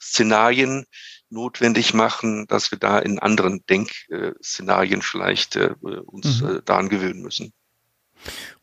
Szenarien 0.00 0.86
notwendig 1.28 1.92
machen, 1.92 2.46
dass 2.48 2.70
wir 2.70 2.78
da 2.78 2.98
in 2.98 3.18
anderen 3.18 3.62
Denkszenarien 3.68 5.02
vielleicht 5.02 5.56
äh, 5.56 5.74
uns 6.06 6.40
mhm. 6.40 6.48
äh, 6.48 6.62
daran 6.64 6.88
gewöhnen 6.88 7.20
müssen. 7.20 7.52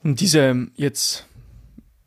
Und 0.01 0.21
diese 0.21 0.67
jetzt 0.75 1.27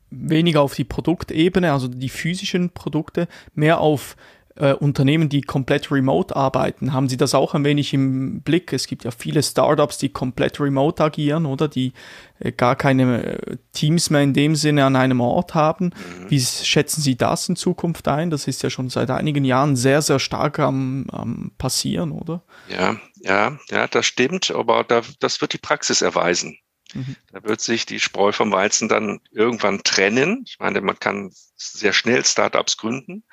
weniger 0.09 0.61
auf 0.61 0.75
die 0.75 0.83
Produktebene, 0.83 1.71
also 1.71 1.87
die 1.87 2.09
physischen 2.09 2.69
Produkte, 2.71 3.29
mehr 3.53 3.79
auf 3.79 4.17
äh, 4.55 4.73
Unternehmen, 4.73 5.27
die 5.29 5.41
komplett 5.41 5.91
remote 5.91 6.35
arbeiten. 6.35 6.93
Haben 6.93 7.09
Sie 7.09 7.17
das 7.17 7.35
auch 7.35 7.53
ein 7.53 7.65
wenig 7.65 7.93
im 7.93 8.41
Blick? 8.41 8.71
Es 8.71 8.87
gibt 8.87 9.03
ja 9.03 9.11
viele 9.11 9.43
Startups, 9.43 9.97
die 9.97 10.09
komplett 10.09 10.59
remote 10.59 11.03
agieren, 11.03 11.45
oder 11.45 11.67
die 11.67 11.93
äh, 12.39 12.51
gar 12.51 12.75
keine 12.75 13.23
äh, 13.23 13.57
Teams 13.73 14.09
mehr 14.09 14.21
in 14.21 14.33
dem 14.33 14.55
Sinne 14.55 14.85
an 14.85 14.95
einem 14.95 15.19
Ort 15.19 15.55
haben. 15.55 15.87
Mhm. 15.87 16.29
Wie 16.29 16.39
schätzen 16.39 17.01
Sie 17.01 17.17
das 17.17 17.49
in 17.49 17.55
Zukunft 17.55 18.07
ein? 18.07 18.29
Das 18.29 18.47
ist 18.47 18.63
ja 18.63 18.69
schon 18.69 18.89
seit 18.89 19.09
einigen 19.09 19.43
Jahren 19.43 19.75
sehr, 19.75 20.01
sehr 20.01 20.19
stark 20.19 20.59
am, 20.59 21.07
am 21.11 21.51
passieren, 21.57 22.11
oder? 22.11 22.43
Ja, 22.69 22.95
ja, 23.17 23.57
ja, 23.69 23.87
das 23.87 24.05
stimmt, 24.05 24.51
aber 24.51 24.83
da, 24.83 25.01
das 25.19 25.41
wird 25.41 25.53
die 25.53 25.57
Praxis 25.57 26.01
erweisen. 26.01 26.57
Mhm. 26.93 27.15
Da 27.31 27.43
wird 27.43 27.59
sich 27.59 27.85
die 27.85 27.99
Spreu 27.99 28.31
vom 28.31 28.51
Weizen 28.51 28.87
dann 28.87 29.19
irgendwann 29.31 29.83
trennen. 29.83 30.43
Ich 30.47 30.59
meine, 30.59 30.79
man 30.79 30.97
kann 30.97 31.31
sehr 31.55 31.91
schnell 31.91 32.23
Startups 32.23 32.77
gründen. 32.77 33.23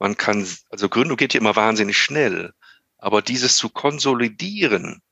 Man 0.00 0.16
kann, 0.16 0.44
also 0.70 0.88
Gründung 0.88 1.16
geht 1.16 1.34
ja 1.34 1.40
immer 1.40 1.54
wahnsinnig 1.54 1.96
schnell. 1.96 2.52
Aber 2.98 3.22
dieses 3.22 3.56
zu 3.56 3.68
konsolidieren, 3.68 5.02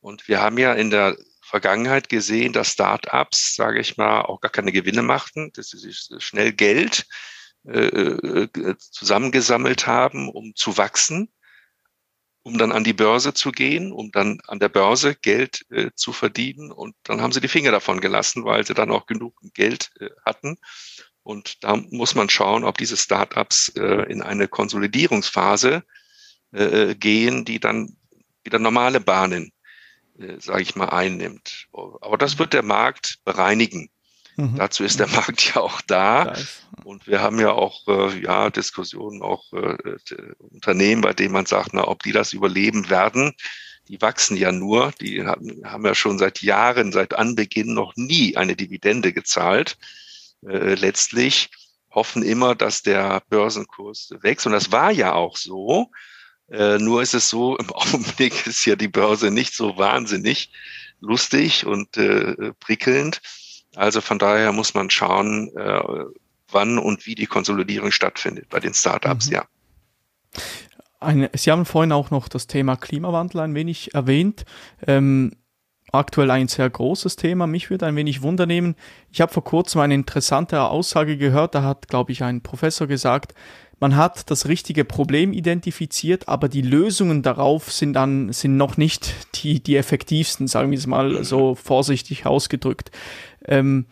und 0.00 0.26
wir 0.26 0.40
haben 0.40 0.56
ja 0.56 0.72
in 0.72 0.90
der 0.90 1.16
Vergangenheit 1.42 2.08
gesehen, 2.08 2.54
dass 2.54 2.72
Startups, 2.72 3.54
sage 3.54 3.80
ich 3.80 3.98
mal, 3.98 4.22
auch 4.22 4.40
gar 4.40 4.50
keine 4.50 4.72
Gewinne 4.72 5.02
machten, 5.02 5.52
dass 5.52 5.68
sie 5.68 5.78
sich 5.78 6.08
schnell 6.18 6.52
Geld 6.52 7.06
äh, 7.64 7.86
äh 7.86 8.76
zusammengesammelt 8.78 9.86
haben, 9.86 10.30
um 10.30 10.54
zu 10.56 10.78
wachsen 10.78 11.28
um 12.42 12.58
dann 12.58 12.72
an 12.72 12.84
die 12.84 12.92
Börse 12.92 13.34
zu 13.34 13.52
gehen, 13.52 13.92
um 13.92 14.10
dann 14.10 14.40
an 14.46 14.58
der 14.58 14.68
Börse 14.68 15.14
Geld 15.14 15.64
äh, 15.70 15.90
zu 15.94 16.12
verdienen. 16.12 16.72
Und 16.72 16.94
dann 17.04 17.20
haben 17.20 17.32
sie 17.32 17.40
die 17.40 17.48
Finger 17.48 17.70
davon 17.70 18.00
gelassen, 18.00 18.44
weil 18.44 18.66
sie 18.66 18.74
dann 18.74 18.90
auch 18.90 19.06
genug 19.06 19.34
Geld 19.54 19.92
äh, 20.00 20.10
hatten. 20.24 20.58
Und 21.22 21.62
da 21.62 21.76
muss 21.76 22.14
man 22.14 22.28
schauen, 22.28 22.64
ob 22.64 22.78
diese 22.78 22.96
Startups 22.96 23.68
äh, 23.76 24.10
in 24.10 24.22
eine 24.22 24.48
Konsolidierungsphase 24.48 25.84
äh, 26.52 26.94
gehen, 26.94 27.44
die 27.44 27.60
dann 27.60 27.96
wieder 28.44 28.58
normale 28.58 29.00
Bahnen, 29.00 29.52
äh, 30.18 30.40
sage 30.40 30.62
ich 30.62 30.74
mal, 30.74 30.88
einnimmt. 30.88 31.68
Aber 31.72 32.18
das 32.18 32.38
wird 32.38 32.52
der 32.52 32.64
Markt 32.64 33.18
bereinigen. 33.24 33.88
Mhm. 34.36 34.56
Dazu 34.56 34.84
ist 34.84 34.98
der 34.98 35.08
Markt 35.08 35.54
ja 35.54 35.60
auch 35.60 35.80
da. 35.82 36.34
Und 36.84 37.06
wir 37.06 37.20
haben 37.20 37.38
ja 37.38 37.52
auch 37.52 37.86
äh, 37.86 38.18
ja, 38.20 38.50
Diskussionen, 38.50 39.22
auch 39.22 39.52
äh, 39.52 39.76
Unternehmen, 40.38 41.02
bei 41.02 41.12
denen 41.12 41.32
man 41.32 41.46
sagt, 41.46 41.74
na, 41.74 41.86
ob 41.86 42.02
die 42.02 42.12
das 42.12 42.32
überleben 42.32 42.90
werden. 42.90 43.34
Die 43.88 44.00
wachsen 44.00 44.36
ja 44.36 44.52
nur. 44.52 44.92
Die 45.00 45.24
haben, 45.24 45.62
haben 45.64 45.84
ja 45.84 45.94
schon 45.94 46.18
seit 46.18 46.40
Jahren, 46.42 46.92
seit 46.92 47.14
Anbeginn 47.14 47.74
noch 47.74 47.94
nie 47.96 48.36
eine 48.36 48.56
Dividende 48.56 49.12
gezahlt. 49.12 49.76
Äh, 50.46 50.74
letztlich 50.74 51.50
hoffen 51.90 52.22
immer, 52.22 52.54
dass 52.54 52.82
der 52.82 53.22
Börsenkurs 53.28 54.10
wächst. 54.20 54.46
Und 54.46 54.52
das 54.52 54.72
war 54.72 54.90
ja 54.90 55.12
auch 55.12 55.36
so. 55.36 55.90
Äh, 56.50 56.78
nur 56.78 57.02
ist 57.02 57.14
es 57.14 57.28
so, 57.28 57.56
im 57.58 57.70
Augenblick 57.70 58.46
ist 58.46 58.64
ja 58.64 58.76
die 58.76 58.88
Börse 58.88 59.30
nicht 59.30 59.54
so 59.54 59.76
wahnsinnig 59.76 60.50
lustig 61.00 61.66
und 61.66 61.96
äh, 61.96 62.52
prickelnd. 62.60 63.20
Also 63.74 64.00
von 64.00 64.18
daher 64.18 64.52
muss 64.52 64.74
man 64.74 64.90
schauen, 64.90 65.50
äh, 65.56 65.82
wann 66.50 66.78
und 66.78 67.06
wie 67.06 67.14
die 67.14 67.26
Konsolidierung 67.26 67.90
stattfindet 67.90 68.48
bei 68.48 68.60
den 68.60 68.74
Startups, 68.74 69.26
mhm. 69.26 69.32
ja. 69.32 69.44
Eine, 71.00 71.30
Sie 71.34 71.50
haben 71.50 71.66
vorhin 71.66 71.90
auch 71.90 72.10
noch 72.10 72.28
das 72.28 72.46
Thema 72.46 72.76
Klimawandel 72.76 73.40
ein 73.40 73.54
wenig 73.56 73.92
erwähnt. 73.92 74.44
Ähm, 74.86 75.32
aktuell 75.92 76.30
ein 76.30 76.48
sehr 76.48 76.68
großes 76.68 77.16
Thema. 77.16 77.46
Mich 77.46 77.70
würde 77.70 77.86
ein 77.86 77.96
wenig 77.96 78.22
wundernehmen. 78.22 78.74
Ich 79.12 79.20
habe 79.20 79.32
vor 79.32 79.44
kurzem 79.44 79.82
eine 79.82 79.94
interessante 79.94 80.62
Aussage 80.62 81.18
gehört. 81.18 81.54
Da 81.54 81.62
hat, 81.62 81.88
glaube 81.88 82.12
ich, 82.12 82.22
ein 82.24 82.40
Professor 82.40 82.86
gesagt, 82.86 83.34
man 83.78 83.96
hat 83.96 84.30
das 84.30 84.46
richtige 84.46 84.84
Problem 84.84 85.32
identifiziert, 85.32 86.28
aber 86.28 86.48
die 86.48 86.62
Lösungen 86.62 87.22
darauf 87.22 87.72
sind 87.72 87.94
dann 87.94 88.32
sind 88.32 88.56
noch 88.56 88.76
nicht 88.76 89.12
die, 89.34 89.60
die 89.60 89.76
effektivsten, 89.76 90.46
sagen 90.46 90.70
wir 90.70 90.78
es 90.78 90.86
mal 90.86 91.24
so 91.24 91.56
vorsichtig 91.56 92.24
ausgedrückt. 92.24 92.92
Ähm, 93.44 93.86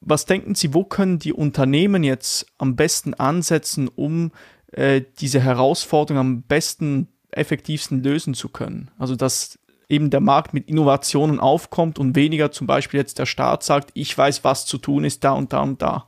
was 0.00 0.26
denken 0.26 0.56
Sie, 0.56 0.74
wo 0.74 0.82
können 0.82 1.20
die 1.20 1.32
Unternehmen 1.32 2.02
jetzt 2.02 2.46
am 2.58 2.74
besten 2.74 3.14
ansetzen, 3.14 3.88
um 3.88 4.32
äh, 4.72 5.02
diese 5.20 5.40
Herausforderung 5.40 6.18
am 6.18 6.42
besten, 6.42 7.08
effektivsten 7.30 8.02
lösen 8.02 8.34
zu 8.34 8.48
können? 8.48 8.90
Also 8.98 9.14
dass 9.14 9.60
eben 9.88 10.10
der 10.10 10.20
Markt 10.20 10.54
mit 10.54 10.68
Innovationen 10.68 11.40
aufkommt 11.40 11.98
und 11.98 12.16
weniger 12.16 12.50
zum 12.50 12.66
Beispiel 12.66 12.98
jetzt 12.98 13.18
der 13.18 13.26
Staat 13.26 13.62
sagt, 13.62 13.90
ich 13.94 14.16
weiß, 14.16 14.44
was 14.44 14.66
zu 14.66 14.78
tun 14.78 15.04
ist, 15.04 15.24
da 15.24 15.32
und 15.32 15.52
da 15.52 15.60
und 15.60 15.80
da. 15.82 16.06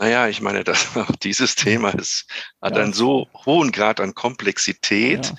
Naja, 0.00 0.28
ich 0.28 0.40
meine, 0.40 0.64
dass 0.64 0.96
auch 0.96 1.14
dieses 1.16 1.54
Thema 1.56 1.90
ist, 1.90 2.26
hat 2.62 2.74
ja. 2.74 2.82
einen 2.82 2.94
so 2.94 3.28
hohen 3.44 3.70
Grad 3.70 4.00
an 4.00 4.14
Komplexität. 4.14 5.34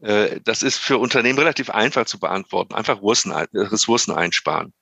Ja. 0.00 0.08
Äh, 0.08 0.40
das 0.44 0.62
ist 0.62 0.78
für 0.78 0.98
Unternehmen 0.98 1.38
relativ 1.38 1.70
einfach 1.70 2.06
zu 2.06 2.20
beantworten. 2.20 2.74
Einfach 2.74 3.00
Ressourcen 3.02 4.12
einsparen. 4.12 4.72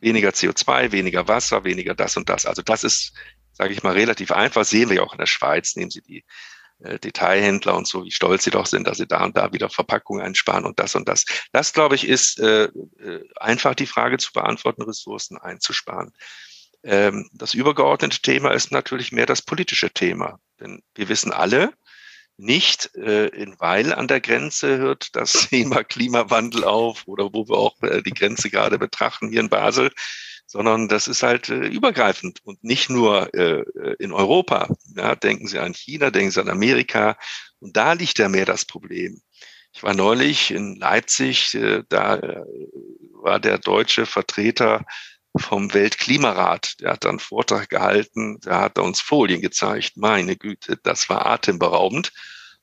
Weniger 0.00 0.30
CO2, 0.30 0.92
weniger 0.92 1.26
Wasser, 1.26 1.64
weniger 1.64 1.94
das 1.94 2.16
und 2.18 2.28
das. 2.28 2.44
Also 2.44 2.62
das 2.62 2.84
ist, 2.84 3.12
sage 3.52 3.72
ich 3.72 3.82
mal, 3.82 3.94
relativ 3.94 4.30
einfach. 4.30 4.64
sehen 4.64 4.90
wir 4.90 4.96
ja 4.96 5.02
auch 5.02 5.12
in 5.12 5.18
der 5.18 5.26
Schweiz. 5.26 5.74
Nehmen 5.76 5.90
Sie 5.90 6.02
die 6.02 6.18
äh, 6.18 6.22
Detailhändler 6.78 7.74
und 7.74 7.86
so, 7.86 8.04
wie 8.04 8.10
stolz 8.10 8.44
sie 8.44 8.50
doch 8.50 8.66
sind, 8.66 8.86
dass 8.86 8.98
sie 8.98 9.06
da 9.06 9.24
und 9.24 9.36
da 9.36 9.52
wieder 9.52 9.70
Verpackungen 9.70 10.24
einsparen 10.24 10.64
und 10.64 10.78
das 10.78 10.94
und 10.94 11.08
das. 11.08 11.24
Das, 11.52 11.72
glaube 11.72 11.94
ich, 11.94 12.06
ist 12.06 12.38
äh, 12.38 12.64
äh 12.64 13.24
einfach 13.36 13.74
die 13.74 13.86
Frage 13.86 14.18
zu 14.18 14.32
beantworten, 14.32 14.82
Ressourcen 14.82 15.38
einzusparen. 15.38 16.12
Ähm, 16.84 17.28
das 17.32 17.54
übergeordnete 17.54 18.20
Thema 18.20 18.50
ist 18.50 18.72
natürlich 18.72 19.10
mehr 19.10 19.26
das 19.26 19.42
politische 19.42 19.90
Thema. 19.90 20.38
Denn 20.60 20.82
wir 20.94 21.08
wissen 21.08 21.32
alle, 21.32 21.72
nicht 22.36 22.94
äh, 22.96 23.28
in 23.28 23.58
Weil 23.58 23.92
an 23.92 24.08
der 24.08 24.20
Grenze 24.20 24.76
hört 24.78 25.16
das 25.16 25.32
Thema 25.50 25.82
Klimawandel 25.84 26.64
auf 26.64 27.04
oder 27.06 27.32
wo 27.32 27.48
wir 27.48 27.56
auch 27.56 27.82
äh, 27.82 28.02
die 28.02 28.12
Grenze 28.12 28.50
gerade 28.50 28.78
betrachten 28.78 29.30
hier 29.30 29.40
in 29.40 29.48
Basel, 29.48 29.90
sondern 30.46 30.88
das 30.88 31.08
ist 31.08 31.22
halt 31.22 31.48
äh, 31.48 31.66
übergreifend 31.66 32.40
und 32.44 32.62
nicht 32.62 32.88
nur 32.88 33.34
äh, 33.34 33.64
in 33.98 34.12
Europa. 34.12 34.68
Ja, 34.96 35.14
denken 35.14 35.48
Sie 35.48 35.58
an 35.58 35.74
China, 35.74 36.10
denken 36.10 36.30
Sie 36.30 36.40
an 36.40 36.48
Amerika 36.48 37.16
und 37.58 37.76
da 37.76 37.92
liegt 37.92 38.18
ja 38.18 38.28
mehr 38.28 38.46
das 38.46 38.64
Problem. 38.64 39.20
Ich 39.72 39.82
war 39.82 39.94
neulich 39.94 40.52
in 40.52 40.76
Leipzig, 40.76 41.54
äh, 41.54 41.82
da 41.88 42.16
äh, 42.16 42.44
war 43.12 43.38
der 43.40 43.58
deutsche 43.58 44.06
Vertreter 44.06 44.86
vom 45.36 45.74
Weltklimarat. 45.74 46.80
Der 46.80 46.92
hat 46.92 47.04
dann 47.04 47.10
einen 47.10 47.18
Vortrag 47.18 47.68
gehalten, 47.68 48.38
da 48.40 48.62
hat 48.62 48.78
er 48.78 48.84
uns 48.84 49.00
Folien 49.00 49.42
gezeigt. 49.42 49.96
Meine 49.96 50.36
Güte, 50.36 50.78
das 50.82 51.10
war 51.10 51.26
atemberaubend. 51.26 52.12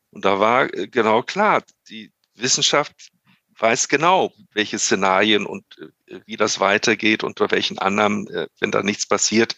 Und 0.09 0.25
da 0.25 0.39
war 0.39 0.73
äh, 0.73 0.87
genau 0.87 1.21
klar, 1.21 1.63
die 1.89 2.11
Wissenschaft 2.35 3.11
weiß 3.57 3.87
genau, 3.87 4.33
welche 4.53 4.79
Szenarien 4.79 5.45
und 5.45 5.65
äh, 6.07 6.19
wie 6.25 6.37
das 6.37 6.59
weitergeht, 6.59 7.23
unter 7.23 7.51
welchen 7.51 7.79
Annahmen, 7.79 8.27
äh, 8.27 8.47
wenn 8.59 8.71
da 8.71 8.83
nichts 8.83 9.07
passiert. 9.07 9.55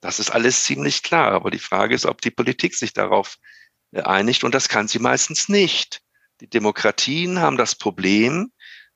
Das 0.00 0.18
ist 0.18 0.30
alles 0.30 0.64
ziemlich 0.64 1.02
klar. 1.02 1.32
Aber 1.32 1.50
die 1.50 1.58
Frage 1.58 1.94
ist, 1.94 2.06
ob 2.06 2.20
die 2.20 2.30
Politik 2.30 2.74
sich 2.74 2.92
darauf 2.92 3.36
einigt. 3.92 4.44
Und 4.44 4.54
das 4.54 4.68
kann 4.68 4.88
sie 4.88 4.98
meistens 4.98 5.48
nicht. 5.48 6.00
Die 6.40 6.48
Demokratien 6.48 7.40
haben 7.40 7.56
das 7.56 7.74
Problem, 7.74 8.52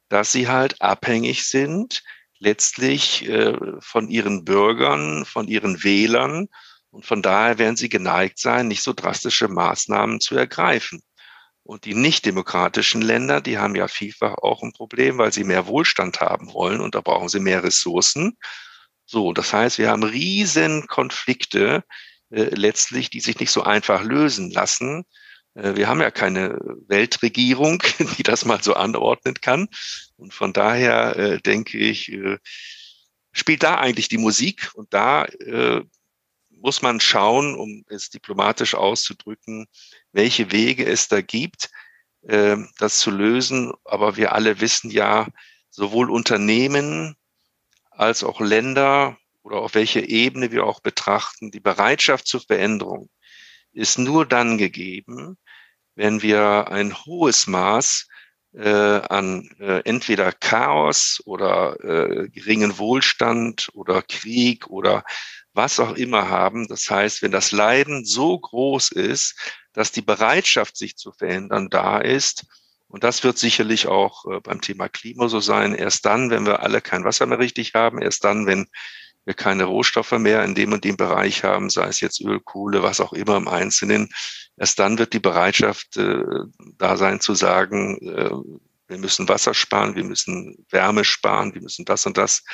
dass 0.09 0.33
sie 0.33 0.49
halt 0.49 0.81
abhängig 0.83 1.47
sind 1.47 2.03
letztlich 2.41 3.29
äh, 3.29 3.57
von 3.81 4.09
ihren 4.09 4.45
Bürgern, 4.45 5.25
von 5.25 5.49
ihren 5.49 5.83
Wählern. 5.83 6.49
Und 6.91 7.05
von 7.05 7.23
daher 7.23 7.59
werden 7.59 7.77
sie 7.77 7.89
geneigt 7.89 8.39
sein, 8.39 8.69
nicht 8.69 8.83
so 8.83 8.93
drastische 8.93 9.49
Maßnahmen 9.49 10.21
zu 10.21 10.37
ergreifen. 10.37 11.03
Und 11.69 11.85
die 11.85 11.95
nicht 11.95 12.25
demokratischen 12.25 13.03
Länder, 13.03 13.43
die 13.43 13.59
haben 13.59 13.77
ja 13.77 13.89
vielfach 13.89 14.39
auch 14.39 14.63
ein 14.63 14.73
Problem, 14.73 15.19
weil 15.19 15.35
sie 15.35 15.45
mehr 15.45 15.67
Wohlstand 15.67 16.19
haben 16.19 16.55
wollen 16.55 16.81
und 16.81 16.95
da 16.95 17.03
brauchen 17.03 17.29
sie 17.29 17.41
mehr 17.41 17.63
Ressourcen. 17.63 18.39
So, 19.05 19.35
das 19.35 19.53
heißt, 19.53 19.77
wir 19.77 19.91
haben 19.91 20.03
riesen 20.03 20.87
Konflikte 20.87 21.85
äh, 22.31 22.45
letztlich, 22.55 23.11
die 23.11 23.21
sich 23.21 23.39
nicht 23.39 23.51
so 23.51 23.65
einfach 23.65 24.03
lösen 24.03 24.51
lassen. 24.51 25.05
Äh, 25.53 25.77
wir 25.77 25.89
haben 25.89 26.01
ja 26.01 26.11
keine 26.11 26.59
Weltregierung, 26.87 27.83
die 28.17 28.23
das 28.23 28.47
mal 28.47 28.63
so 28.63 28.73
anordnen 28.73 29.35
kann. 29.35 29.69
Und 30.17 30.33
von 30.33 30.55
daher 30.55 31.17
äh, 31.19 31.39
denke 31.39 31.77
ich, 31.77 32.11
äh, 32.11 32.39
spielt 33.33 33.63
da 33.63 33.75
eigentlich 33.75 34.09
die 34.09 34.17
Musik? 34.17 34.71
Und 34.73 34.95
da 34.95 35.27
äh, 35.27 35.83
muss 36.61 36.83
man 36.83 37.01
schauen, 37.01 37.55
um 37.55 37.85
es 37.89 38.11
diplomatisch 38.11 38.75
auszudrücken, 38.75 39.67
welche 40.13 40.53
Wege 40.53 40.87
es 40.87 41.09
da 41.09 41.21
gibt, 41.21 41.71
äh, 42.23 42.57
das 42.79 42.99
zu 42.99 43.11
lösen. 43.11 43.73
Aber 43.85 44.17
wir 44.17 44.33
alle 44.33 44.61
wissen 44.61 44.91
ja, 44.91 45.29
sowohl 45.71 46.11
Unternehmen 46.11 47.17
als 47.91 48.25
auch 48.25 48.41
Länder 48.41 49.19
oder 49.43 49.57
auf 49.59 49.75
welcher 49.75 50.09
Ebene 50.09 50.53
wir 50.53 50.65
auch 50.65 50.81
betrachten, 50.81 51.51
die 51.51 51.61
Bereitschaft 51.61 52.27
zur 52.27 52.41
Veränderung 52.41 53.09
ist 53.73 53.99
nur 53.99 54.27
dann 54.27 54.59
gegeben, 54.59 55.39
wenn 55.95 56.23
wir 56.23 56.69
ein 56.69 56.95
hohes 57.05 57.47
Maß 57.47 58.07
äh, 58.55 58.69
an 58.69 59.49
äh, 59.61 59.83
entweder 59.85 60.33
Chaos 60.33 61.21
oder 61.25 61.79
äh, 61.85 62.29
geringen 62.29 62.79
Wohlstand 62.79 63.69
oder 63.75 64.03
Krieg 64.03 64.69
oder 64.69 65.05
was 65.59 65.81
auch 65.81 65.97
immer 65.97 66.31
haben. 66.31 66.69
Das 66.69 66.89
heißt, 66.89 67.21
wenn 67.21 67.33
das 67.33 67.53
Leiden 67.53 68.07
so 68.07 68.39
groß 68.39 68.93
ist, 68.93 69.35
dass 69.75 69.93
die 69.93 70.03
Bereitschaft, 70.03 70.77
sich 70.77 70.97
zu 70.97 71.13
verändern, 71.13 71.69
da 71.69 71.99
ist, 71.99 72.47
und 72.87 73.05
das 73.05 73.23
wird 73.25 73.37
sicherlich 73.37 73.87
auch 73.87 74.25
äh, 74.25 74.41
beim 74.41 74.63
Thema 74.63 74.89
Klima 74.89 75.29
so 75.29 75.41
sein, 75.41 75.75
erst 75.75 76.07
dann, 76.07 76.31
wenn 76.31 76.47
wir 76.47 76.63
alle 76.63 76.81
kein 76.81 77.05
Wasser 77.05 77.27
mehr 77.27 77.41
richtig 77.41 77.75
haben, 77.75 78.01
erst 78.01 78.25
dann, 78.25 78.47
wenn 78.47 78.67
wir 79.27 79.35
keine 79.35 79.65
Rohstoffe 79.65 80.13
mehr 80.13 80.43
in 80.45 80.55
dem 80.55 80.73
und 80.73 80.85
dem 80.85 80.97
Bereich 80.97 81.45
haben, 81.45 81.69
sei 81.69 81.89
es 81.89 82.01
jetzt 82.01 82.21
Öl, 82.21 82.41
Kohle, 82.41 82.83
was 82.83 83.01
auch 83.01 83.13
immer 83.13 83.37
im 83.37 83.47
Einzelnen, 83.49 84.09
erst 84.57 84.79
dann 84.79 84.99
wird 84.99 85.13
die 85.13 85.21
Bereitschaft 85.21 85.97
äh, 85.99 86.25
da 86.79 86.97
sein 86.97 87.21
zu 87.21 87.35
sagen, 87.35 87.99
äh, 88.09 88.31
wir 88.87 88.99
müssen 88.99 89.29
Wasser 89.29 89.53
sparen, 89.53 89.97
wir 89.97 90.05
müssen 90.05 90.65
Wärme 90.71 91.05
sparen, 91.05 91.53
wir 91.53 91.61
müssen 91.61 91.85
das 91.85 92.07
und 92.07 92.17
das 92.17 92.45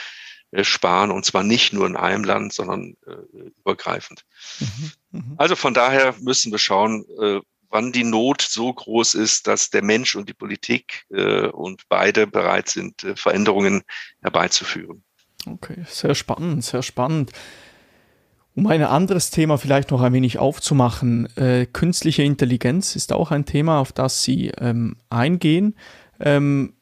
sparen 0.62 1.10
und 1.10 1.24
zwar 1.24 1.42
nicht 1.42 1.72
nur 1.72 1.86
in 1.86 1.96
einem 1.96 2.22
Land, 2.22 2.52
sondern 2.52 2.96
äh, 3.06 3.50
übergreifend. 3.58 4.24
Mhm, 4.60 4.92
mh. 5.10 5.34
Also 5.38 5.56
von 5.56 5.74
daher 5.74 6.14
müssen 6.20 6.52
wir 6.52 6.58
schauen, 6.58 7.04
äh, 7.20 7.40
wann 7.70 7.90
die 7.90 8.04
Not 8.04 8.40
so 8.40 8.72
groß 8.72 9.14
ist, 9.14 9.48
dass 9.48 9.70
der 9.70 9.82
Mensch 9.82 10.14
und 10.14 10.28
die 10.28 10.34
Politik 10.34 11.06
äh, 11.10 11.48
und 11.48 11.82
beide 11.88 12.28
bereit 12.28 12.68
sind, 12.68 13.02
äh, 13.02 13.16
Veränderungen 13.16 13.82
herbeizuführen. 14.22 15.02
Okay, 15.44 15.84
sehr 15.88 16.14
spannend, 16.14 16.64
sehr 16.64 16.82
spannend. 16.82 17.32
Um 18.54 18.68
ein 18.68 18.82
anderes 18.84 19.30
Thema 19.30 19.58
vielleicht 19.58 19.90
noch 19.90 20.00
ein 20.00 20.12
wenig 20.12 20.38
aufzumachen, 20.38 21.26
äh, 21.36 21.66
künstliche 21.66 22.22
Intelligenz 22.22 22.94
ist 22.94 23.12
auch 23.12 23.32
ein 23.32 23.44
Thema, 23.44 23.80
auf 23.80 23.92
das 23.92 24.22
Sie 24.22 24.52
ähm, 24.58 24.96
eingehen. 25.10 25.76
Ähm, 26.20 26.74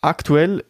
aktuell, 0.00 0.64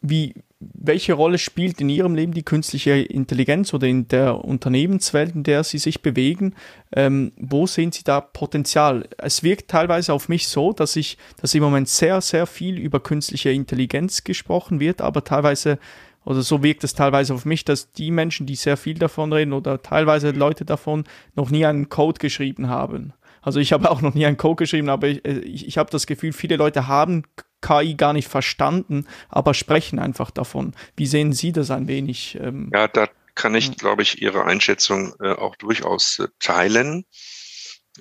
wie, 0.00 0.34
welche 0.74 1.14
Rolle 1.14 1.38
spielt 1.38 1.80
in 1.80 1.88
Ihrem 1.88 2.14
Leben 2.14 2.32
die 2.32 2.42
künstliche 2.42 2.92
Intelligenz 2.92 3.72
oder 3.74 3.86
in 3.86 4.08
der 4.08 4.44
Unternehmenswelt, 4.44 5.34
in 5.34 5.42
der 5.42 5.64
Sie 5.64 5.78
sich 5.78 6.02
bewegen? 6.02 6.54
Ähm, 6.94 7.32
wo 7.36 7.66
sehen 7.66 7.92
Sie 7.92 8.04
da 8.04 8.20
Potenzial? 8.20 9.08
Es 9.18 9.42
wirkt 9.42 9.68
teilweise 9.68 10.12
auf 10.12 10.28
mich 10.28 10.48
so, 10.48 10.72
dass 10.72 10.96
ich, 10.96 11.18
dass 11.40 11.54
im 11.54 11.62
Moment 11.62 11.88
sehr, 11.88 12.20
sehr 12.20 12.46
viel 12.46 12.78
über 12.78 13.00
künstliche 13.00 13.50
Intelligenz 13.50 14.24
gesprochen 14.24 14.80
wird, 14.80 15.00
aber 15.00 15.24
teilweise 15.24 15.78
oder 16.26 16.42
so 16.42 16.62
wirkt 16.62 16.82
es 16.82 16.92
teilweise 16.92 17.32
auf 17.34 17.44
mich, 17.44 17.64
dass 17.64 17.92
die 17.92 18.10
Menschen, 18.10 18.46
die 18.46 18.56
sehr 18.56 18.76
viel 18.76 18.98
davon 18.98 19.32
reden 19.32 19.52
oder 19.52 19.80
teilweise 19.80 20.32
Leute 20.32 20.64
davon 20.64 21.04
noch 21.36 21.50
nie 21.50 21.64
einen 21.64 21.88
Code 21.88 22.18
geschrieben 22.18 22.68
haben. 22.68 23.12
Also 23.46 23.60
ich 23.60 23.72
habe 23.72 23.92
auch 23.92 24.00
noch 24.00 24.12
nie 24.12 24.26
einen 24.26 24.36
Code 24.36 24.56
geschrieben, 24.56 24.88
aber 24.88 25.06
ich, 25.06 25.24
äh, 25.24 25.38
ich, 25.38 25.68
ich 25.68 25.78
habe 25.78 25.88
das 25.88 26.08
Gefühl, 26.08 26.32
viele 26.32 26.56
Leute 26.56 26.88
haben 26.88 27.22
KI 27.62 27.94
gar 27.94 28.12
nicht 28.12 28.26
verstanden, 28.26 29.06
aber 29.28 29.54
sprechen 29.54 30.00
einfach 30.00 30.32
davon. 30.32 30.74
Wie 30.96 31.06
sehen 31.06 31.32
Sie 31.32 31.52
das 31.52 31.70
ein 31.70 31.86
wenig? 31.86 32.36
Ähm? 32.40 32.72
Ja, 32.74 32.88
da 32.88 33.08
kann 33.36 33.54
ich, 33.54 33.76
glaube 33.76 34.02
ich, 34.02 34.20
Ihre 34.20 34.46
Einschätzung 34.46 35.14
äh, 35.20 35.30
auch 35.30 35.54
durchaus 35.54 36.18
äh, 36.18 36.26
teilen. 36.40 37.04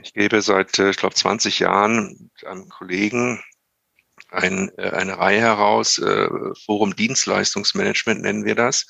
Ich 0.02 0.14
gebe 0.14 0.42
seit, 0.42 0.80
äh, 0.80 0.90
ich 0.90 0.98
glaube, 0.98 1.14
20 1.14 1.60
Jahren 1.60 2.32
einem 2.44 2.68
Kollegen 2.70 3.40
ein, 4.30 4.72
äh, 4.80 4.90
eine 4.90 5.20
Reihe 5.20 5.42
heraus, 5.42 6.00
äh, 6.00 6.28
Forum 6.66 6.96
Dienstleistungsmanagement 6.96 8.20
nennen 8.24 8.46
wir 8.46 8.56
das. 8.56 8.88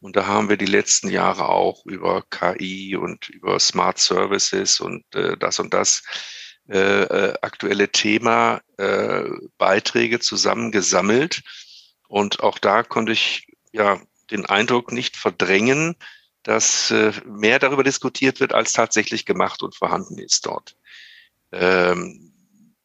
Und 0.00 0.16
da 0.16 0.26
haben 0.26 0.48
wir 0.48 0.56
die 0.56 0.66
letzten 0.66 1.08
Jahre 1.08 1.48
auch 1.48 1.84
über 1.84 2.22
KI 2.30 2.96
und 2.96 3.28
über 3.28 3.58
Smart 3.58 3.98
Services 3.98 4.80
und 4.80 5.04
äh, 5.14 5.36
das 5.36 5.58
und 5.58 5.74
das 5.74 6.02
äh, 6.68 7.02
äh, 7.02 7.34
aktuelle 7.42 7.90
Thema 7.90 8.60
äh, 8.76 9.24
Beiträge 9.56 10.20
zusammengesammelt. 10.20 11.42
Und 12.08 12.40
auch 12.40 12.58
da 12.58 12.82
konnte 12.82 13.12
ich 13.12 13.46
ja 13.72 14.00
den 14.30 14.46
Eindruck 14.46 14.92
nicht 14.92 15.16
verdrängen, 15.16 15.96
dass 16.42 16.90
äh, 16.90 17.12
mehr 17.26 17.58
darüber 17.58 17.82
diskutiert 17.82 18.40
wird, 18.40 18.52
als 18.52 18.72
tatsächlich 18.72 19.24
gemacht 19.24 19.62
und 19.62 19.74
vorhanden 19.74 20.18
ist 20.18 20.46
dort. 20.46 20.76
Ähm, 21.52 22.32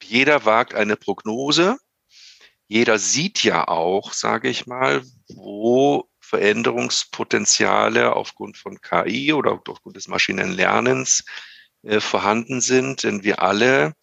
jeder 0.02 0.46
wagt 0.46 0.74
eine 0.74 0.96
Prognose. 0.96 1.78
Jeder 2.68 2.98
sieht 2.98 3.44
ja 3.44 3.68
auch, 3.68 4.14
sage 4.14 4.50
ich 4.50 4.66
mal, 4.66 5.04
wo 5.28 6.10
Veränderungspotenziale 6.34 8.16
aufgrund 8.16 8.58
von 8.58 8.82
KI 8.82 9.34
oder 9.34 9.62
aufgrund 9.68 9.96
des 9.96 10.08
maschinellen 10.08 10.54
Lernens 10.54 11.24
äh, 11.84 12.00
vorhanden 12.00 12.60
sind. 12.60 13.04
Denn 13.04 13.24
wir 13.24 13.44
alle 13.44 13.94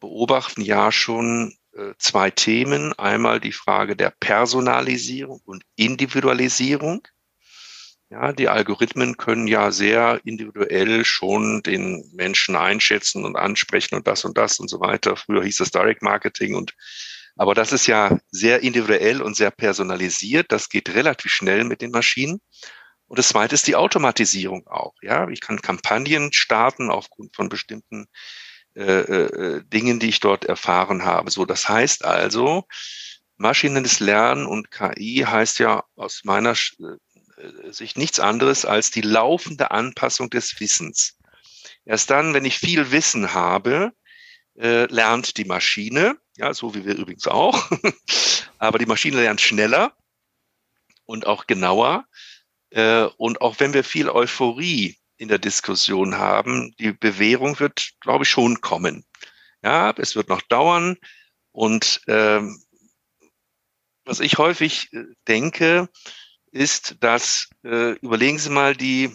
beobachten 0.00 0.62
ja 0.62 0.90
schon 0.90 1.54
äh, 1.76 1.92
zwei 1.98 2.30
Themen. 2.32 2.92
Einmal 2.94 3.38
die 3.38 3.52
Frage 3.52 3.94
der 3.94 4.12
Personalisierung 4.18 5.40
und 5.44 5.62
Individualisierung. 5.76 7.06
Ja, 8.08 8.32
die 8.32 8.48
Algorithmen 8.48 9.16
können 9.16 9.46
ja 9.46 9.70
sehr 9.70 10.20
individuell 10.24 11.04
schon 11.04 11.62
den 11.62 12.10
Menschen 12.12 12.56
einschätzen 12.56 13.24
und 13.24 13.36
ansprechen 13.36 13.94
und 13.94 14.08
das 14.08 14.24
und 14.24 14.36
das 14.36 14.58
und 14.58 14.66
so 14.66 14.80
weiter. 14.80 15.14
Früher 15.14 15.44
hieß 15.44 15.60
es 15.60 15.70
Direct 15.70 16.02
Marketing 16.02 16.56
und 16.56 16.74
aber 17.40 17.54
das 17.54 17.72
ist 17.72 17.86
ja 17.86 18.18
sehr 18.30 18.62
individuell 18.62 19.22
und 19.22 19.34
sehr 19.34 19.50
personalisiert. 19.50 20.52
Das 20.52 20.68
geht 20.68 20.94
relativ 20.94 21.32
schnell 21.32 21.64
mit 21.64 21.80
den 21.80 21.90
Maschinen. 21.90 22.42
Und 23.06 23.18
das 23.18 23.28
zweite 23.28 23.54
ist 23.54 23.66
die 23.66 23.76
Automatisierung 23.76 24.66
auch. 24.66 24.92
Ja, 25.00 25.26
ich 25.26 25.40
kann 25.40 25.62
Kampagnen 25.62 26.34
starten 26.34 26.90
aufgrund 26.90 27.34
von 27.34 27.48
bestimmten 27.48 28.08
äh, 28.76 28.82
äh, 28.82 29.64
Dingen, 29.64 30.00
die 30.00 30.10
ich 30.10 30.20
dort 30.20 30.44
erfahren 30.44 31.06
habe. 31.06 31.30
So, 31.30 31.46
das 31.46 31.66
heißt 31.66 32.04
also, 32.04 32.64
maschinelles 33.38 34.00
Lernen 34.00 34.44
und 34.44 34.70
KI 34.70 35.24
heißt 35.26 35.60
ja 35.60 35.84
aus 35.96 36.20
meiner 36.24 36.52
äh, 36.52 37.72
Sicht 37.72 37.96
nichts 37.96 38.20
anderes 38.20 38.66
als 38.66 38.90
die 38.90 39.00
laufende 39.00 39.70
Anpassung 39.70 40.28
des 40.28 40.60
Wissens. 40.60 41.16
Erst 41.86 42.10
dann, 42.10 42.34
wenn 42.34 42.44
ich 42.44 42.58
viel 42.58 42.90
Wissen 42.92 43.32
habe, 43.32 43.92
äh, 44.60 44.86
lernt 44.86 45.36
die 45.36 45.44
Maschine, 45.44 46.18
ja, 46.36 46.52
so 46.52 46.74
wie 46.74 46.84
wir 46.84 46.94
übrigens 46.96 47.26
auch, 47.26 47.70
aber 48.58 48.78
die 48.78 48.86
Maschine 48.86 49.16
lernt 49.16 49.40
schneller 49.40 49.96
und 51.06 51.26
auch 51.26 51.46
genauer. 51.46 52.06
Äh, 52.70 53.04
und 53.16 53.40
auch 53.40 53.58
wenn 53.58 53.72
wir 53.72 53.84
viel 53.84 54.08
Euphorie 54.08 54.96
in 55.16 55.28
der 55.28 55.38
Diskussion 55.38 56.16
haben, 56.16 56.74
die 56.78 56.92
Bewährung 56.92 57.58
wird, 57.58 57.92
glaube 58.00 58.24
ich, 58.24 58.30
schon 58.30 58.60
kommen. 58.60 59.04
Ja, 59.62 59.92
es 59.96 60.14
wird 60.16 60.28
noch 60.28 60.42
dauern. 60.42 60.96
Und 61.52 62.00
ähm, 62.06 62.62
was 64.04 64.20
ich 64.20 64.38
häufig 64.38 64.92
äh, 64.92 65.04
denke, 65.26 65.88
ist, 66.52 66.96
dass 67.00 67.48
äh, 67.64 67.92
überlegen 67.98 68.38
Sie 68.38 68.50
mal 68.50 68.74
die 68.74 69.10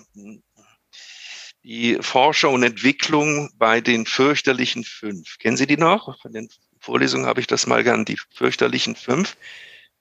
die 1.66 1.98
Forschung 2.00 2.54
und 2.54 2.64
Entwicklung 2.64 3.50
bei 3.58 3.82
den 3.82 4.06
fürchterlichen 4.06 4.84
fünf. 4.84 5.40
Kennen 5.40 5.58
Sie 5.58 5.66
die 5.66 5.78
noch? 5.78 6.22
Von 6.22 6.32
den 6.32 6.48
Vorlesungen 6.80 7.26
habe 7.26 7.42
ich 7.42 7.48
das 7.48 7.66
mal 7.66 7.84
gern, 7.84 8.06
die 8.06 8.18
fürchterlichen 8.36 8.96
fünf. 8.96 9.36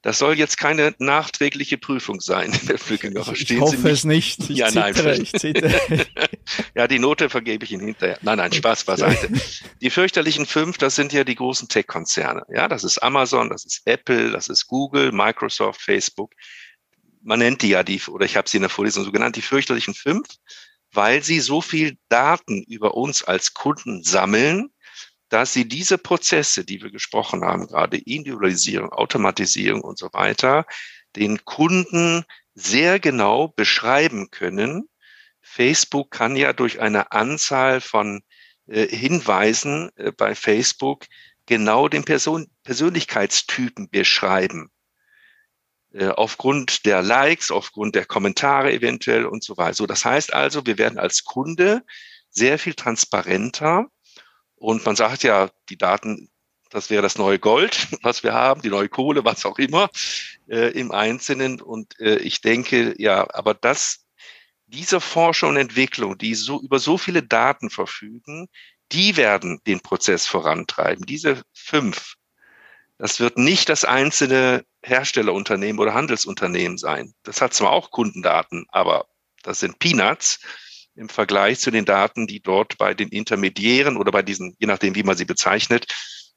Das 0.03 0.19
soll 0.19 0.39
jetzt 0.39 0.59
keine 0.59 0.95
nachträgliche 0.99 1.79
Prüfung 1.79 2.21
sein. 2.21 2.53
Ich, 3.33 3.51
ich 3.51 3.61
hoffe 3.61 3.89
es 3.89 4.05
nicht. 4.05 4.51
Ich 4.51 4.59
ja, 4.59 4.67
zittere, 4.67 5.13
nein. 5.13 5.23
Ich 5.23 5.33
zittere. 5.33 5.81
ja, 6.75 6.87
die 6.87 6.99
Note 6.99 7.31
vergebe 7.31 7.65
ich 7.65 7.73
Ihnen 7.73 7.87
hinterher. 7.87 8.19
Nein, 8.21 8.37
nein, 8.37 8.53
Spaß 8.53 8.85
beiseite. 8.85 9.31
Die 9.81 9.89
fürchterlichen 9.89 10.45
fünf, 10.45 10.77
das 10.77 10.95
sind 10.95 11.15
ja 11.15 11.25
die 11.25 11.35
großen 11.35 11.69
Tech-Konzerne. 11.69 12.43
Ja, 12.53 12.69
das 12.69 12.85
ist 12.85 12.99
Amazon, 12.99 13.49
das 13.49 13.65
ist 13.65 13.81
Apple, 13.87 14.31
das 14.31 14.49
ist 14.49 14.67
Google, 14.67 15.13
Microsoft, 15.13 15.81
Facebook. 15.81 16.35
Man 17.23 17.39
nennt 17.39 17.63
die 17.63 17.71
ja 17.71 17.83
die, 17.83 18.03
oder 18.09 18.27
ich 18.27 18.37
habe 18.37 18.47
sie 18.51 18.59
in 18.59 18.63
der 18.63 18.71
Vorlesung 18.71 19.05
so 19.05 19.13
genannt, 19.13 19.37
die 19.37 19.43
fürchterlichen 19.43 19.95
fünf 19.95 20.29
weil 20.95 21.23
sie 21.23 21.41
so 21.41 21.61
viel 21.61 21.99
Daten 22.09 22.63
über 22.63 22.95
uns 22.95 23.23
als 23.23 23.55
Kunden 23.55 24.03
sammeln, 24.03 24.71
dass 25.29 25.53
sie 25.53 25.67
diese 25.67 25.99
Prozesse, 25.99 26.65
die 26.65 26.83
wir 26.83 26.91
gesprochen 26.91 27.43
haben, 27.45 27.67
gerade 27.67 27.97
Individualisierung, 27.97 28.91
Automatisierung 28.93 29.81
und 29.81 29.99
so 29.99 30.09
weiter, 30.13 30.67
den 31.17 31.45
Kunden 31.45 32.25
sehr 32.55 33.01
genau 33.01 33.49
beschreiben 33.49 34.31
können. 34.31 34.89
Facebook 35.41 36.11
kann 36.11 36.37
ja 36.37 36.53
durch 36.53 36.81
eine 36.81 37.13
Anzahl 37.13 37.81
von 37.81 38.23
äh, 38.67 38.87
Hinweisen 38.87 39.91
äh, 39.97 40.13
bei 40.13 40.35
Facebook 40.35 41.07
genau 41.47 41.89
den 41.89 42.05
Person 42.05 42.47
Persönlichkeitstypen 42.63 43.91
beschreiben. 43.91 44.71
Äh, 45.95 46.09
aufgrund 46.09 46.87
der 46.87 47.03
Likes, 47.03 47.51
aufgrund 47.51 47.95
der 47.95 48.05
Kommentare 48.05 48.73
eventuell 48.73 49.27
und 49.27 49.45
so 49.45 49.57
weiter. 49.57 49.75
So, 49.75 49.87
das 49.87 50.05
heißt 50.05 50.35
also, 50.35 50.67
wir 50.67 50.77
werden 50.77 50.99
als 50.99 51.25
Kunde 51.25 51.83
sehr 52.31 52.59
viel 52.59 52.75
transparenter 52.75 53.87
und 54.57 54.85
man 54.85 54.97
sagt 54.97 55.23
ja, 55.23 55.51
die 55.69 55.79
Daten, 55.79 56.31
das 56.71 56.91
wäre 56.91 57.03
das 57.03 57.17
neue 57.17 57.39
Gold, 57.39 57.87
was 58.03 58.25
wir 58.25 58.33
haben, 58.33 58.61
die 58.61 58.71
neue 58.71 58.89
Kohle, 58.89 59.25
was 59.25 59.47
auch 59.47 59.59
immer 59.59 59.89
äh, 60.49 60.73
im 60.73 60.91
Einzelnen. 60.91 61.61
Und 61.61 61.99
äh, 62.01 62.17
ich 62.17 62.41
denke, 62.41 62.95
ja, 62.99 63.27
aber 63.33 63.55
das 63.55 64.05
diese 64.67 65.01
Forschung 65.01 65.51
und 65.51 65.57
Entwicklung, 65.57 66.19
die 66.19 66.35
so 66.35 66.61
über 66.61 66.79
so 66.79 66.99
viele 66.99 67.23
Daten 67.23 67.71
verfügen, 67.71 68.49
die 68.93 69.17
werden 69.17 69.61
den 69.67 69.81
Prozess 69.81 70.27
vorantreiben. 70.27 71.07
Diese 71.07 71.43
fünf, 71.53 72.15
das 72.99 73.21
wird 73.21 73.39
nicht 73.39 73.69
das 73.69 73.85
einzelne 73.85 74.65
Herstellerunternehmen 74.85 75.81
oder 75.81 75.95
Handelsunternehmen 75.95 76.79
sein. 76.79 77.15
Das 77.23 77.41
hat 77.41 77.55
zwar 77.55 77.73
auch 77.73 77.91
Kundendaten, 77.91 78.67
aber 78.69 79.07
das 79.43 79.61
sind 79.61 79.79
Peanuts 79.79 80.41
im 80.95 81.09
Vergleich 81.09 81.59
zu 81.59 81.71
den 81.71 81.85
Daten, 81.85 82.27
die 82.27 82.41
dort 82.41 82.79
bei 82.79 82.95
den 82.95 83.09
Intermediären 83.09 83.97
oder 83.97 84.13
bei 84.13 84.23
diesen, 84.23 84.55
je 84.59 84.67
nachdem, 84.67 84.95
wie 84.95 85.03
man 85.03 85.17
sie 85.17 85.25
bezeichnet, 85.25 85.87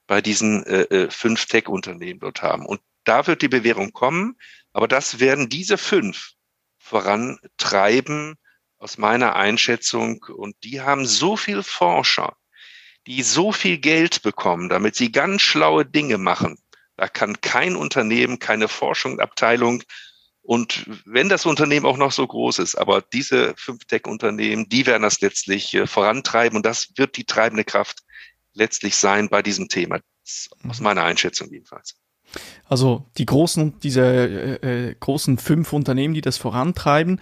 bei 0.08 0.22
diesen 0.22 0.66
äh, 0.66 0.84
äh 0.84 1.12
fünf 1.12 1.46
Tech-Unternehmen 1.46 2.20
dort 2.20 2.42
haben. 2.42 2.66
Und 2.66 2.82
da 3.04 3.28
wird 3.28 3.42
die 3.42 3.50
Bewährung 3.50 3.92
kommen, 3.92 4.38
aber 4.74 4.88
das 4.88 5.20
werden 5.20 5.50
diese 5.50 5.78
fünf 5.78 6.32
vorantreiben, 6.80 8.38
aus 8.80 8.98
meiner 8.98 9.36
Einschätzung. 9.36 10.24
Und 10.24 10.56
die 10.64 10.82
haben 10.82 11.06
so 11.06 11.38
viel 11.38 11.64
Forscher, 11.64 12.38
die 13.08 13.24
so 13.24 13.52
viel 13.52 13.78
Geld 13.78 14.22
bekommen, 14.22 14.70
damit 14.70 14.96
sie 14.96 15.12
ganz 15.12 15.42
schlaue 15.42 15.86
Dinge 15.86 16.18
machen. 16.18 16.58
Da 16.98 17.08
kann 17.08 17.40
kein 17.42 17.76
Unternehmen, 17.76 18.40
keine 18.40 18.68
Forschungsabteilung 18.68 19.84
und 20.48 20.86
wenn 21.04 21.28
das 21.28 21.46
Unternehmen 21.46 21.86
auch 21.86 21.98
noch 21.98 22.14
so 22.14 22.26
groß 22.26 22.60
ist, 22.60 22.76
aber 22.76 23.02
diese 23.02 23.54
fünf 23.58 23.84
Tech-Unternehmen, 23.84 24.70
die 24.70 24.86
werden 24.86 25.04
das 25.04 25.20
letztlich 25.20 25.74
äh, 25.74 25.88
vorantreiben 25.88 26.56
und 26.56 26.66
das 26.66 26.94
wird 26.96 27.18
die 27.18 27.26
treibende 27.26 27.66
Kraft 27.66 28.00
letztlich 28.54 28.96
sein 28.96 29.28
bei 29.28 29.42
diesem 29.42 29.68
Thema. 29.68 30.00
Aus 30.66 30.80
meiner 30.80 31.04
Einschätzung 31.04 31.50
jedenfalls. 31.52 31.98
Also 32.64 33.06
die 33.18 33.26
großen, 33.26 33.82
diese 33.82 34.02
äh, 34.64 34.90
äh, 34.90 34.96
großen 34.98 35.38
fünf 35.38 35.74
Unternehmen, 35.74 36.14
die 36.14 36.22
das 36.22 36.38
vorantreiben, 36.38 37.20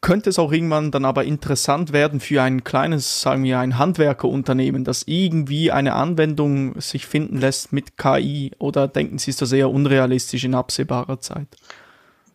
könnte 0.00 0.30
es 0.30 0.38
auch 0.38 0.52
irgendwann 0.52 0.90
dann 0.90 1.04
aber 1.04 1.24
interessant 1.24 1.92
werden 1.92 2.20
für 2.20 2.42
ein 2.42 2.64
kleines, 2.64 3.20
sagen 3.20 3.44
wir, 3.44 3.58
ein 3.58 3.78
Handwerkerunternehmen, 3.78 4.84
das 4.84 5.04
irgendwie 5.06 5.70
eine 5.70 5.94
Anwendung 5.94 6.80
sich 6.80 7.06
finden 7.06 7.38
lässt 7.38 7.72
mit 7.72 7.96
KI 7.96 8.52
oder 8.58 8.88
denken 8.88 9.18
Sie, 9.18 9.30
ist 9.30 9.42
das 9.42 9.52
eher 9.52 9.70
unrealistisch 9.70 10.44
in 10.44 10.54
absehbarer 10.54 11.20
Zeit? 11.20 11.48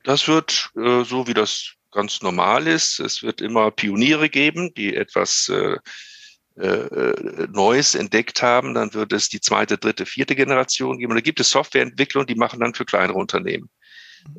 Das 0.04 0.28
wird 0.28 0.72
äh, 0.78 1.04
so, 1.04 1.28
wie 1.28 1.34
das 1.34 1.74
ganz 1.92 2.22
normal 2.22 2.68
ist. 2.68 3.00
Es 3.00 3.22
wird 3.22 3.42
immer 3.42 3.72
Pioniere 3.72 4.30
geben, 4.30 4.74
die 4.76 4.96
etwas 4.96 5.50
äh, 5.50 5.78
äh, 6.58 6.68
äh, 6.68 7.48
Neues 7.52 7.96
entdeckt 7.96 8.42
haben, 8.42 8.74
dann 8.74 8.94
wird 8.94 9.14
es 9.14 9.30
die 9.30 9.40
zweite, 9.40 9.78
dritte, 9.78 10.06
vierte 10.06 10.36
Generation 10.36 10.98
geben. 10.98 11.12
Und 11.12 11.16
da 11.16 11.22
gibt 11.22 11.40
es 11.40 11.50
Softwareentwicklung, 11.50 12.26
die 12.26 12.36
machen 12.36 12.60
dann 12.60 12.74
für 12.74 12.86
kleinere 12.86 13.18
Unternehmen. 13.18 13.70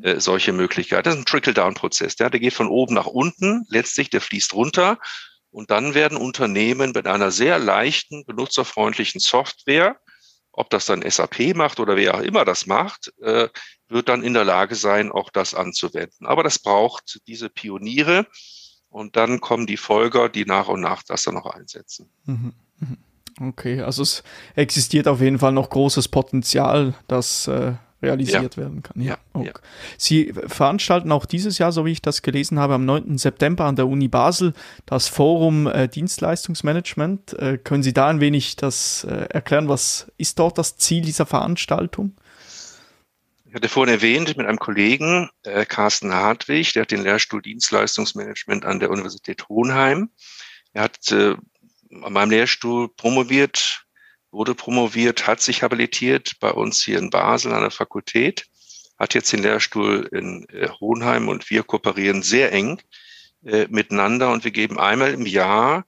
Äh, 0.03 0.21
solche 0.21 0.53
Möglichkeiten. 0.53 1.05
Das 1.05 1.15
ist 1.15 1.21
ein 1.21 1.27
Trickle-Down-Prozess. 1.27 2.17
Der, 2.17 2.31
der 2.31 2.41
geht 2.41 2.55
von 2.55 2.69
oben 2.69 2.95
nach 2.95 3.07
unten, 3.07 3.65
letztlich 3.69 4.11
der 4.11 4.21
fließt 4.21 4.55
runter. 4.55 4.99
Und 5.51 5.71
dann 5.71 5.95
werden 5.95 6.17
Unternehmen 6.17 6.93
mit 6.93 7.07
einer 7.07 7.31
sehr 7.31 7.59
leichten, 7.59 8.25
benutzerfreundlichen 8.25 9.21
Software, 9.21 9.97
ob 10.51 10.71
das 10.71 10.87
dann 10.87 11.03
SAP 11.03 11.55
macht 11.55 11.81
oder 11.81 11.97
wer 11.97 12.15
auch 12.15 12.21
immer 12.21 12.45
das 12.45 12.67
macht, 12.67 13.13
äh, 13.23 13.49
wird 13.89 14.09
dann 14.09 14.23
in 14.23 14.35
der 14.35 14.45
Lage 14.45 14.75
sein, 14.75 15.13
auch 15.13 15.31
das 15.31 15.55
anzuwenden. 15.55 16.27
Aber 16.27 16.43
das 16.43 16.59
braucht 16.59 17.21
diese 17.27 17.49
Pioniere, 17.51 18.27
und 18.93 19.17
dann 19.17 19.41
kommen 19.41 19.67
die 19.67 19.79
Folger, 19.79 20.29
die 20.29 20.45
nach 20.45 20.69
und 20.69 20.81
nach 20.81 21.03
das 21.03 21.23
dann 21.23 21.35
noch 21.35 21.47
einsetzen. 21.47 22.11
Mhm, 22.25 22.53
mhm. 22.79 22.99
Okay, 23.49 23.81
also 23.81 24.03
es 24.03 24.23
existiert 24.55 25.09
auf 25.09 25.23
jeden 25.23 25.39
Fall 25.39 25.53
noch 25.53 25.71
großes 25.71 26.09
Potenzial, 26.09 26.95
das 27.09 27.49
äh, 27.49 27.73
realisiert 28.03 28.57
ja. 28.57 28.63
werden 28.63 28.83
kann. 28.83 29.01
Ja. 29.01 29.19
Okay. 29.33 29.47
ja. 29.47 29.53
Sie 29.97 30.33
veranstalten 30.47 31.13
auch 31.13 31.27
dieses 31.27 31.59
Jahr, 31.59 31.73
so 31.73 31.85
wie 31.85 31.93
ich 31.93 32.03
das 32.03 32.23
gelesen 32.23 32.59
habe, 32.59 32.75
am 32.75 32.85
9. 32.85 33.19
September 33.19 33.65
an 33.65 33.77
der 33.77 33.87
Uni 33.87 34.09
Basel 34.09 34.53
das 34.87 35.09
Forum 35.09 35.67
äh, 35.67 35.89
Dienstleistungsmanagement. 35.89 37.39
Äh, 37.39 37.59
können 37.59 37.83
Sie 37.83 37.93
da 37.93 38.09
ein 38.09 38.21
wenig 38.21 38.57
das 38.57 39.05
äh, 39.05 39.27
erklären? 39.31 39.69
Was 39.69 40.11
ist 40.19 40.39
dort 40.39 40.59
das 40.59 40.77
Ziel 40.77 41.03
dieser 41.03 41.27
Veranstaltung? 41.27 42.17
Ich 43.53 43.55
hatte 43.55 43.69
vorhin 43.69 43.95
erwähnt, 43.95 44.35
mit 44.39 44.47
einem 44.47 44.59
Kollegen, 44.59 45.29
äh, 45.43 45.67
Carsten 45.67 46.15
Hartwig, 46.15 46.73
der 46.73 46.83
hat 46.83 46.91
den 46.91 47.03
Lehrstuhl 47.03 47.43
Dienstleistungsmanagement 47.43 48.65
an 48.65 48.81
der 48.81 48.91
Universität 48.91 49.47
Hohenheim. 49.49 50.09
Er 50.73 50.85
hat 50.85 51.13
äh, 51.13 51.35
an 52.03 52.13
meinem 52.15 52.31
Lehrstuhl 52.31 52.89
promoviert, 52.89 53.82
wurde 54.33 54.55
promoviert, 54.55 55.27
hat 55.27 55.41
sich 55.41 55.63
habilitiert 55.63 56.41
bei 56.41 56.51
uns 56.51 56.83
hier 56.83 56.99
in 56.99 57.11
Basel 57.11 57.53
an 57.53 57.61
der 57.61 57.71
Fakultät, 57.71 58.47
hat 58.99 59.15
jetzt 59.15 59.33
den 59.33 59.43
Lehrstuhl 59.43 60.09
in 60.11 60.49
äh, 60.49 60.69
Hohenheim 60.81 61.29
und 61.29 61.49
wir 61.51 61.63
kooperieren 61.63 62.23
sehr 62.23 62.53
eng 62.53 62.81
äh, 63.45 63.67
miteinander 63.69 64.33
und 64.33 64.45
wir 64.45 64.51
geben 64.51 64.79
einmal 64.81 65.13
im 65.13 65.27
Jahr 65.27 65.85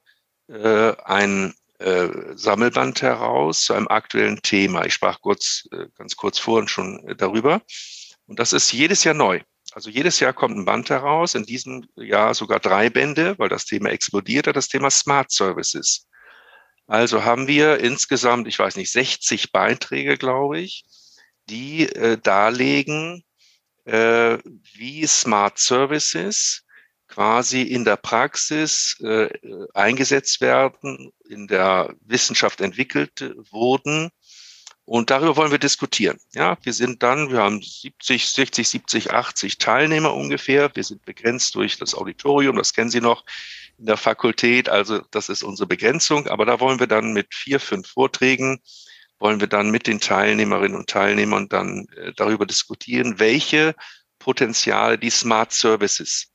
äh, 0.47 0.93
ein 1.03 1.53
äh, 1.79 2.07
Sammelband 2.35 3.01
heraus 3.01 3.65
zu 3.65 3.73
einem 3.73 3.87
aktuellen 3.87 4.41
Thema. 4.41 4.85
Ich 4.85 4.93
sprach 4.93 5.19
kurz, 5.21 5.67
äh, 5.71 5.87
ganz 5.97 6.15
kurz 6.15 6.39
vorhin 6.39 6.67
schon 6.67 7.15
darüber. 7.17 7.61
Und 8.27 8.39
das 8.39 8.53
ist 8.53 8.71
jedes 8.71 9.03
Jahr 9.03 9.15
neu. 9.15 9.41
Also 9.73 9.89
jedes 9.89 10.19
Jahr 10.19 10.31
kommt 10.31 10.55
ein 10.55 10.65
Band 10.65 10.89
heraus, 10.89 11.35
in 11.35 11.43
diesem 11.43 11.85
Jahr 11.95 12.33
sogar 12.33 12.59
drei 12.59 12.89
Bände, 12.89 13.37
weil 13.37 13.49
das 13.49 13.65
Thema 13.65 13.89
explodiert 13.89 14.47
hat, 14.47 14.55
das 14.55 14.69
Thema 14.69 14.89
Smart 14.89 15.31
Services. 15.31 16.07
Also 16.87 17.23
haben 17.23 17.47
wir 17.47 17.79
insgesamt, 17.79 18.47
ich 18.47 18.59
weiß 18.59 18.75
nicht, 18.75 18.91
60 18.91 19.51
Beiträge, 19.51 20.17
glaube 20.17 20.59
ich, 20.59 20.85
die 21.49 21.83
äh, 21.89 22.17
darlegen, 22.17 23.23
äh, 23.85 24.37
wie 24.73 25.05
Smart 25.07 25.57
Services 25.57 26.63
quasi 27.07 27.61
in 27.61 27.85
der 27.85 27.97
Praxis 27.97 28.97
äh, 29.01 29.29
eingesetzt 29.73 30.41
werden, 30.41 31.11
in 31.29 31.47
der 31.47 31.95
Wissenschaft 32.01 32.61
entwickelt 32.61 33.33
wurden. 33.51 34.09
Und 34.85 35.09
darüber 35.09 35.35
wollen 35.35 35.51
wir 35.51 35.57
diskutieren. 35.57 36.19
Ja, 36.33 36.57
wir 36.61 36.73
sind 36.73 37.01
dann, 37.01 37.31
wir 37.31 37.39
haben 37.39 37.61
70, 37.61 38.29
60, 38.29 38.69
70, 38.69 39.11
80 39.11 39.57
Teilnehmer 39.57 40.13
ungefähr. 40.13 40.69
Wir 40.75 40.83
sind 40.83 41.03
begrenzt 41.05 41.55
durch 41.55 41.77
das 41.77 41.95
Auditorium, 41.95 42.55
das 42.57 42.73
kennen 42.73 42.91
Sie 42.91 43.01
noch 43.01 43.23
in 43.77 43.85
der 43.85 43.97
Fakultät. 43.97 44.69
Also 44.69 45.01
das 45.11 45.29
ist 45.29 45.43
unsere 45.43 45.67
Begrenzung. 45.67 46.27
Aber 46.27 46.45
da 46.45 46.59
wollen 46.59 46.79
wir 46.79 46.87
dann 46.87 47.13
mit 47.13 47.33
vier, 47.33 47.59
fünf 47.59 47.87
Vorträgen, 47.87 48.61
wollen 49.19 49.39
wir 49.39 49.47
dann 49.47 49.71
mit 49.71 49.87
den 49.87 49.99
Teilnehmerinnen 49.99 50.77
und 50.77 50.89
Teilnehmern 50.89 51.47
dann 51.49 51.87
äh, 51.95 52.11
darüber 52.15 52.45
diskutieren, 52.45 53.19
welche 53.19 53.75
Potenziale 54.19 54.97
die 54.97 55.09
Smart 55.09 55.53
Services 55.53 56.31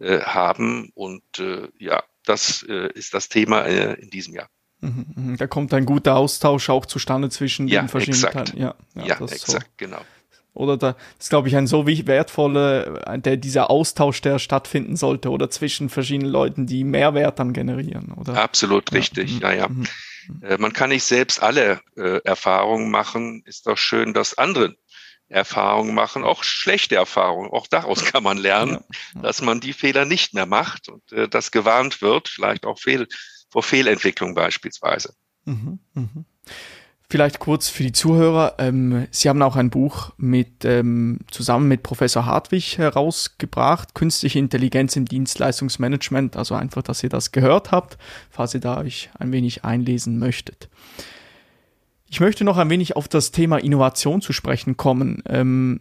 äh, 0.00 0.20
haben. 0.20 0.90
Und 0.94 1.38
äh, 1.38 1.68
ja, 1.78 2.02
das 2.24 2.64
äh, 2.68 2.90
ist 2.92 3.14
das 3.14 3.28
Thema 3.28 3.62
in 3.62 4.10
diesem 4.10 4.34
Jahr. 4.34 4.48
Mhm, 4.80 5.06
mhm. 5.14 5.36
Da 5.36 5.46
kommt 5.46 5.72
ein 5.72 5.86
guter 5.86 6.16
Austausch 6.16 6.68
auch 6.68 6.86
zustande 6.86 7.30
zwischen 7.30 7.68
ja, 7.68 7.82
den 7.82 7.88
verschiedenen 7.88 8.24
exakt. 8.24 8.48
Teilen. 8.50 8.62
Ja, 8.62 8.74
ja, 8.94 9.06
ja 9.06 9.20
exakt, 9.20 9.46
so. 9.46 9.58
genau. 9.76 10.00
Oder 10.56 10.76
da 10.76 10.96
ist, 11.18 11.30
glaube 11.30 11.48
ich, 11.48 11.56
ein 11.56 11.66
so 11.66 11.86
wertvoller, 11.86 13.06
äh, 13.06 13.18
der 13.18 13.36
dieser 13.36 13.70
Austausch, 13.70 14.20
der 14.22 14.38
stattfinden 14.38 14.96
sollte, 14.96 15.30
oder 15.30 15.50
zwischen 15.50 15.88
verschiedenen 15.88 16.30
Leuten, 16.30 16.66
die 16.66 16.84
Mehrwert 16.84 17.38
dann 17.38 17.52
generieren, 17.52 18.12
oder? 18.12 18.42
Absolut 18.42 18.92
richtig, 18.92 19.34
mhm, 19.34 19.40
ja, 19.40 19.52
ja. 19.52 19.68
Mhm. 19.68 19.86
Äh, 20.42 20.58
man 20.58 20.72
kann 20.72 20.90
nicht 20.90 21.04
selbst 21.04 21.42
alle 21.42 21.80
äh, 21.96 22.20
Erfahrungen 22.24 22.90
machen. 22.90 23.42
Ist 23.44 23.66
doch 23.66 23.78
schön, 23.78 24.12
dass 24.12 24.38
andere 24.38 24.76
Erfahrungen 25.28 25.94
machen, 25.94 26.24
auch 26.24 26.44
schlechte 26.44 26.94
Erfahrungen. 26.96 27.50
Auch 27.50 27.66
daraus 27.66 28.04
kann 28.04 28.22
man 28.22 28.38
lernen, 28.38 28.78
ja. 29.14 29.22
dass 29.22 29.42
man 29.42 29.60
die 29.60 29.72
Fehler 29.72 30.04
nicht 30.04 30.34
mehr 30.34 30.46
macht 30.46 30.88
und 30.88 31.12
äh, 31.12 31.28
dass 31.28 31.50
gewarnt 31.50 32.00
wird, 32.00 32.28
vielleicht 32.28 32.64
auch 32.64 32.78
fehl, 32.78 33.08
vor 33.50 33.62
Fehlentwicklung 33.62 34.34
beispielsweise. 34.34 35.14
Mhm, 35.44 35.78
mh. 35.94 36.24
Vielleicht 37.08 37.38
kurz 37.38 37.68
für 37.68 37.84
die 37.84 37.92
Zuhörer. 37.92 38.56
Ähm, 38.58 39.06
Sie 39.12 39.28
haben 39.28 39.40
auch 39.42 39.54
ein 39.54 39.70
Buch 39.70 40.12
mit, 40.16 40.64
ähm, 40.64 41.20
zusammen 41.30 41.68
mit 41.68 41.84
Professor 41.84 42.26
Hartwig 42.26 42.78
herausgebracht, 42.78 43.94
Künstliche 43.94 44.40
Intelligenz 44.40 44.96
im 44.96 45.04
Dienstleistungsmanagement. 45.04 46.36
Also 46.36 46.56
einfach, 46.56 46.82
dass 46.82 47.04
ihr 47.04 47.08
das 47.08 47.30
gehört 47.30 47.70
habt, 47.70 47.96
falls 48.28 48.54
ihr 48.54 48.60
da 48.60 48.78
euch 48.78 49.10
ein 49.20 49.30
wenig 49.30 49.64
einlesen 49.64 50.18
möchtet. 50.18 50.68
Ich 52.08 52.18
möchte 52.18 52.44
noch 52.44 52.56
ein 52.56 52.70
wenig 52.70 52.96
auf 52.96 53.06
das 53.06 53.30
Thema 53.30 53.58
Innovation 53.58 54.20
zu 54.20 54.32
sprechen 54.32 54.76
kommen. 54.76 55.22
Ähm, 55.28 55.78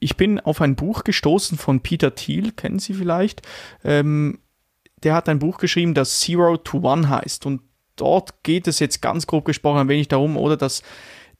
ich 0.00 0.16
bin 0.16 0.40
auf 0.40 0.60
ein 0.60 0.74
Buch 0.74 1.04
gestoßen 1.04 1.56
von 1.56 1.80
Peter 1.80 2.16
Thiel, 2.16 2.50
kennen 2.50 2.80
Sie 2.80 2.94
vielleicht. 2.94 3.42
Ähm, 3.84 4.40
der 5.04 5.14
hat 5.14 5.28
ein 5.28 5.38
Buch 5.38 5.58
geschrieben, 5.58 5.94
das 5.94 6.18
Zero 6.18 6.56
to 6.56 6.78
One 6.78 7.08
heißt. 7.08 7.46
Und 7.46 7.62
dort 7.96 8.42
geht 8.42 8.66
es 8.66 8.78
jetzt 8.78 9.02
ganz 9.02 9.26
grob 9.26 9.44
gesprochen 9.44 9.80
ein 9.80 9.88
wenig 9.88 10.08
darum, 10.08 10.36
oder 10.36 10.56
dass 10.56 10.82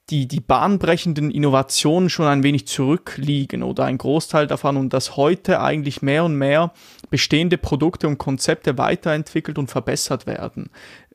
die, 0.09 0.27
die 0.27 0.41
bahnbrechenden 0.41 1.31
Innovationen 1.31 2.09
schon 2.09 2.27
ein 2.27 2.43
wenig 2.43 2.67
zurückliegen 2.67 3.63
oder 3.63 3.85
ein 3.85 3.97
Großteil 3.97 4.47
davon 4.47 4.75
und 4.75 4.91
dass 4.91 5.15
heute 5.15 5.61
eigentlich 5.61 6.01
mehr 6.01 6.25
und 6.25 6.35
mehr 6.35 6.73
bestehende 7.09 7.57
Produkte 7.57 8.09
und 8.09 8.17
Konzepte 8.17 8.77
weiterentwickelt 8.77 9.57
und 9.57 9.71
verbessert 9.71 10.27
werden. 10.27 10.71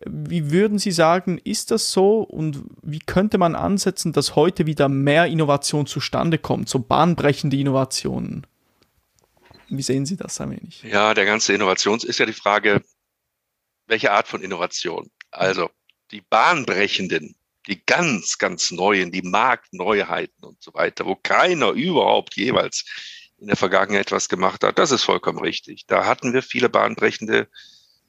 Wie 0.07 0.51
würden 0.51 0.79
Sie 0.79 0.93
sagen, 0.93 1.39
ist 1.39 1.71
das 1.71 1.93
so 1.93 2.21
und 2.21 2.63
wie 2.83 3.01
könnte 3.01 3.37
man 3.37 3.55
ansetzen, 3.55 4.15
dass 4.15 4.37
heute 4.37 4.65
wieder 4.65 4.89
mehr 4.89 5.27
Innovation 5.27 5.85
zustande 5.85 6.39
kommt, 6.39 6.71
so 6.71 6.79
bahnbrechende 6.79 7.59
Innovationen? 7.59 8.47
Wie 9.69 9.83
sehen 9.83 10.07
Sie 10.07 10.17
das 10.17 10.41
ein 10.41 10.51
wenig? 10.51 10.83
Ja, 10.83 11.13
der 11.13 11.27
ganze 11.27 11.53
Innovations 11.53 12.05
ist 12.05 12.19
ja 12.19 12.25
die 12.25 12.33
Frage, 12.33 12.83
welche 13.87 14.13
Art 14.13 14.29
von 14.29 14.41
Innovation? 14.41 15.11
Also 15.31 15.71
die 16.11 16.23
bahnbrechenden 16.23 17.35
die 17.69 17.85
ganz, 17.85 18.39
ganz 18.39 18.71
neuen, 18.71 19.13
die 19.13 19.23
Marktneuheiten 19.23 20.45
und 20.45 20.61
so 20.63 20.73
weiter, 20.75 21.07
wo 21.07 21.15
keiner 21.15 21.71
überhaupt 21.71 22.35
jeweils 22.37 22.85
in 23.39 23.47
der 23.47 23.57
Vergangenheit 23.57 24.07
etwas 24.07 24.29
gemacht 24.29 24.65
hat. 24.65 24.79
Das 24.79 24.91
ist 24.91 25.05
vollkommen 25.05 25.39
richtig. 25.39 25.87
Da 25.87 26.07
hatten 26.07 26.33
wir 26.33 26.43
viele 26.43 26.69
bahnbrechende 26.69 27.49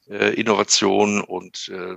äh, 0.08 0.34
Innovationen 0.34 1.20
und 1.20 1.68
äh, 1.68 1.96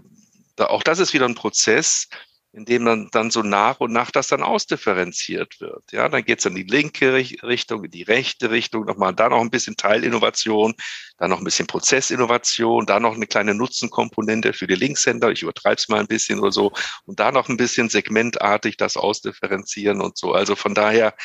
da, 0.55 0.67
auch 0.67 0.83
das 0.83 0.99
ist 0.99 1.13
wieder 1.13 1.25
ein 1.25 1.35
Prozess, 1.35 2.09
in 2.53 2.65
dem 2.65 2.85
dann, 2.85 3.09
dann 3.11 3.31
so 3.31 3.41
nach 3.41 3.79
und 3.79 3.91
nach 3.91 4.11
das 4.11 4.27
dann 4.27 4.43
ausdifferenziert 4.43 5.59
wird. 5.59 5.83
Ja, 5.91 6.07
dann 6.07 6.23
geht 6.23 6.39
es 6.39 6.45
in 6.45 6.53
die 6.53 6.63
linke 6.63 7.13
Richtung, 7.15 7.83
in 7.83 7.89
die 7.89 8.03
rechte 8.03 8.51
Richtung, 8.51 8.85
nochmal 8.85 9.15
da 9.15 9.27
noch 9.29 9.41
ein 9.41 9.49
bisschen 9.49 9.75
Teilinnovation, 9.75 10.75
dann 11.17 11.31
noch 11.31 11.39
ein 11.39 11.43
bisschen 11.43 11.65
Prozessinnovation, 11.65 12.85
da 12.85 12.99
noch 12.99 13.15
eine 13.15 13.25
kleine 13.25 13.55
Nutzenkomponente 13.55 14.53
für 14.53 14.67
die 14.67 14.75
Linkshänder, 14.75 15.31
ich 15.31 15.41
übertreibe 15.41 15.77
es 15.77 15.89
mal 15.89 15.99
ein 15.99 16.07
bisschen 16.07 16.39
oder 16.39 16.51
so, 16.51 16.71
und 17.05 17.19
da 17.19 17.31
noch 17.31 17.49
ein 17.49 17.57
bisschen 17.57 17.89
segmentartig 17.89 18.77
das 18.77 18.97
ausdifferenzieren 18.97 19.99
und 19.99 20.15
so. 20.15 20.33
Also 20.33 20.55
von 20.55 20.75
daher 20.75 21.15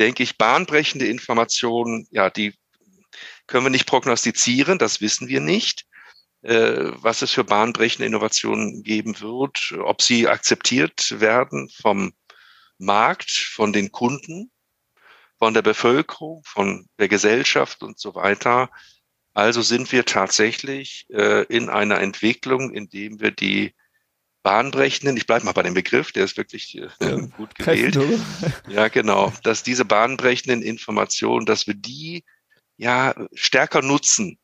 denke 0.00 0.24
ich, 0.24 0.36
bahnbrechende 0.36 1.06
Informationen, 1.06 2.08
ja, 2.10 2.28
die 2.28 2.54
können 3.46 3.66
wir 3.66 3.70
nicht 3.70 3.86
prognostizieren, 3.86 4.78
das 4.78 5.00
wissen 5.00 5.28
wir 5.28 5.40
nicht 5.40 5.84
was 6.42 7.22
es 7.22 7.30
für 7.30 7.44
bahnbrechende 7.44 8.06
Innovationen 8.06 8.82
geben 8.82 9.20
wird, 9.20 9.74
ob 9.78 10.02
sie 10.02 10.26
akzeptiert 10.26 11.20
werden 11.20 11.68
vom 11.68 12.12
Markt, 12.78 13.30
von 13.30 13.72
den 13.72 13.92
Kunden, 13.92 14.50
von 15.38 15.54
der 15.54 15.62
Bevölkerung, 15.62 16.42
von 16.44 16.88
der 16.98 17.08
Gesellschaft 17.08 17.82
und 17.82 17.98
so 17.98 18.14
weiter. 18.14 18.70
Also 19.34 19.62
sind 19.62 19.90
wir 19.92 20.04
tatsächlich 20.04 21.06
äh, 21.10 21.44
in 21.44 21.68
einer 21.68 22.00
Entwicklung, 22.00 22.74
in 22.74 22.88
dem 22.88 23.20
wir 23.20 23.30
die 23.30 23.74
bahnbrechenden, 24.42 25.16
ich 25.16 25.26
bleibe 25.26 25.44
mal 25.44 25.52
bei 25.52 25.62
dem 25.62 25.74
Begriff, 25.74 26.12
der 26.12 26.24
ist 26.24 26.36
wirklich 26.36 26.76
äh, 26.76 26.88
ja, 27.00 27.16
gut 27.16 27.54
gewählt. 27.54 27.98
Ja, 28.68 28.88
genau, 28.88 29.32
dass 29.42 29.62
diese 29.62 29.84
bahnbrechenden 29.84 30.62
Informationen, 30.62 31.46
dass 31.46 31.66
wir 31.66 31.74
die 31.74 32.24
ja 32.76 33.14
stärker 33.32 33.82
nutzen 33.82 34.38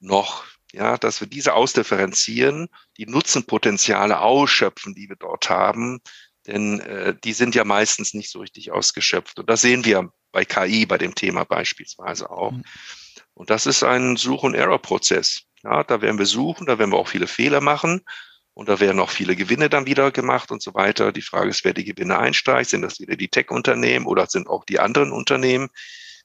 noch 0.00 0.44
ja, 0.78 0.96
dass 0.96 1.20
wir 1.20 1.26
diese 1.26 1.54
ausdifferenzieren, 1.54 2.68
die 2.98 3.06
Nutzenpotenziale 3.06 4.20
ausschöpfen, 4.20 4.94
die 4.94 5.08
wir 5.08 5.16
dort 5.16 5.50
haben, 5.50 6.00
denn 6.46 6.78
äh, 6.78 7.16
die 7.24 7.32
sind 7.32 7.56
ja 7.56 7.64
meistens 7.64 8.14
nicht 8.14 8.30
so 8.30 8.38
richtig 8.38 8.70
ausgeschöpft. 8.70 9.40
Und 9.40 9.50
das 9.50 9.60
sehen 9.60 9.84
wir 9.84 10.12
bei 10.30 10.44
KI, 10.44 10.86
bei 10.86 10.96
dem 10.96 11.16
Thema 11.16 11.44
beispielsweise 11.44 12.30
auch. 12.30 12.52
Mhm. 12.52 12.62
Und 13.34 13.50
das 13.50 13.66
ist 13.66 13.82
ein 13.82 14.16
Such- 14.16 14.44
und 14.44 14.54
Error-Prozess. 14.54 15.42
Ja, 15.64 15.82
da 15.82 16.00
werden 16.00 16.18
wir 16.18 16.26
suchen, 16.26 16.66
da 16.66 16.78
werden 16.78 16.92
wir 16.92 16.98
auch 16.98 17.08
viele 17.08 17.26
Fehler 17.26 17.60
machen 17.60 18.02
und 18.54 18.68
da 18.68 18.78
werden 18.78 19.00
auch 19.00 19.10
viele 19.10 19.34
Gewinne 19.34 19.68
dann 19.68 19.86
wieder 19.86 20.12
gemacht 20.12 20.52
und 20.52 20.62
so 20.62 20.74
weiter. 20.74 21.10
Die 21.10 21.22
Frage 21.22 21.50
ist, 21.50 21.64
wer 21.64 21.74
die 21.74 21.84
Gewinne 21.84 22.18
einsteigt. 22.18 22.70
Sind 22.70 22.82
das 22.82 23.00
wieder 23.00 23.16
die 23.16 23.28
Tech-Unternehmen 23.28 24.06
oder 24.06 24.26
sind 24.28 24.46
auch 24.46 24.64
die 24.64 24.78
anderen 24.78 25.10
Unternehmen, 25.10 25.70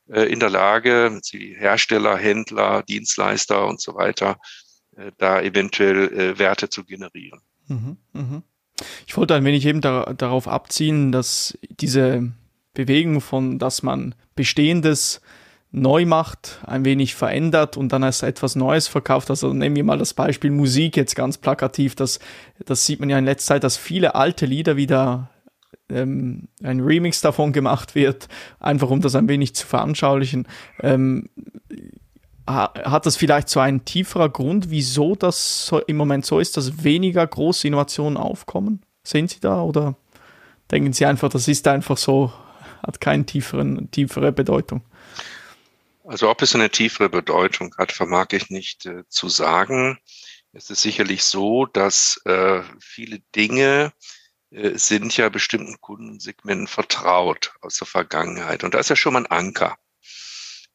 in 0.08 0.40
der 0.40 0.50
Lage, 0.50 1.22
die 1.32 1.56
Hersteller, 1.58 2.18
Händler, 2.18 2.84
Dienstleister 2.84 3.66
und 3.66 3.82
so 3.82 3.96
weiter, 3.96 4.38
äh, 4.96 5.12
da 5.18 5.42
eventuell 5.42 6.12
äh, 6.14 6.40
Werte 6.40 6.70
zu 6.70 6.84
generieren. 6.84 7.42
Mhm, 7.68 7.98
mh. 8.14 8.42
Ich 9.08 9.16
wollte 9.16 9.36
ein 9.36 9.46
wenig 9.46 9.66
eben 9.66 9.82
da, 9.82 10.14
darauf 10.14 10.48
abziehen, 10.48 11.12
dass 11.12 11.58
diese 11.70 12.32
Bewegung 12.74 13.22
von, 13.22 13.60
dass 13.60 13.84
man 13.84 14.16
Bestehendes 14.36 15.22
neu 15.72 16.06
macht, 16.06 16.60
ein 16.66 16.86
wenig 16.86 17.16
verändert 17.16 17.78
und 17.78 17.92
dann 17.92 18.04
als 18.04 18.22
etwas 18.22 18.56
Neues 18.56 18.88
verkauft. 18.88 19.30
Also 19.30 19.54
nehmen 19.54 19.76
wir 19.76 19.84
mal 19.84 19.98
das 19.98 20.14
Beispiel 20.14 20.52
Musik 20.52 20.98
jetzt 20.98 21.16
ganz 21.16 21.38
plakativ. 21.38 21.96
Das, 21.96 22.20
das 22.66 22.86
sieht 22.86 23.00
man 23.00 23.10
ja 23.10 23.18
in 23.18 23.26
letzter 23.26 23.56
Zeit, 23.56 23.64
dass 23.64 23.78
viele 23.78 24.16
alte 24.16 24.46
Lieder 24.46 24.76
wieder 24.76 25.30
ähm, 25.90 26.48
ein 26.62 26.80
Remix 26.80 27.22
davon 27.22 27.54
gemacht 27.54 27.96
wird, 27.96 28.28
einfach 28.60 28.90
um 28.90 29.02
das 29.02 29.16
ein 29.16 29.28
wenig 29.30 29.56
zu 29.56 29.66
veranschaulichen. 29.66 30.48
Ähm, 30.82 31.30
hat 32.46 33.06
das 33.06 33.16
vielleicht 33.16 33.48
so 33.48 33.60
einen 33.62 33.86
tieferer 33.86 34.30
Grund, 34.30 34.70
wieso 34.70 35.16
das 35.16 35.66
so 35.66 35.80
im 35.80 35.96
Moment 35.96 36.26
so 36.26 36.40
ist, 36.40 36.58
dass 36.58 36.84
weniger 36.84 37.26
große 37.26 37.68
Innovationen 37.68 38.18
aufkommen? 38.18 38.82
Sehen 39.04 39.28
Sie 39.28 39.40
da 39.40 39.62
oder 39.62 39.96
denken 40.70 40.92
Sie 40.92 41.06
einfach, 41.06 41.30
das 41.30 41.48
ist 41.48 41.68
einfach 41.68 41.98
so, 41.98 42.34
hat 42.86 43.00
keine 43.00 43.26
tieferen, 43.26 43.90
tiefere 43.92 44.34
Bedeutung? 44.34 44.82
Also 46.06 46.30
ob 46.30 46.42
es 46.42 46.54
eine 46.54 46.70
tiefere 46.70 47.08
Bedeutung 47.08 47.74
hat, 47.78 47.94
vermag 47.94 48.28
ich 48.34 48.50
nicht 48.50 48.86
äh, 48.86 49.04
zu 49.08 49.30
sagen. 49.30 50.00
Es 50.52 50.70
ist 50.70 50.82
sicherlich 50.82 51.24
so, 51.24 51.66
dass 51.66 52.22
äh, 52.26 52.62
viele 52.80 53.20
Dinge, 53.36 53.94
sind 54.76 55.18
ja 55.18 55.30
bestimmten 55.30 55.80
Kundensegmenten 55.82 56.68
vertraut 56.68 57.54
aus 57.62 57.78
der 57.78 57.88
Vergangenheit. 57.88 58.64
Und 58.64 58.74
da 58.74 58.80
ist 58.80 58.90
ja 58.90 58.96
schon 58.96 59.14
mal 59.14 59.26
ein 59.26 59.32
Anker. 59.32 59.78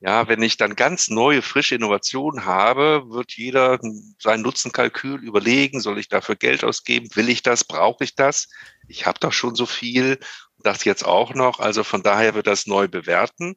Ja, 0.00 0.28
wenn 0.28 0.42
ich 0.42 0.56
dann 0.56 0.76
ganz 0.76 1.08
neue, 1.08 1.42
frische 1.42 1.74
Innovationen 1.74 2.44
habe, 2.44 3.02
wird 3.08 3.32
jeder 3.32 3.80
sein 4.20 4.42
Nutzenkalkül 4.42 5.24
überlegen, 5.24 5.80
soll 5.80 5.98
ich 5.98 6.08
dafür 6.08 6.36
Geld 6.36 6.62
ausgeben? 6.62 7.08
Will 7.14 7.28
ich 7.28 7.42
das? 7.42 7.64
Brauche 7.64 8.04
ich 8.04 8.14
das? 8.14 8.48
Ich 8.86 9.06
habe 9.06 9.18
doch 9.18 9.32
schon 9.32 9.56
so 9.56 9.66
viel, 9.66 10.18
das 10.58 10.84
jetzt 10.84 11.04
auch 11.04 11.34
noch. 11.34 11.58
Also 11.58 11.82
von 11.82 12.02
daher 12.02 12.34
wird 12.34 12.46
das 12.46 12.66
neu 12.66 12.86
bewerten. 12.86 13.56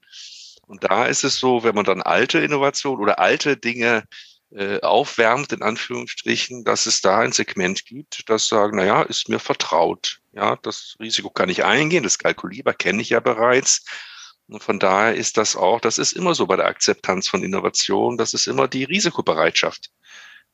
Und 0.66 0.84
da 0.84 1.06
ist 1.06 1.24
es 1.24 1.38
so, 1.38 1.64
wenn 1.64 1.76
man 1.76 1.86
dann 1.86 2.02
alte 2.02 2.40
Innovationen 2.40 3.02
oder 3.02 3.20
alte 3.20 3.58
Dinge 3.58 4.06
äh, 4.52 4.82
aufwärmt, 4.82 5.54
in 5.54 5.62
Anführungsstrichen, 5.62 6.64
dass 6.64 6.86
es 6.86 7.02
da 7.02 7.20
ein 7.20 7.32
Segment 7.32 7.86
gibt, 7.86 8.30
das 8.30 8.48
sagen, 8.48 8.78
na 8.78 8.86
ja, 8.86 9.02
ist 9.04 9.30
mir 9.30 9.40
vertraut. 9.40 10.20
Ja, 10.34 10.58
das 10.58 10.96
Risiko 11.00 11.30
kann 11.30 11.50
ich 11.50 11.64
eingehen, 11.64 12.04
das 12.04 12.18
kalkulierbar 12.18 12.74
kenne 12.74 13.02
ich 13.02 13.10
ja 13.10 13.20
bereits. 13.20 13.86
Und 14.48 14.62
von 14.64 14.80
daher 14.80 15.16
ist 15.16 15.38
das 15.38 15.56
auch, 15.56 15.80
das 15.80 15.98
ist 15.98 16.12
immer 16.14 16.36
so 16.36 16.46
bei 16.48 16.58
der 16.58 16.68
Akzeptanz 16.68 17.30
von 17.30 17.44
Innovation, 17.44 18.18
das 18.18 18.34
ist 18.34 18.48
immer 18.48 18.68
die 18.68 18.84
Risikobereitschaft 18.84 19.92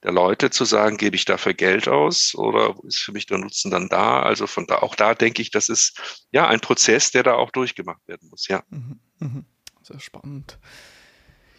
der 0.03 0.11
Leute 0.11 0.51
zu 0.51 0.65
sagen, 0.65 0.97
gebe 0.97 1.15
ich 1.15 1.25
dafür 1.25 1.53
Geld 1.53 1.87
aus 1.87 2.35
oder 2.35 2.75
ist 2.83 2.99
für 2.99 3.11
mich 3.11 3.25
der 3.25 3.39
Nutzen 3.39 3.71
dann 3.71 3.89
da? 3.89 4.21
Also 4.21 4.45
von 4.45 4.67
da, 4.67 4.79
auch 4.79 4.95
da 4.95 5.15
denke 5.15 5.41
ich, 5.41 5.49
das 5.49 5.69
ist 5.69 6.27
ja 6.31 6.47
ein 6.47 6.59
Prozess, 6.59 7.11
der 7.11 7.23
da 7.23 7.33
auch 7.33 7.51
durchgemacht 7.51 8.07
werden 8.07 8.29
muss, 8.29 8.47
ja. 8.47 8.63
Mhm, 8.69 8.99
mh. 9.19 9.43
Sehr 9.81 9.99
spannend. 9.99 10.59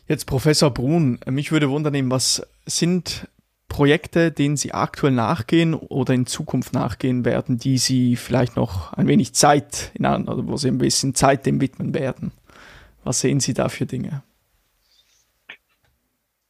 Jetzt 0.08 0.24
Professor 0.24 0.70
Brun, 0.70 1.20
mich 1.26 1.52
würde 1.52 1.68
wundern, 1.68 2.10
was 2.10 2.42
sind 2.64 3.28
Projekte, 3.68 4.32
denen 4.32 4.56
Sie 4.56 4.72
aktuell 4.72 5.12
nachgehen 5.12 5.74
oder 5.74 6.14
in 6.14 6.24
Zukunft 6.24 6.72
nachgehen 6.72 7.26
werden, 7.26 7.58
die 7.58 7.76
Sie 7.76 8.16
vielleicht 8.16 8.56
noch 8.56 8.94
ein 8.94 9.06
wenig 9.06 9.34
Zeit, 9.34 9.92
in, 9.92 10.06
oder 10.06 10.46
wo 10.46 10.56
Sie 10.56 10.68
ein 10.68 10.78
bisschen 10.78 11.14
Zeit 11.14 11.44
dem 11.44 11.60
widmen 11.60 11.92
werden? 11.92 12.32
Was 13.04 13.20
sehen 13.20 13.40
Sie 13.40 13.52
da 13.52 13.68
für 13.68 13.84
Dinge? 13.84 14.22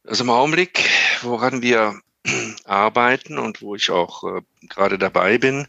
Also 0.07 0.23
im 0.23 0.29
Augenblick, 0.29 0.89
woran 1.21 1.61
wir 1.61 1.99
arbeiten 2.63 3.37
und 3.37 3.61
wo 3.61 3.75
ich 3.75 3.91
auch 3.91 4.23
äh, 4.23 4.41
gerade 4.69 4.97
dabei 4.97 5.37
bin, 5.37 5.67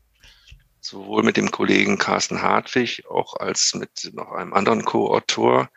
sowohl 0.80 1.24
mit 1.24 1.36
dem 1.36 1.50
Kollegen 1.50 1.98
Carsten 1.98 2.40
Hartwig, 2.40 3.04
auch 3.10 3.34
als 3.34 3.74
mit 3.74 4.12
noch 4.14 4.30
einem 4.30 4.52
anderen 4.52 4.84
Co-Autor, 4.84 5.68